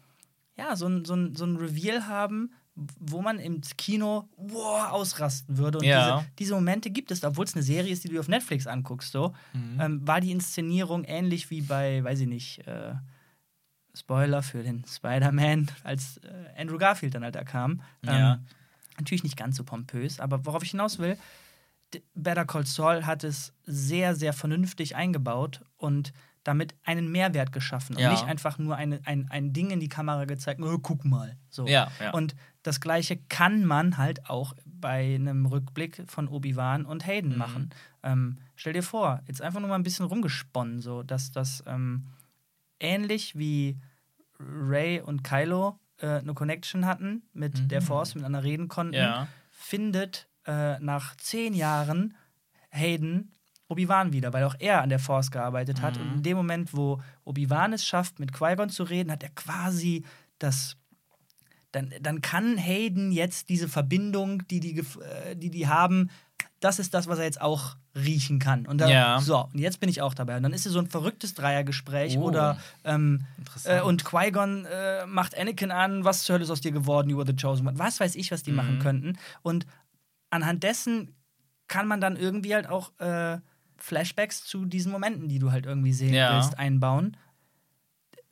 ja, 0.56 0.74
so 0.76 0.86
ein, 0.86 1.04
so 1.04 1.14
ein, 1.14 1.34
so 1.36 1.44
ein 1.44 1.56
Reveal 1.56 2.06
haben, 2.06 2.52
wo 2.74 3.20
man 3.20 3.38
im 3.38 3.60
Kino 3.76 4.28
wow, 4.36 4.90
ausrasten 4.90 5.58
würde. 5.58 5.78
Und 5.78 5.84
Ja. 5.84 6.18
diese, 6.20 6.30
diese 6.38 6.54
Momente 6.54 6.90
gibt 6.90 7.10
es, 7.10 7.22
obwohl 7.24 7.44
es 7.44 7.54
eine 7.54 7.62
Serie 7.62 7.92
ist, 7.92 8.04
die 8.04 8.08
du 8.08 8.18
auf 8.20 8.28
Netflix 8.28 8.66
anguckst. 8.66 9.12
So, 9.12 9.34
ähm, 9.54 10.06
war 10.06 10.20
die 10.20 10.30
Inszenierung 10.30 11.04
ähnlich 11.04 11.50
wie 11.50 11.62
bei, 11.62 12.02
weiß 12.02 12.20
ich 12.20 12.28
nicht, 12.28 12.66
äh, 12.66 12.94
Spoiler 13.94 14.42
für 14.42 14.62
den 14.62 14.84
Spider-Man, 14.86 15.70
als 15.82 16.18
äh, 16.18 16.60
Andrew 16.60 16.78
Garfield 16.78 17.14
dann 17.14 17.24
halt 17.24 17.34
da 17.34 17.44
kam. 17.44 17.82
Ja. 18.04 18.34
Ähm, 18.34 18.46
Natürlich 18.98 19.24
nicht 19.24 19.36
ganz 19.36 19.56
so 19.56 19.64
pompös, 19.64 20.20
aber 20.20 20.44
worauf 20.44 20.62
ich 20.62 20.72
hinaus 20.72 20.98
will, 20.98 21.16
Better 22.14 22.44
Call 22.44 22.66
Saul 22.66 23.06
hat 23.06 23.24
es 23.24 23.52
sehr, 23.64 24.14
sehr 24.14 24.32
vernünftig 24.32 24.94
eingebaut 24.94 25.62
und 25.76 26.12
damit 26.44 26.74
einen 26.84 27.10
Mehrwert 27.10 27.50
geschaffen 27.50 27.96
und 27.96 28.02
Ja. 28.02 28.10
nicht 28.10 28.24
einfach 28.24 28.58
nur 28.58 28.76
eine, 28.76 29.00
ein, 29.06 29.26
ein 29.30 29.52
Ding 29.52 29.70
in 29.70 29.80
die 29.80 29.88
Kamera 29.88 30.24
gezeigt, 30.26 30.60
oh, 30.62 30.78
guck 30.78 31.04
mal. 31.04 31.36
So. 31.48 31.66
Ja, 31.66 31.90
ja. 31.98 32.10
Und 32.12 32.34
das 32.62 32.80
Gleiche 32.80 33.16
kann 33.28 33.64
man 33.64 33.96
halt 33.96 34.28
auch 34.28 34.54
bei 34.66 35.14
einem 35.14 35.46
Rückblick 35.46 36.04
von 36.08 36.28
Obi-Wan 36.28 36.84
und 36.84 37.06
Hayden 37.06 37.32
Mhm. 37.32 37.38
machen. 37.38 37.70
Ähm, 38.02 38.38
stell 38.56 38.72
dir 38.74 38.82
vor, 38.82 39.22
jetzt 39.26 39.40
einfach 39.42 39.60
nur 39.60 39.68
mal 39.68 39.74
ein 39.76 39.82
bisschen 39.82 40.06
rumgesponnen, 40.06 40.80
so 40.80 41.02
dass 41.02 41.32
das 41.32 41.62
ähm, 41.66 42.06
ähnlich 42.78 43.36
wie 43.38 43.78
Ray 44.38 45.00
und 45.00 45.22
Kylo 45.24 45.78
äh, 45.98 46.18
eine 46.18 46.32
Connection 46.34 46.86
hatten 46.86 47.22
mit 47.32 47.58
Mhm. 47.60 47.68
der 47.68 47.82
Force, 47.82 48.14
miteinander 48.14 48.42
reden 48.42 48.68
konnten, 48.68 48.94
Ja. 48.94 49.28
findet 49.50 50.28
äh, 50.46 50.78
nach 50.80 51.14
zehn 51.16 51.52
Jahren 51.52 52.14
Hayden 52.70 53.32
Obi-Wan 53.68 54.12
wieder, 54.12 54.32
weil 54.32 54.44
auch 54.44 54.56
er 54.58 54.80
an 54.82 54.88
der 54.88 54.98
Force 54.98 55.30
gearbeitet 55.30 55.82
hat. 55.82 55.96
Mhm. 55.98 56.02
Und 56.02 56.14
in 56.16 56.22
dem 56.22 56.36
Moment, 56.38 56.74
wo 56.74 57.00
Obi-Wan 57.24 57.72
es 57.74 57.84
schafft, 57.86 58.18
mit 58.18 58.32
Qui-Gon 58.32 58.70
zu 58.70 58.82
reden, 58.84 59.10
hat 59.12 59.22
er 59.22 59.28
quasi 59.30 60.04
das. 60.38 60.76
Dann, 61.72 61.92
dann 62.00 62.20
kann 62.20 62.56
Hayden 62.58 63.12
jetzt 63.12 63.48
diese 63.48 63.68
Verbindung, 63.68 64.46
die 64.48 64.60
die, 64.60 64.78
äh, 64.78 65.36
die 65.36 65.50
die 65.50 65.68
haben, 65.68 66.10
das 66.58 66.78
ist 66.78 66.92
das, 66.94 67.06
was 67.06 67.18
er 67.18 67.24
jetzt 67.24 67.40
auch 67.40 67.76
riechen 67.94 68.38
kann. 68.38 68.66
Und 68.66 68.78
da, 68.78 68.88
Ja. 68.88 69.20
so, 69.20 69.44
und 69.52 69.58
jetzt 69.58 69.80
bin 69.80 69.88
ich 69.88 70.02
auch 70.02 70.14
dabei. 70.14 70.36
Und 70.36 70.42
dann 70.42 70.52
ist 70.52 70.66
es 70.66 70.72
so 70.72 70.78
ein 70.78 70.88
verrücktes 70.88 71.34
Dreiergespräch 71.34 72.18
Oh. 72.18 72.22
oder 72.22 72.58
ähm, 72.84 73.24
äh, 73.64 73.80
und 73.80 74.04
Qui-Gon 74.04 74.64
äh, 74.66 75.06
macht 75.06 75.36
Anakin 75.38 75.70
an, 75.70 76.04
was 76.04 76.24
zur 76.24 76.34
Hölle 76.34 76.44
ist 76.44 76.50
aus 76.50 76.60
dir 76.60 76.72
geworden, 76.72 77.16
were 77.16 77.26
the 77.26 77.34
chosen 77.34 77.66
one. 77.66 77.78
Was 77.78 77.98
weiß 78.00 78.14
ich, 78.16 78.30
was 78.30 78.42
die 78.42 78.50
Mhm. 78.50 78.56
machen 78.56 78.78
könnten. 78.78 79.18
Und 79.42 79.66
anhand 80.30 80.62
dessen 80.62 81.14
kann 81.68 81.86
man 81.88 82.00
dann 82.00 82.16
irgendwie 82.16 82.54
halt 82.54 82.68
auch 82.68 82.92
äh, 82.98 83.38
Flashbacks 83.78 84.44
zu 84.44 84.66
diesen 84.66 84.92
Momenten, 84.92 85.28
die 85.28 85.38
du 85.38 85.52
halt 85.52 85.66
irgendwie 85.66 85.92
sehen 85.92 86.12
Ja. 86.14 86.34
willst, 86.34 86.58
einbauen. 86.58 87.16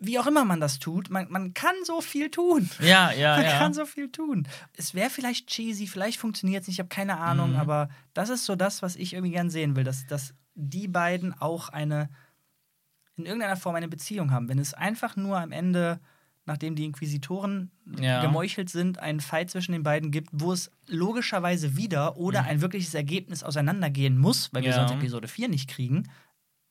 Wie 0.00 0.18
auch 0.18 0.26
immer 0.28 0.44
man 0.44 0.60
das 0.60 0.78
tut, 0.78 1.10
man, 1.10 1.28
man 1.30 1.54
kann 1.54 1.74
so 1.84 2.00
viel 2.00 2.30
tun. 2.30 2.70
ja, 2.80 3.10
ja, 3.10 3.36
Man 3.36 3.44
ja. 3.44 3.58
kann 3.58 3.74
so 3.74 3.84
viel 3.84 4.10
tun. 4.10 4.46
Es 4.74 4.94
wäre 4.94 5.10
vielleicht 5.10 5.48
cheesy, 5.48 5.86
vielleicht 5.88 6.18
funktioniert 6.20 6.62
es 6.62 6.68
nicht, 6.68 6.76
ich 6.76 6.80
habe 6.80 6.88
keine 6.88 7.18
Ahnung, 7.18 7.50
Mhm. 7.50 7.56
aber 7.56 7.88
das 8.14 8.28
ist 8.28 8.44
so 8.44 8.54
das, 8.54 8.80
was 8.82 8.94
ich 8.96 9.12
irgendwie 9.14 9.32
gern 9.32 9.50
sehen 9.50 9.74
will, 9.74 9.84
dass, 9.84 10.06
dass 10.06 10.34
die 10.54 10.86
beiden 10.88 11.32
auch 11.40 11.68
eine, 11.68 12.10
in 13.16 13.26
irgendeiner 13.26 13.56
Form 13.56 13.74
eine 13.74 13.88
Beziehung 13.88 14.30
haben. 14.30 14.48
Wenn 14.48 14.58
es 14.60 14.74
einfach 14.74 15.16
nur 15.16 15.38
am 15.40 15.50
Ende, 15.50 15.98
nachdem 16.46 16.76
die 16.76 16.84
Inquisitoren 16.84 17.70
Ja. 18.00 18.20
gemeuchelt 18.22 18.70
sind, 18.70 19.00
einen 19.00 19.20
Fight 19.20 19.50
zwischen 19.50 19.72
den 19.72 19.82
beiden 19.82 20.10
gibt, 20.12 20.28
wo 20.32 20.52
es 20.52 20.70
logischerweise 20.86 21.76
wieder 21.76 22.16
oder 22.16 22.44
ein 22.44 22.60
wirkliches 22.60 22.94
Ergebnis 22.94 23.42
auseinandergehen 23.42 24.16
muss, 24.16 24.52
weil 24.52 24.62
wir 24.62 24.70
Mhm. 24.70 24.76
Ja. 24.76 24.88
sonst 24.88 24.92
Episode 25.02 25.26
4 25.28 25.48
nicht 25.48 25.68
kriegen, 25.68 26.08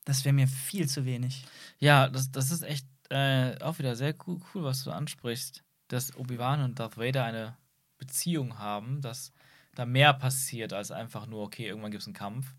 das 0.06 0.24
wäre 0.24 0.32
mir 0.32 0.48
viel 0.48 0.88
zu 0.88 1.04
wenig. 1.04 1.44
Ja, 1.78 2.08
das, 2.08 2.30
das 2.32 2.50
ist 2.50 2.62
echt 2.62 2.86
äh, 3.10 3.58
auch 3.62 3.78
wieder 3.78 3.96
sehr 3.96 4.14
cool, 4.26 4.38
cool, 4.54 4.64
was 4.64 4.84
du 4.84 4.90
ansprichst, 4.90 5.62
dass 5.88 6.16
Obi-Wan 6.16 6.62
und 6.62 6.78
Darth 6.78 6.98
Vader 6.98 7.24
eine 7.24 7.56
Beziehung 7.98 8.58
haben, 8.58 9.00
dass 9.00 9.32
da 9.74 9.86
mehr 9.86 10.12
passiert 10.12 10.72
als 10.72 10.90
einfach 10.90 11.26
nur, 11.26 11.42
okay, 11.42 11.66
irgendwann 11.68 11.90
gibt 11.90 12.02
es 12.02 12.06
einen 12.06 12.14
Kampf. 12.14 12.54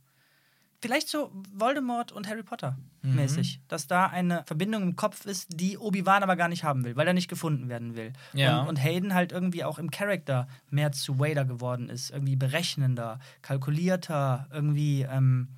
Vielleicht 0.82 1.10
so 1.10 1.30
Voldemort 1.54 2.12
und 2.14 2.28
Harry 2.30 2.44
Potter 2.44 2.78
Mhm. 3.02 3.16
mäßig. 3.16 3.62
Dass 3.68 3.88
da 3.88 4.08
eine 4.08 4.44
Verbindung 4.46 4.82
im 4.84 4.96
Kopf 4.96 5.26
ist, 5.26 5.48
die 5.54 5.78
Obi-Wan 5.78 6.24
aber 6.24 6.36
gar 6.36 6.48
nicht 6.48 6.64
haben 6.64 6.84
will, 6.86 6.96
weil 6.96 7.08
er 7.08 7.14
nicht 7.14 7.28
gefunden 7.30 7.68
werden 7.70 7.96
will. 7.96 8.14
Ja. 8.34 8.62
Und, 8.62 8.70
und 8.70 8.76
Hayden 8.78 9.14
halt 9.14 9.32
irgendwie 9.34 9.64
auch 9.64 9.78
im 9.80 9.92
Charakter 9.92 10.48
mehr 10.70 10.92
zu 10.94 11.20
Vader 11.20 11.44
geworden 11.46 11.90
ist. 11.90 12.12
Irgendwie 12.12 12.36
berechnender, 12.38 13.20
kalkulierter, 13.42 14.48
irgendwie, 14.52 15.02
ähm, 15.02 15.50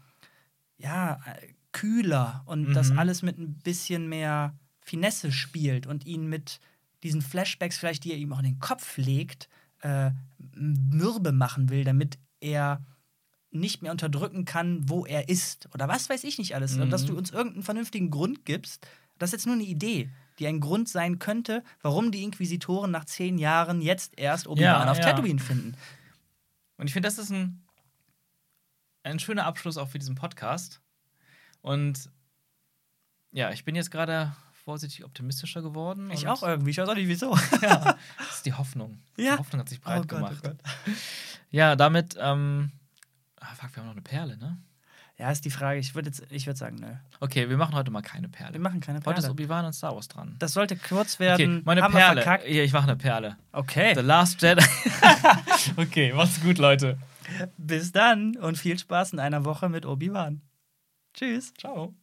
ja, 0.77 1.19
äh, 1.25 1.47
kühler. 1.71 2.41
Und 2.45 2.73
das 2.73 2.91
Mhm. 2.91 2.99
alles 2.99 3.21
mit 3.21 3.37
ein 3.37 3.53
bisschen 3.59 4.09
mehr 4.09 4.55
Finesse 4.91 5.31
spielt 5.31 5.87
und 5.87 6.05
ihn 6.05 6.27
mit 6.27 6.59
diesen 7.01 7.21
Flashbacks 7.21 7.77
vielleicht, 7.77 8.03
die 8.03 8.11
er 8.11 8.17
ihm 8.17 8.33
auch 8.33 8.39
in 8.39 8.45
den 8.45 8.59
Kopf 8.59 8.97
legt, 8.97 9.47
äh, 9.79 10.11
mürbe 10.53 11.31
machen 11.31 11.69
will, 11.69 11.85
damit 11.85 12.19
er 12.41 12.85
nicht 13.51 13.81
mehr 13.81 13.91
unterdrücken 13.91 14.43
kann, 14.43 14.89
wo 14.89 15.05
er 15.05 15.29
ist. 15.29 15.69
Oder 15.73 15.87
was 15.87 16.09
weiß 16.09 16.25
ich 16.25 16.37
nicht 16.39 16.55
alles. 16.55 16.75
Mhm. 16.75 16.89
Dass 16.89 17.05
du 17.05 17.17
uns 17.17 17.31
irgendeinen 17.31 17.63
vernünftigen 17.63 18.11
Grund 18.11 18.45
gibst. 18.45 18.85
Das 19.17 19.29
ist 19.29 19.31
jetzt 19.31 19.45
nur 19.45 19.55
eine 19.55 19.63
Idee, 19.63 20.09
die 20.39 20.47
ein 20.47 20.59
Grund 20.59 20.89
sein 20.89 21.19
könnte, 21.19 21.63
warum 21.81 22.11
die 22.11 22.23
Inquisitoren 22.23 22.91
nach 22.91 23.05
zehn 23.05 23.37
Jahren 23.37 23.81
jetzt 23.81 24.19
erst 24.19 24.45
Obi-Wan 24.47 24.87
Ja, 24.87 24.91
auf 24.91 24.97
ja. 24.97 25.03
Tatooine 25.03 25.39
finden. 25.39 25.77
Und 26.75 26.87
ich 26.87 26.93
finde, 26.93 27.07
das 27.07 27.17
ist 27.17 27.31
ein, 27.31 27.63
ein 29.03 29.19
schöner 29.19 29.45
Abschluss 29.45 29.77
auch 29.77 29.87
für 29.87 29.99
diesen 29.99 30.15
Podcast. 30.15 30.81
Und 31.61 32.09
ja, 33.31 33.51
ich 33.51 33.63
bin 33.63 33.75
jetzt 33.75 33.91
gerade 33.91 34.35
vorsichtig 34.61 35.03
optimistischer 35.03 35.61
geworden. 35.61 36.09
Ich 36.11 36.27
auch 36.27 36.43
irgendwie. 36.43 36.71
Ich 36.71 36.77
weiß 36.77 36.87
auch 36.89 36.95
nicht 36.95 37.07
wieso. 37.07 37.37
Ja, 37.61 37.95
das 38.17 38.35
ist 38.37 38.45
die 38.45 38.53
Hoffnung. 38.53 38.99
Ja. 39.17 39.33
Die 39.33 39.39
Hoffnung 39.39 39.61
hat 39.61 39.69
sich 39.69 39.81
breit 39.81 40.01
Oh 40.03 40.07
Gott, 40.07 40.11
oh 40.11 40.25
gemacht. 40.25 40.43
Gott. 40.43 40.57
Ja, 41.49 41.75
damit, 41.75 42.15
ähm, 42.19 42.71
ah, 43.39 43.53
fuck, 43.55 43.75
wir 43.75 43.81
haben 43.81 43.87
noch 43.87 43.93
eine 43.93 44.01
Perle, 44.01 44.37
ne? 44.37 44.57
Ja, 45.17 45.29
ist 45.29 45.45
die 45.45 45.51
Frage. 45.51 45.79
Ich 45.79 45.93
würde 45.93 46.09
jetzt, 46.09 46.23
ich 46.31 46.47
würde 46.47 46.57
sagen, 46.57 46.77
nö. 46.77 46.87
Okay, 47.19 47.47
wir 47.47 47.55
machen 47.57 47.75
heute 47.75 47.91
mal 47.91 48.01
keine 48.01 48.27
Perle. 48.27 48.53
Wir 48.53 48.59
machen 48.59 48.79
keine 48.79 48.99
Heute 49.05 49.19
ist 49.19 49.25
Perle. 49.25 49.31
Obi-Wan 49.33 49.65
und 49.65 49.73
Star 49.73 49.93
Wars 49.93 50.07
dran. 50.07 50.35
Das 50.39 50.53
sollte 50.53 50.75
kurz 50.75 51.15
Okay, 51.15 51.23
werden. 51.23 51.61
meine 51.63 51.83
Haben 51.83 51.93
Perle. 51.93 52.39
Hier, 52.43 52.63
ich 52.63 52.73
mache 52.73 52.85
eine 52.85 52.95
Perle. 52.95 53.37
Okay. 53.51 53.93
The 53.93 54.01
Last 54.01 54.41
Jedi. 54.41 54.65
okay, 55.77 56.11
macht's 56.13 56.41
gut, 56.41 56.57
Leute. 56.57 56.97
Bis 57.57 57.91
dann 57.91 58.35
und 58.37 58.57
viel 58.57 58.79
Spaß 58.79 59.13
in 59.13 59.19
einer 59.19 59.45
Woche 59.45 59.69
mit 59.69 59.85
Obi-Wan. 59.85 60.41
Tschüss. 61.13 61.53
Ciao. 61.53 61.93